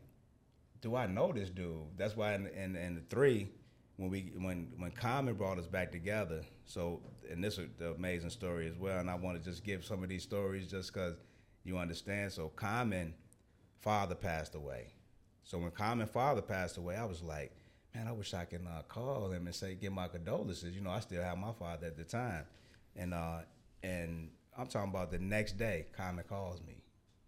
do 0.81 0.97
I 0.97 1.07
know 1.07 1.33
this 1.33 1.51
dude? 1.51 1.87
That's 1.97 2.17
why 2.17 2.35
in, 2.35 2.47
in, 2.49 2.77
in 2.77 2.95
the 2.95 3.01
three, 3.11 3.49
when 3.97 4.11
we 4.11 4.33
when 4.37 4.69
when 4.77 4.91
Common 4.93 5.35
brought 5.35 5.59
us 5.59 5.67
back 5.67 5.91
together. 5.91 6.43
So 6.65 7.01
and 7.31 7.43
this 7.43 7.59
is 7.59 7.69
the 7.79 7.93
amazing 7.93 8.31
story 8.31 8.69
as 8.69 8.77
well. 8.77 8.99
And 8.99 9.11
I 9.11 9.15
want 9.15 9.43
to 9.43 9.51
just 9.51 9.65
give 9.65 9.85
some 9.85 10.03
of 10.03 10.09
these 10.09 10.23
stories 10.23 10.71
just 10.71 10.93
because 10.93 11.17
you 11.69 11.79
understand. 11.79 12.33
So 12.33 12.49
Common 12.49 13.15
father 13.81 14.15
passed 14.15 14.55
away. 14.55 14.89
So 15.45 15.59
when 15.59 15.71
Common 15.71 16.07
father 16.07 16.43
passed 16.43 16.77
away, 16.79 16.97
I 16.97 17.05
was 17.05 17.23
like, 17.23 17.53
man, 17.95 18.09
I 18.09 18.13
wish 18.13 18.35
I 18.35 18.45
can 18.45 18.67
uh, 18.67 18.83
call 18.89 19.31
him 19.31 19.47
and 19.47 19.55
say 19.55 19.75
give 19.75 19.93
my 19.93 20.09
condolences. 20.09 20.75
You 20.75 20.81
know, 20.81 20.91
I 20.91 21.01
still 21.01 21.23
have 21.23 21.39
my 21.39 21.53
father 21.53 21.87
at 21.87 21.97
the 21.97 22.05
time, 22.05 22.45
and 22.97 23.15
uh, 23.15 23.41
and 23.83 24.31
I'm 24.57 24.67
talking 24.67 24.91
about 24.91 25.11
the 25.11 25.19
next 25.19 25.57
day. 25.57 25.87
Common 25.97 26.25
calls 26.29 26.61
me. 26.67 26.75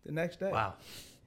The 0.05 0.13
next 0.13 0.41
day. 0.41 0.51
Wow. 0.51 0.75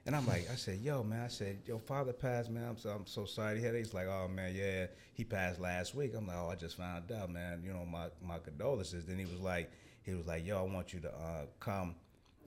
And 0.06 0.16
I'm 0.18 0.28
like, 0.28 0.50
I 0.52 0.56
said, 0.56 0.80
yo, 0.82 1.02
man, 1.02 1.22
I 1.22 1.30
said, 1.30 1.60
your 1.66 1.80
father 1.80 2.12
passed, 2.12 2.50
man. 2.50 2.66
I'm 2.68 2.78
so, 2.78 2.90
I'm 2.90 3.06
so 3.06 3.24
sorry 3.24 3.56
to 3.56 3.62
hear 3.62 3.72
that. 3.72 3.78
He's 3.78 3.94
like, 3.94 4.08
oh, 4.08 4.28
man, 4.28 4.54
yeah, 4.54 4.88
he 5.14 5.24
passed 5.24 5.62
last 5.62 5.96
week. 5.96 6.12
I'm 6.14 6.28
like, 6.28 6.36
oh, 6.36 6.50
I 6.50 6.56
just 6.56 6.76
found 6.76 7.10
out, 7.10 7.30
man. 7.30 7.64
You 7.66 7.72
know, 7.72 7.86
my, 7.86 8.08
my 8.22 8.38
condolences. 8.40 9.06
Then 9.06 9.18
he 9.18 9.24
was 9.24 9.40
like, 9.40 9.72
he 10.02 10.14
was 10.14 10.28
like, 10.28 10.46
yo, 10.46 10.60
I 10.60 10.62
want 10.64 10.92
you 10.92 11.00
to 11.00 11.10
uh, 11.10 11.46
come, 11.62 11.96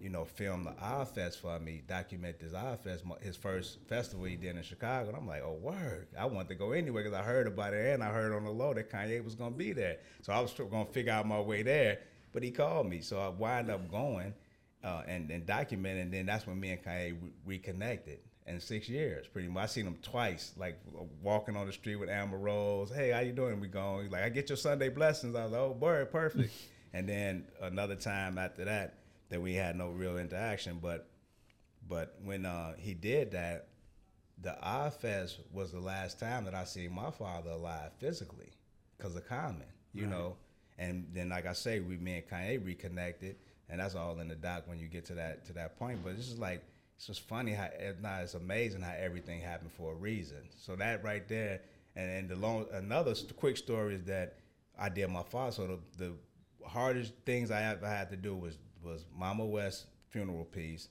you 0.00 0.10
know, 0.10 0.24
film 0.24 0.64
the 0.64 0.74
Eye 0.80 1.04
Fest 1.04 1.40
for 1.40 1.58
me, 1.58 1.82
document 1.86 2.38
this 2.38 2.54
Eye 2.54 2.76
Fest, 2.82 3.04
his 3.20 3.36
first 3.36 3.78
festival 3.88 4.24
he 4.24 4.36
did 4.36 4.56
in 4.56 4.62
Chicago. 4.62 5.08
And 5.08 5.16
I'm 5.16 5.26
like, 5.26 5.42
oh, 5.44 5.54
word. 5.54 6.08
I 6.18 6.26
want 6.26 6.48
to 6.48 6.54
go 6.54 6.72
anywhere 6.72 7.02
because 7.02 7.18
I 7.18 7.22
heard 7.22 7.46
about 7.46 7.74
it 7.74 7.94
and 7.94 8.02
I 8.02 8.10
heard 8.10 8.32
on 8.32 8.44
the 8.44 8.50
low 8.50 8.74
that 8.74 8.90
Kanye 8.90 9.24
was 9.24 9.34
going 9.34 9.52
to 9.52 9.58
be 9.58 9.72
there. 9.72 9.98
So 10.22 10.32
I 10.32 10.40
was 10.40 10.52
going 10.52 10.86
to 10.86 10.92
figure 10.92 11.12
out 11.12 11.26
my 11.26 11.40
way 11.40 11.62
there. 11.62 12.00
But 12.32 12.42
he 12.42 12.50
called 12.50 12.88
me. 12.88 13.00
So 13.00 13.18
I 13.18 13.28
wind 13.28 13.70
up 13.70 13.90
going 13.90 14.34
uh, 14.84 15.02
and, 15.08 15.30
and 15.30 15.46
documented. 15.46 16.04
And 16.04 16.14
then 16.14 16.26
that's 16.26 16.46
when 16.46 16.60
me 16.60 16.70
and 16.70 16.84
Kanye 16.84 17.16
re- 17.20 17.32
reconnected 17.46 18.18
in 18.46 18.60
six 18.60 18.88
years, 18.88 19.26
pretty 19.26 19.48
much. 19.48 19.64
I 19.64 19.66
seen 19.66 19.86
him 19.86 19.98
twice, 20.02 20.52
like 20.56 20.78
walking 21.22 21.56
on 21.56 21.66
the 21.66 21.72
street 21.72 21.96
with 21.96 22.08
Amber 22.08 22.36
Rose. 22.36 22.92
Hey, 22.94 23.10
how 23.10 23.20
you 23.20 23.32
doing? 23.32 23.60
We 23.60 23.68
going. 23.68 24.04
He's 24.04 24.12
like, 24.12 24.22
I 24.22 24.28
get 24.28 24.48
your 24.48 24.56
Sunday 24.56 24.88
blessings. 24.88 25.34
I 25.34 25.44
was 25.44 25.52
like, 25.52 25.60
oh, 25.60 25.74
boy, 25.74 26.04
perfect. 26.04 26.52
and 26.92 27.08
then 27.08 27.46
another 27.60 27.96
time 27.96 28.38
after 28.38 28.64
that, 28.66 28.94
that 29.28 29.40
we 29.40 29.54
had 29.54 29.76
no 29.76 29.90
real 29.90 30.18
interaction. 30.18 30.78
But 30.80 31.08
but 31.88 32.16
when 32.24 32.46
uh, 32.46 32.74
he 32.78 32.94
did 32.94 33.32
that, 33.32 33.68
the 34.40 34.56
Fest 35.00 35.40
was 35.52 35.72
the 35.72 35.80
last 35.80 36.18
time 36.18 36.44
that 36.44 36.54
I 36.54 36.64
seen 36.64 36.92
my 36.92 37.10
father 37.10 37.50
alive 37.50 37.92
physically, 37.98 38.52
because 38.96 39.14
of 39.16 39.26
Common, 39.26 39.66
you 39.94 40.06
know. 40.06 40.36
And 40.78 41.06
then, 41.14 41.30
like 41.30 41.46
I 41.46 41.54
say, 41.54 41.80
we 41.80 41.96
me 41.96 42.16
and 42.16 42.28
Kanye 42.28 42.64
reconnected, 42.64 43.36
and 43.70 43.80
that's 43.80 43.94
all 43.94 44.18
in 44.20 44.28
the 44.28 44.34
doc 44.34 44.64
when 44.66 44.78
you 44.78 44.88
get 44.88 45.06
to 45.06 45.14
that 45.14 45.44
to 45.46 45.52
that 45.54 45.78
point. 45.78 46.00
But 46.04 46.14
it's 46.14 46.26
just 46.26 46.38
like 46.38 46.62
it's 46.96 47.06
just 47.06 47.22
funny 47.22 47.52
how 47.52 47.68
it's 47.78 48.02
not 48.02 48.22
it's 48.22 48.34
amazing 48.34 48.82
how 48.82 48.94
everything 48.98 49.40
happened 49.40 49.72
for 49.72 49.92
a 49.92 49.94
reason. 49.94 50.48
So 50.56 50.76
that 50.76 51.02
right 51.02 51.26
there, 51.28 51.60
and, 51.94 52.10
and 52.10 52.28
the 52.28 52.36
long 52.36 52.66
another 52.72 53.14
quick 53.36 53.56
story 53.56 53.94
is 53.94 54.04
that 54.04 54.36
I 54.78 54.90
did 54.90 55.08
my 55.08 55.22
father. 55.22 55.52
So 55.52 55.66
the, 55.96 56.04
the 56.04 56.12
hardest 56.68 57.14
things 57.24 57.50
I 57.50 57.62
ever 57.62 57.86
had 57.86 58.10
to 58.10 58.16
do 58.16 58.36
was 58.36 58.58
was 58.86 59.04
Mama 59.14 59.44
West 59.44 59.86
funeral 60.08 60.44
piece 60.44 60.88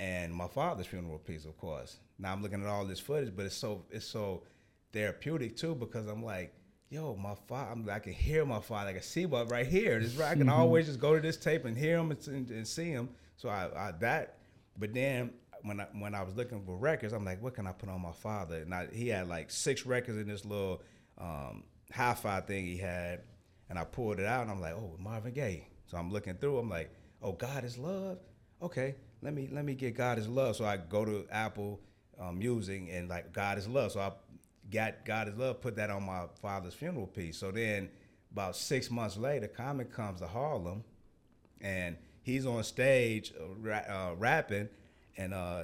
and 0.00 0.34
my 0.34 0.48
father's 0.48 0.86
funeral 0.86 1.18
piece, 1.18 1.44
of 1.44 1.58
course. 1.58 1.98
Now 2.18 2.32
I'm 2.32 2.42
looking 2.42 2.62
at 2.62 2.68
all 2.68 2.86
this 2.86 3.00
footage, 3.00 3.34
but 3.36 3.46
it's 3.46 3.54
so 3.54 3.84
it's 3.90 4.06
so 4.06 4.44
therapeutic 4.92 5.56
too 5.56 5.74
because 5.74 6.06
I'm 6.06 6.24
like, 6.24 6.54
yo, 6.88 7.16
my 7.16 7.34
father. 7.46 7.70
I'm, 7.70 7.88
I 7.90 7.98
can 7.98 8.14
hear 8.14 8.44
my 8.46 8.60
father. 8.60 8.90
I 8.90 8.92
can 8.94 9.02
see 9.02 9.26
what 9.26 9.50
right 9.50 9.66
here. 9.66 10.00
This 10.00 10.14
right. 10.14 10.30
I 10.30 10.34
can 10.36 10.48
always 10.48 10.86
just 10.86 11.00
go 11.00 11.14
to 11.14 11.20
this 11.20 11.36
tape 11.36 11.66
and 11.66 11.76
hear 11.76 11.98
him 11.98 12.10
and, 12.10 12.28
and, 12.28 12.50
and 12.50 12.66
see 12.66 12.90
him. 12.90 13.10
So 13.36 13.48
I, 13.48 13.68
I 13.76 13.92
that. 14.00 14.38
But 14.78 14.94
then 14.94 15.32
when 15.62 15.80
I 15.80 15.86
when 15.98 16.14
I 16.14 16.22
was 16.22 16.34
looking 16.34 16.62
for 16.64 16.76
records, 16.76 17.12
I'm 17.12 17.24
like, 17.24 17.42
what 17.42 17.54
can 17.54 17.66
I 17.66 17.72
put 17.72 17.90
on 17.90 18.00
my 18.00 18.12
father? 18.12 18.56
And 18.56 18.74
I, 18.74 18.88
he 18.92 19.08
had 19.08 19.28
like 19.28 19.50
six 19.50 19.84
records 19.84 20.18
in 20.18 20.28
this 20.28 20.44
little 20.46 20.82
um, 21.18 21.64
hi-fi 21.92 22.40
thing 22.40 22.64
he 22.64 22.78
had, 22.78 23.20
and 23.68 23.78
I 23.78 23.84
pulled 23.84 24.18
it 24.18 24.26
out, 24.26 24.42
and 24.42 24.50
I'm 24.50 24.60
like, 24.60 24.74
oh, 24.74 24.96
Marvin 24.98 25.34
Gaye. 25.34 25.66
So 25.86 25.98
I'm 25.98 26.10
looking 26.10 26.36
through. 26.36 26.58
I'm 26.58 26.70
like, 26.70 26.90
oh, 27.22 27.32
God 27.32 27.64
is 27.64 27.78
love. 27.78 28.18
Okay, 28.62 28.94
let 29.22 29.32
me 29.32 29.48
let 29.50 29.64
me 29.64 29.74
get 29.74 29.96
God 29.96 30.18
is 30.18 30.28
love. 30.28 30.56
So 30.56 30.64
I 30.64 30.76
go 30.76 31.04
to 31.04 31.26
Apple 31.30 31.80
um, 32.20 32.38
Music 32.38 32.88
and 32.90 33.08
like 33.08 33.32
God 33.32 33.58
is 33.58 33.66
love. 33.66 33.92
So 33.92 34.00
I 34.00 34.12
got 34.70 35.04
God 35.04 35.28
is 35.28 35.36
love. 35.36 35.60
Put 35.60 35.76
that 35.76 35.90
on 35.90 36.04
my 36.04 36.24
father's 36.42 36.74
funeral 36.74 37.06
piece. 37.06 37.38
So 37.38 37.50
then 37.50 37.88
about 38.32 38.56
six 38.56 38.90
months 38.90 39.16
later, 39.16 39.48
Common 39.48 39.86
comes 39.86 40.20
to 40.20 40.26
Harlem, 40.26 40.84
and 41.60 41.96
he's 42.22 42.46
on 42.46 42.62
stage 42.64 43.32
uh, 43.40 43.70
uh, 43.70 44.14
rapping, 44.18 44.68
and 45.16 45.32
uh, 45.32 45.62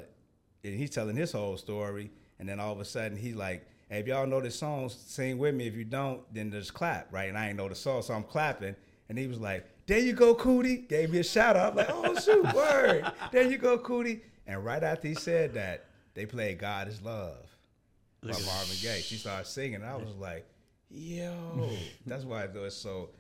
and 0.65 0.75
he's 0.75 0.91
telling 0.91 1.17
his 1.17 1.33
whole 1.33 1.57
story. 1.57 2.11
And 2.39 2.49
then 2.49 2.61
all 2.61 2.73
of 2.73 2.81
a 2.81 2.85
sudden, 2.85 3.17
he's 3.17 3.37
like, 3.37 3.67
"Hey, 3.91 4.01
if 4.01 4.07
y'all 4.07 4.27
know 4.27 4.41
this 4.41 4.59
song, 4.59 4.89
sing 4.89 5.39
with 5.39 5.55
me. 5.55 5.67
If 5.67 5.75
you 5.75 5.85
don't, 5.85 6.23
then 6.33 6.51
just 6.51 6.73
clap, 6.73 7.13
right?" 7.13 7.29
And 7.29 7.37
I 7.37 7.49
ain't 7.49 7.57
know 7.57 7.69
the 7.69 7.75
song, 7.75 8.03
so 8.03 8.15
I'm 8.15 8.25
clapping. 8.25 8.75
And 9.09 9.19
he 9.19 9.27
was 9.27 9.39
like, 9.39 9.65
"There 9.87 9.99
you 9.99 10.13
go, 10.13 10.35
Coodie." 10.35 10.89
Gave 10.89 11.11
me 11.11 11.19
a 11.19 11.25
shout 11.25 11.57
out. 11.57 11.71
I'm 11.73 11.77
like, 11.77 11.91
"Oh 11.91 12.15
shoot, 12.21 12.45
word! 12.55 13.11
There 13.33 13.43
you 13.51 13.59
go, 13.59 13.79
Coodie." 13.79 14.21
And 14.47 14.65
right 14.65 14.83
after 14.83 15.09
he 15.09 15.15
said 15.15 15.55
that, 15.55 15.87
they 16.15 16.27
played 16.27 16.59
"God 16.59 16.89
Is 16.89 17.03
Love" 17.03 17.37
by 18.23 18.29
Marvin 18.31 18.77
Gaye. 18.83 19.01
She 19.03 19.17
started 19.17 19.47
singing. 19.47 19.83
I 19.83 19.97
was 19.97 20.15
like, 20.17 20.47
"Yo, 20.91 21.69
that's 22.07 22.25
why 22.25 22.45
I 22.45 22.47
do 22.47 22.65
it 22.65 22.73
so." 22.73 23.11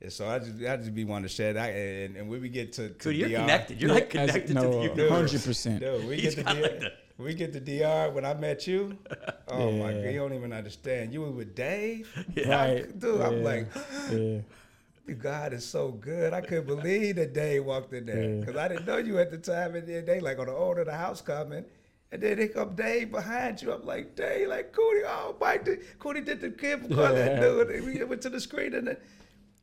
And 0.00 0.12
so 0.12 0.28
I 0.28 0.38
just, 0.38 0.52
I 0.68 0.76
just 0.76 0.94
be 0.94 1.04
wanting 1.04 1.28
to 1.28 1.34
share 1.34 1.54
that, 1.54 1.70
and, 1.70 2.16
and 2.16 2.28
when 2.28 2.42
we 2.42 2.48
get 2.50 2.74
to, 2.74 2.90
to 2.90 2.94
Dude, 3.10 3.16
you're 3.16 3.28
DR 3.30 3.36
connected. 3.40 3.80
You're 3.80 3.88
Yeah, 3.90 3.94
like 3.94 4.14
as- 4.16 4.30
connected 4.32 4.54
no, 4.54 4.88
to 4.88 4.94
the 4.94 5.08
uh, 5.14 5.22
100%. 5.22 5.78
Dude, 5.80 6.08
we 6.08 6.16
He's 6.20 6.34
get 6.34 6.46
to 6.46 6.54
DR, 6.54 6.62
like 6.62 6.80
the- 6.80 6.92
we 7.16 7.32
get 7.34 7.52
to 7.54 7.60
DR 7.60 8.10
when 8.12 8.24
I 8.26 8.34
met 8.34 8.66
you. 8.66 8.98
Oh 9.48 9.70
my 9.72 9.92
god, 9.92 10.04
you 10.06 10.18
don't 10.18 10.32
even 10.34 10.52
understand. 10.52 11.12
You 11.12 11.20
were 11.20 11.30
with 11.30 11.54
Dave, 11.54 12.08
Right. 12.46 12.98
dude. 12.98 13.20
I'm 13.20 13.44
like, 13.44 13.68
Yeah. 14.10 14.38
God 15.12 15.52
is 15.52 15.64
so 15.66 15.90
good. 15.90 16.32
I 16.32 16.40
couldn't 16.40 16.66
believe 16.66 17.16
that 17.16 17.34
Dave 17.34 17.64
walked 17.64 17.92
in 17.92 18.06
there 18.06 18.22
Yeah. 18.22 18.40
because 18.40 18.56
I 18.56 18.68
didn't 18.68 18.86
know 18.86 18.96
you 18.96 19.18
at 19.18 19.30
the 19.30 19.38
time. 19.38 19.74
And 19.74 19.86
then 19.86 20.06
they 20.06 20.20
like 20.20 20.38
on 20.38 20.46
the 20.46 20.52
order 20.52 20.80
of 20.80 20.86
the 20.86 20.96
house 20.96 21.20
coming. 21.20 21.64
And 22.10 22.22
then 22.22 22.38
they 22.38 22.48
come 22.48 22.74
Dave 22.74 23.10
behind 23.10 23.60
you. 23.60 23.72
I'm 23.72 23.84
like, 23.84 24.14
Dave, 24.16 24.48
like 24.48 24.72
Coodie, 24.72 25.02
oh 25.06 25.36
Mike, 25.40 25.64
did, 25.64 25.80
Coodie 25.98 26.24
did 26.24 26.40
the 26.40 26.50
kid 26.50 26.82
for 26.82 26.94
that 26.94 27.40
dude. 27.40 27.70
And 27.70 27.84
we 27.86 28.02
went 28.04 28.22
to 28.22 28.30
the 28.30 28.40
screen 28.40 28.74
and 28.74 28.86
then 28.88 28.96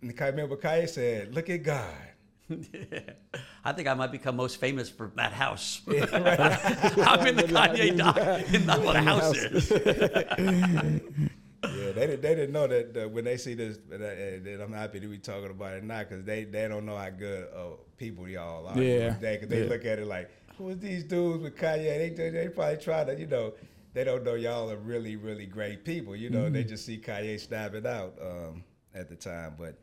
and 0.01 0.13
I 0.19 0.27
remember 0.27 0.57
Kanye 0.57 0.89
said, 0.89 1.33
Look 1.35 1.49
at 1.49 1.63
God. 1.63 1.85
I 3.63 3.71
think 3.71 3.87
I 3.87 3.93
might 3.93 4.11
become 4.11 4.35
most 4.35 4.57
famous 4.57 4.89
for 4.89 5.11
that 5.15 5.31
house. 5.31 5.81
I'm 5.87 5.95
in 7.27 7.35
the 7.35 7.43
Kanye 7.47 7.97
doc 7.97 8.17
in 8.53 8.65
the 8.65 8.73
what 8.81 8.95
a 8.95 9.01
house 9.01 9.37
is. 9.37 9.71
Yeah, 11.63 11.91
they, 11.91 12.07
didn't- 12.07 12.21
they 12.21 12.35
didn't 12.35 12.51
know 12.53 12.67
that 12.67 12.97
uh, 13.05 13.09
when 13.09 13.23
they 13.23 13.37
see 13.37 13.53
this, 13.53 13.77
and, 13.91 14.01
and 14.01 14.47
and 14.47 14.61
I'm 14.61 14.73
happy 14.73 14.99
to 14.99 15.07
be 15.07 15.17
talking 15.19 15.51
about 15.51 15.73
it 15.73 15.83
now 15.83 15.99
because 15.99 16.23
they, 16.23 16.43
they 16.43 16.67
don't 16.67 16.85
know 16.85 16.97
how 16.97 17.09
good 17.11 17.47
uh, 17.55 17.75
people 17.97 18.27
y'all 18.27 18.67
are. 18.67 18.77
Yeah. 18.81 19.11
Because 19.11 19.47
they 19.47 19.63
Yeah. 19.63 19.69
look 19.69 19.85
at 19.85 19.99
it 19.99 20.07
like, 20.07 20.29
who 20.57 20.69
is 20.69 20.79
these 20.79 21.03
dudes 21.03 21.43
with 21.43 21.55
Kanye? 21.55 22.15
They, 22.15 22.29
they 22.29 22.47
probably 22.49 22.77
try 22.77 23.03
to, 23.03 23.17
you 23.19 23.27
know, 23.27 23.53
they 23.93 24.03
don't 24.03 24.23
know 24.23 24.33
y'all 24.35 24.71
are 24.71 24.77
really, 24.77 25.15
really 25.17 25.45
great 25.45 25.83
people. 25.85 26.15
You 26.15 26.29
know, 26.29 26.43
Mm-hmm. 26.45 26.53
they 26.53 26.63
just 26.63 26.85
see 26.85 26.97
Kanye 26.97 27.39
snapping 27.39 27.85
out 27.85 28.15
um, 28.21 28.63
at 28.95 29.07
the 29.09 29.15
time. 29.15 29.53
But 29.57 29.77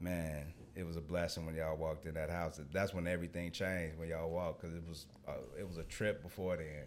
man, 0.00 0.46
it 0.74 0.86
was 0.86 0.96
a 0.96 1.00
blessing 1.02 1.44
when 1.44 1.54
y'all 1.56 1.76
walked 1.76 2.06
in 2.06 2.14
that 2.14 2.30
house. 2.30 2.58
That's 2.72 2.94
when 2.94 3.06
everything 3.06 3.50
changed 3.50 3.98
when 3.98 4.08
y'all 4.08 4.30
walked 4.30 4.62
because 4.62 4.76
it 4.76 4.82
was 4.88 5.06
uh, 5.26 5.32
it 5.58 5.68
was 5.68 5.76
a 5.76 5.82
trip 5.84 6.22
before 6.22 6.56
then. 6.56 6.86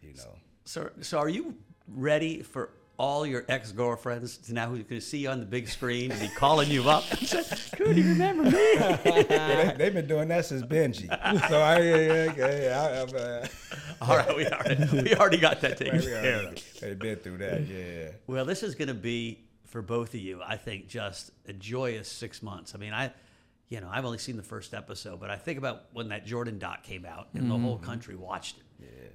You 0.00 0.14
know. 0.16 0.34
So, 0.64 0.90
so 1.00 1.18
are 1.18 1.28
you 1.28 1.56
ready 1.88 2.40
for 2.42 2.70
all 2.98 3.26
your 3.26 3.44
ex 3.48 3.72
girlfriends 3.72 4.36
to 4.36 4.52
now 4.54 4.68
who's 4.68 4.78
going 4.84 5.00
to 5.00 5.06
see 5.06 5.18
you 5.18 5.28
on 5.30 5.40
the 5.40 5.46
big 5.46 5.68
screen 5.68 6.10
and 6.12 6.20
be 6.20 6.28
calling 6.28 6.70
you 6.70 6.88
up? 6.88 7.04
and 7.10 7.26
say, 7.26 7.42
Could 7.76 7.96
you 7.96 8.04
remember 8.10 8.44
me? 8.44 8.72
Yeah, 8.74 8.96
they, 8.96 9.74
they've 9.78 9.94
been 9.94 10.06
doing 10.06 10.28
that 10.28 10.44
since 10.46 10.62
Benji. 10.62 11.06
So 11.48 11.60
I, 11.60 11.78
yeah, 11.80 12.32
yeah, 12.36 12.62
yeah, 12.62 12.82
I, 12.82 13.02
I'm, 13.02 13.16
uh, 13.16 13.46
all 14.10 14.16
right, 14.16 14.36
we 14.36 14.46
already, 14.46 15.02
we 15.02 15.14
already 15.16 15.38
got 15.38 15.60
that 15.62 15.78
taken 15.78 15.98
we 15.98 16.06
care 16.06 16.40
already- 16.42 16.56
of. 16.56 16.80
they've 16.80 16.98
been 16.98 17.16
through 17.16 17.38
that. 17.38 17.66
Yeah. 17.66 18.10
Well, 18.26 18.44
this 18.44 18.62
is 18.62 18.74
going 18.74 18.88
to 18.88 18.94
be 18.94 19.44
for 19.66 19.82
both 19.82 20.14
of 20.14 20.20
you. 20.20 20.40
I 20.46 20.56
think 20.56 20.86
just 20.88 21.30
a 21.48 21.52
joyous 21.52 22.08
six 22.08 22.42
months. 22.42 22.74
I 22.74 22.78
mean, 22.78 22.92
I, 22.92 23.10
you 23.68 23.80
know, 23.80 23.88
I've 23.90 24.04
only 24.04 24.18
seen 24.18 24.36
the 24.36 24.42
first 24.42 24.74
episode, 24.74 25.18
but 25.18 25.30
I 25.30 25.36
think 25.36 25.56
about 25.58 25.84
when 25.94 26.08
that 26.10 26.26
Jordan 26.26 26.58
doc 26.58 26.82
came 26.82 27.06
out 27.06 27.28
and 27.32 27.50
the 27.50 27.56
whole 27.56 27.78
country 27.78 28.14
watched 28.16 28.58
it, 28.58 28.64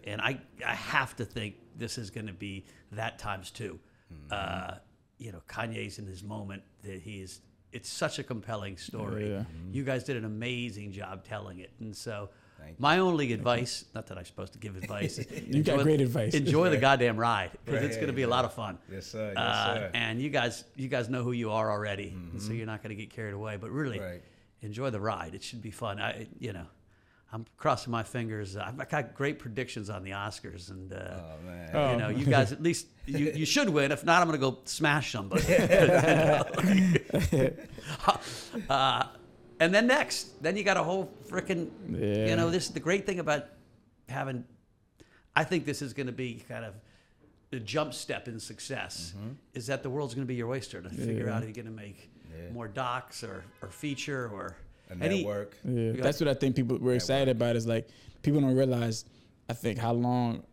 and 0.06 0.22
I, 0.22 0.40
I 0.66 0.74
have 0.76 1.16
to 1.18 1.26
think 1.26 1.56
this 1.76 1.98
is 1.98 2.10
going 2.10 2.28
to 2.28 2.34
be 2.34 2.66
that 2.92 3.20
times 3.20 3.52
2 3.52 3.80
Uh, 4.32 4.76
you 5.18 5.32
know, 5.32 5.42
Kanye's 5.48 6.00
in 6.00 6.06
his 6.06 6.24
moment 6.24 6.64
that 6.84 7.02
he's. 7.02 7.42
It's 7.74 7.90
such 7.90 8.18
a 8.20 8.24
compelling 8.24 8.78
story. 8.78 9.32
Yeah. 9.32 9.44
You 9.72 9.84
guys 9.84 10.04
did 10.06 10.16
an 10.16 10.24
amazing 10.26 10.92
job 10.94 11.24
telling 11.26 11.60
it, 11.60 11.72
and 11.80 11.96
so. 11.96 12.30
Thank 12.60 12.72
you. 12.72 12.76
My 12.80 12.98
only 13.00 13.34
advice, 13.34 13.86
not 13.94 14.08
that 14.08 14.18
I'm 14.18 14.26
supposed 14.26 14.54
to 14.54 14.60
give 14.60 14.76
advice. 14.84 15.20
You 15.48 15.62
got 15.62 15.84
great 15.84 16.02
advice. 16.02 16.34
Enjoy 16.34 16.70
the 16.72 16.78
goddamn 16.88 17.16
ride 17.18 17.52
because 17.66 17.84
it's 17.84 17.96
going 17.98 18.08
to 18.08 18.14
be 18.14 18.24
a 18.24 18.28
lot 18.28 18.46
of 18.46 18.54
fun. 18.54 18.80
Yes, 18.92 19.06
sir. 19.06 19.28
Yes, 19.36 19.38
Uh, 19.38 19.76
sir. 19.76 19.92
and 19.94 20.20
you 20.22 20.30
guys, 20.30 20.64
you 20.76 20.88
guys 20.88 21.08
know 21.10 21.22
who 21.24 21.34
you 21.34 21.52
are 21.52 21.70
already, 21.70 22.16
and 22.32 22.42
so 22.42 22.54
you're 22.54 22.66
not 22.66 22.82
going 22.82 22.90
to 22.90 23.02
get 23.04 23.12
carried 23.12 23.34
away. 23.36 23.58
But 23.58 23.70
really, 23.72 24.00
Right. 24.00 24.24
enjoy 24.62 24.90
the 24.90 25.00
ride. 25.00 25.36
It 25.36 25.44
should 25.44 25.62
be 25.62 25.70
fun. 25.72 26.00
I, 26.00 26.28
you 26.40 26.52
know, 26.54 26.66
I'm 27.34 27.46
crossing 27.58 27.92
my 27.92 28.04
fingers. 28.04 28.56
I've 28.56 28.78
got 28.90 29.14
great 29.14 29.38
predictions 29.38 29.90
on 29.90 30.04
the 30.04 30.12
Oscars, 30.12 30.70
and 30.72 30.94
uh, 30.94 31.20
Oh 31.20 31.46
man. 31.46 31.70
Oh. 31.74 31.92
you 31.92 31.98
know, 31.98 32.10
you 32.10 32.26
guys 32.26 32.54
at 32.54 32.64
least 32.64 32.88
you, 33.06 33.32
you 33.36 33.46
should 33.46 33.68
win. 33.70 33.92
If 33.92 34.06
not, 34.06 34.22
I'm 34.22 34.28
going 34.30 34.40
to 34.40 34.52
go 34.52 34.60
smash 34.64 35.12
somebody. 35.12 35.44
uh, 38.70 39.04
and 39.60 39.74
then 39.74 39.88
next, 39.88 40.42
then 40.42 40.56
you 40.56 40.64
got 40.64 40.78
a 40.78 40.84
whole 40.84 41.12
freaking. 41.30 41.70
Yeah. 41.90 42.28
You 42.30 42.36
know, 42.36 42.50
this 42.50 42.70
the 42.70 42.80
great 42.80 43.06
thing 43.06 43.20
about 43.20 43.46
having. 44.10 44.44
I 45.36 45.44
think 45.44 45.66
this 45.66 45.82
is 45.82 45.94
going 45.94 46.08
to 46.08 46.14
be 46.14 46.44
kind 46.48 46.66
of 46.66 46.74
a 47.54 47.60
jump 47.60 47.94
step 47.94 48.28
in 48.28 48.40
success. 48.40 49.14
Is 49.54 49.68
that 49.68 49.84
the 49.84 49.90
world's 49.90 50.14
going 50.16 50.26
to 50.26 50.28
be 50.28 50.36
your 50.36 50.50
oyster 50.50 50.82
to 50.82 50.90
figure 50.90 51.28
Yeah. 51.28 51.36
out 51.36 51.44
if 51.44 51.56
you're 51.56 51.64
going 51.64 51.76
to 51.76 51.82
make 51.82 52.10
Yeah. 52.36 52.50
more 52.52 52.68
docs 52.68 53.24
or 53.24 53.44
or 53.62 53.70
feature 53.70 54.30
or 54.34 54.56
A 54.90 55.04
any- 55.04 55.18
network. 55.18 55.56
Yeah, 55.66 55.92
got- 55.94 56.04
that's 56.04 56.20
what 56.20 56.28
I 56.30 56.34
think 56.34 56.56
people 56.56 56.78
were 56.78 56.94
excited 56.94 57.30
about. 57.30 57.56
Is 57.56 57.68
like 57.68 57.88
people 58.24 58.42
don't 58.42 58.56
realize. 58.56 59.06
I 59.50 59.54
think 59.54 59.78
how 59.80 59.94
long. 59.94 60.44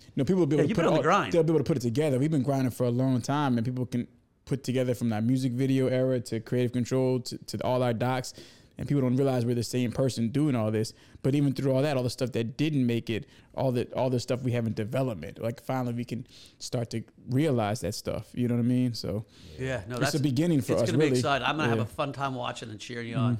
You 0.00 0.20
know, 0.20 0.24
people 0.24 0.40
will 0.40 0.46
be 0.46 0.56
able 0.56 0.64
Yeah, 0.64 0.68
to 0.68 0.74
put 0.74 0.82
been 0.82 0.86
on 0.86 0.92
all, 0.92 0.96
the 0.98 1.02
grind. 1.02 1.32
They'll 1.32 1.42
be 1.42 1.50
able 1.50 1.58
to 1.58 1.64
put 1.64 1.76
it 1.76 1.80
together. 1.80 2.18
We've 2.20 2.30
been 2.30 2.42
grinding 2.44 2.70
for 2.70 2.84
a 2.84 2.90
long 2.90 3.20
time, 3.20 3.56
and 3.58 3.64
people 3.64 3.84
can 3.86 4.06
put 4.44 4.62
together 4.62 4.94
from 4.94 5.08
that 5.08 5.24
music 5.24 5.52
video 5.52 5.88
era 5.88 6.20
to 6.20 6.38
creative 6.38 6.70
control 6.72 7.18
to, 7.20 7.36
to 7.38 7.58
all 7.64 7.82
our 7.82 7.92
docs. 7.92 8.32
And 8.76 8.86
people 8.88 9.02
don't 9.02 9.16
realize 9.16 9.44
we're 9.46 9.54
the 9.54 9.62
same 9.62 9.90
person 9.92 10.28
doing 10.30 10.54
all 10.56 10.70
this. 10.72 10.92
But 11.22 11.34
even 11.36 11.52
through 11.52 11.72
all 11.72 11.82
that, 11.82 11.96
all 11.96 12.02
the 12.02 12.10
stuff 12.10 12.32
that 12.32 12.56
didn't 12.56 12.84
make 12.86 13.08
it, 13.08 13.26
all 13.56 13.70
the 13.72 13.86
all 13.94 14.10
the 14.10 14.18
stuff 14.20 14.42
we 14.42 14.50
have 14.52 14.66
in 14.66 14.74
development, 14.74 15.40
like 15.40 15.62
finally 15.62 15.94
we 15.94 16.04
can 16.04 16.26
start 16.58 16.90
to 16.90 17.02
realize 17.30 17.80
that 17.80 17.94
stuff. 17.94 18.26
You 18.34 18.46
know 18.48 18.54
what 18.56 18.60
I 18.60 18.64
mean? 18.64 18.94
So 18.94 19.24
Yeah, 19.58 19.82
no, 19.88 19.94
It's 19.94 20.00
that's 20.00 20.12
the 20.14 20.18
beginning 20.18 20.60
for 20.60 20.72
it's 20.74 20.82
us, 20.82 20.88
It's 20.88 20.90
gonna 20.96 21.04
be 21.10 21.16
exciting. 21.16 21.46
I'm 21.46 21.56
gonna 21.56 21.68
have 21.68 21.78
Yeah. 21.78 21.84
Mm-hmm. 21.84 21.92
a 21.92 21.94
fun 21.94 22.12
time 22.12 22.34
watching 22.34 22.68
and 22.70 22.78
cheering 22.80 23.08
you 23.08 23.14
on, 23.16 23.38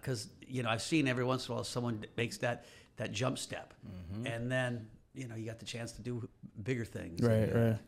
because 0.00 0.28
you 0.46 0.62
know 0.62 0.70
I've 0.70 0.82
seen 0.82 1.06
every 1.06 1.24
once 1.24 1.46
in 1.46 1.52
a 1.52 1.54
while 1.56 1.64
someone 1.64 2.04
makes 2.16 2.38
that 2.38 2.64
that 2.96 3.12
jump 3.12 3.38
step, 3.38 3.74
Mm-hmm. 3.86 4.26
and 4.26 4.50
then 4.50 4.86
you 5.14 5.26
know 5.28 5.34
you 5.36 5.46
got 5.46 5.58
the 5.58 5.64
chance 5.66 5.92
to 5.92 6.02
do 6.02 6.28
bigger 6.62 6.84
things. 6.84 7.20
right, 7.22 7.48
And, 7.48 7.52
uh, 7.56 7.60
right. 7.70 7.78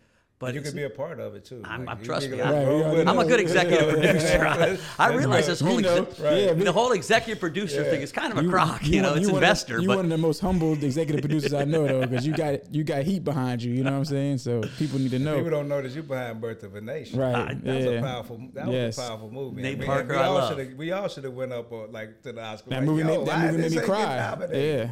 But 0.43 0.55
you 0.55 0.61
it's- 0.61 0.73
can 0.73 0.77
be 0.77 0.83
a 0.83 0.91
part 0.91 1.21
of 1.21 1.37
it 1.37 1.45
too. 1.45 1.63
I'm- 1.65 1.85
Like, 1.85 1.97
I'm- 1.97 2.05
trust 2.05 2.29
me, 2.29 2.41
I'm- 2.41 2.53
Right, 2.97 3.07
I'm 3.07 3.19
a 3.19 3.25
good 3.25 3.39
executive 3.39 3.89
producer. 3.95 4.45
I, 4.45 4.77
I 4.99 5.15
realize 5.15 5.47
this 5.47 5.61
whole 5.61 5.77
You 5.77 5.83
know, 5.83 6.03
exec- 6.03 6.19
yeah, 6.19 6.53
we- 6.53 6.65
the 6.65 6.73
whole 6.73 6.91
executive 6.93 7.39
producer 7.39 7.85
thing 7.85 8.01
is 8.03 8.11
kind 8.11 8.33
of 8.37 8.45
a 8.45 8.49
crock. 8.49 8.85
You, 8.85 9.03
know, 9.03 9.11
one- 9.11 9.19
it's 9.19 9.27
one 9.29 9.37
of- 9.37 9.43
investor, 9.45 9.81
you 9.81 9.87
but 9.87 9.97
one 9.99 10.07
of 10.07 10.11
the 10.11 10.19
most 10.19 10.41
humble 10.41 10.73
executive 10.73 11.21
producers 11.23 11.55
I 11.55 11.63
know, 11.65 11.87
though, 11.87 12.01
because 12.07 12.27
you 12.27 12.35
got 12.35 12.75
you 12.75 12.83
got 12.83 13.05
heat 13.05 13.23
behind 13.23 13.63
you. 13.63 13.73
You 13.73 13.85
know 13.85 13.93
what 13.93 13.99
I'm 13.99 14.05
saying? 14.05 14.39
So 14.39 14.63
people 14.79 14.99
need 14.99 15.13
to 15.13 15.21
know. 15.21 15.37
People 15.37 15.51
don't 15.51 15.69
know 15.69 15.81
that 15.81 15.93
you're 15.93 16.03
behind 16.03 16.41
Birth 16.41 16.65
of 16.65 16.75
a 16.75 16.81
Nation. 16.81 17.21
Right, 17.21 17.63
That 17.65 17.77
was 17.77 17.85
a 17.87 18.01
powerful. 18.01 18.41
That 18.55 18.67
Yes. 18.69 18.97
was 18.97 19.07
a 19.07 19.09
powerful 19.11 19.31
movie. 19.31 19.63
Nate 19.63 19.73
And 19.75 19.81
we, 19.83 19.87
Parker, 19.87 20.09
we 20.15 20.17
I 20.17 20.25
all 20.27 20.35
love. 20.35 20.57
should 20.57 20.77
we 20.77 20.91
all 20.91 21.07
should 21.09 21.23
have 21.25 21.35
went 21.35 21.53
up 21.53 21.71
uh, 21.73 21.87
like 21.87 22.21
to 22.23 22.33
the 22.33 22.43
Oscar. 22.43 22.71
that 22.71 22.77
like, 22.79 22.85
movie 22.85 23.05
made, 23.05 23.25
that 23.27 23.53
movie 23.53 23.63
made 23.63 23.73
me 23.73 23.81
cry. 23.81 24.37
Yeah, 24.53 24.89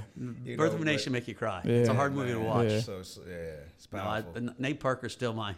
Birth 0.56 0.74
of 0.74 0.80
a 0.80 0.84
Nation 0.84 1.12
make 1.12 1.26
you 1.26 1.34
cry. 1.34 1.60
It's 1.64 1.88
a 1.88 1.94
hard 1.94 2.14
movie 2.14 2.30
to 2.34 2.38
watch. 2.38 2.68
Yeah. 2.70 2.80
So, 2.80 3.02
so 3.02 3.22
yeah, 3.28 3.34
it's 3.76 3.86
powerful. 3.88 4.48
Nate 4.58 4.78
Parker's 4.78 5.12
still 5.12 5.32
my. 5.44 5.54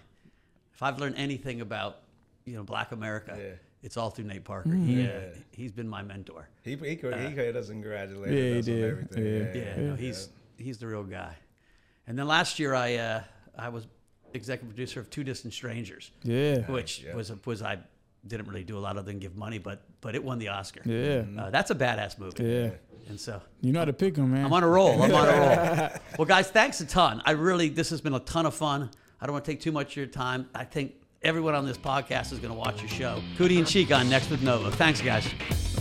If 0.75 0.83
I've 0.83 0.99
learned 0.99 1.17
anything 1.17 1.61
about, 1.61 1.99
you 2.45 2.55
know, 2.57 2.63
Black 2.63 2.93
America, 2.93 3.35
Yeah. 3.37 3.55
it's 3.83 3.97
all 3.97 4.11
through 4.11 4.25
Nate 4.27 4.45
Parker. 4.45 4.71
Mm-hmm. 4.71 4.87
He, 4.87 5.03
Yeah. 5.03 5.09
uh, 5.09 5.37
he's 5.53 5.73
been 5.73 5.89
my 5.89 6.03
mentor. 6.03 6.49
he 6.63 6.77
he 6.77 6.97
could 6.97 7.15
he 7.27 7.33
could 7.35 7.57
us 7.57 7.69
congratulate 7.69 8.33
Yeah, 8.33 8.43
he 8.55 8.59
us 8.59 8.69
on 8.69 8.75
did. 8.75 8.91
everything. 8.93 9.25
Yeah. 9.25 9.61
Yeah, 9.63 9.81
Yeah, 9.83 9.89
no, 9.91 9.95
he's 9.97 10.29
he's 10.59 10.79
the 10.79 10.87
real 10.87 11.05
guy. 11.05 11.35
And 12.07 12.19
then 12.19 12.27
last 12.27 12.59
year, 12.61 12.75
I 12.75 12.89
uh, 12.97 13.23
I 13.67 13.69
was 13.69 13.87
executive 14.35 14.69
producer 14.75 14.99
of 15.01 15.11
Two 15.11 15.25
Distant 15.25 15.53
Strangers, 15.53 16.11
yeah, 16.23 16.61
which 16.77 17.03
Yeah. 17.03 17.15
was 17.17 17.33
was 17.45 17.61
I 17.63 17.79
didn't 18.31 18.47
really 18.49 18.65
do 18.73 18.79
a 18.79 18.83
lot 18.87 18.97
other 18.97 19.07
than 19.11 19.19
give 19.19 19.35
money, 19.37 19.59
but 19.59 19.79
but 20.01 20.15
it 20.15 20.23
won 20.25 20.39
the 20.39 20.49
Oscar. 20.59 20.83
yeah, 20.85 21.25
Uh, 21.41 21.51
that's 21.51 21.71
a 21.71 21.75
badass 21.75 22.19
movie. 22.19 22.45
yeah. 22.45 22.71
And 23.09 23.19
so 23.19 23.43
You 23.61 23.73
know 23.73 23.81
how 23.81 23.85
to 23.87 23.93
pick 24.05 24.15
them, 24.15 24.31
man. 24.33 24.45
I'm 24.47 24.53
on 24.53 24.63
a 24.63 24.69
roll. 24.79 25.03
I'm 25.03 25.13
on 25.23 25.29
a 25.29 25.37
roll. 25.41 25.89
Well, 26.19 26.29
guys, 26.35 26.49
thanks 26.51 26.81
a 26.81 26.87
ton. 26.87 27.21
I 27.27 27.33
really, 27.33 27.69
this 27.69 27.91
has 27.91 28.01
been 28.01 28.15
a 28.15 28.21
ton 28.21 28.47
of 28.47 28.55
fun. 28.55 28.91
I 29.23 29.27
don't 29.27 29.35
want 29.35 29.45
to 29.45 29.53
take 29.53 29.61
too 29.61 29.71
much 29.71 29.93
of 29.93 29.97
your 29.99 30.07
time. 30.07 30.49
I 30.53 30.65
think 30.65 30.95
everyone 31.23 31.55
on 31.55 31.65
this 31.65 31.79
podcast 31.79 32.33
is 32.33 32.41
going 32.41 32.53
to 32.53 32.59
watch 32.59 32.81
your 32.81 32.89
show. 32.89 33.23
Coodie 33.39 33.59
and 33.59 33.67
Chike 33.67 33.97
on 33.97 34.09
Next 34.11 34.29
with 34.31 34.43
Nova. 34.43 34.73
Thanks, 34.73 35.01
guys. 35.01 35.72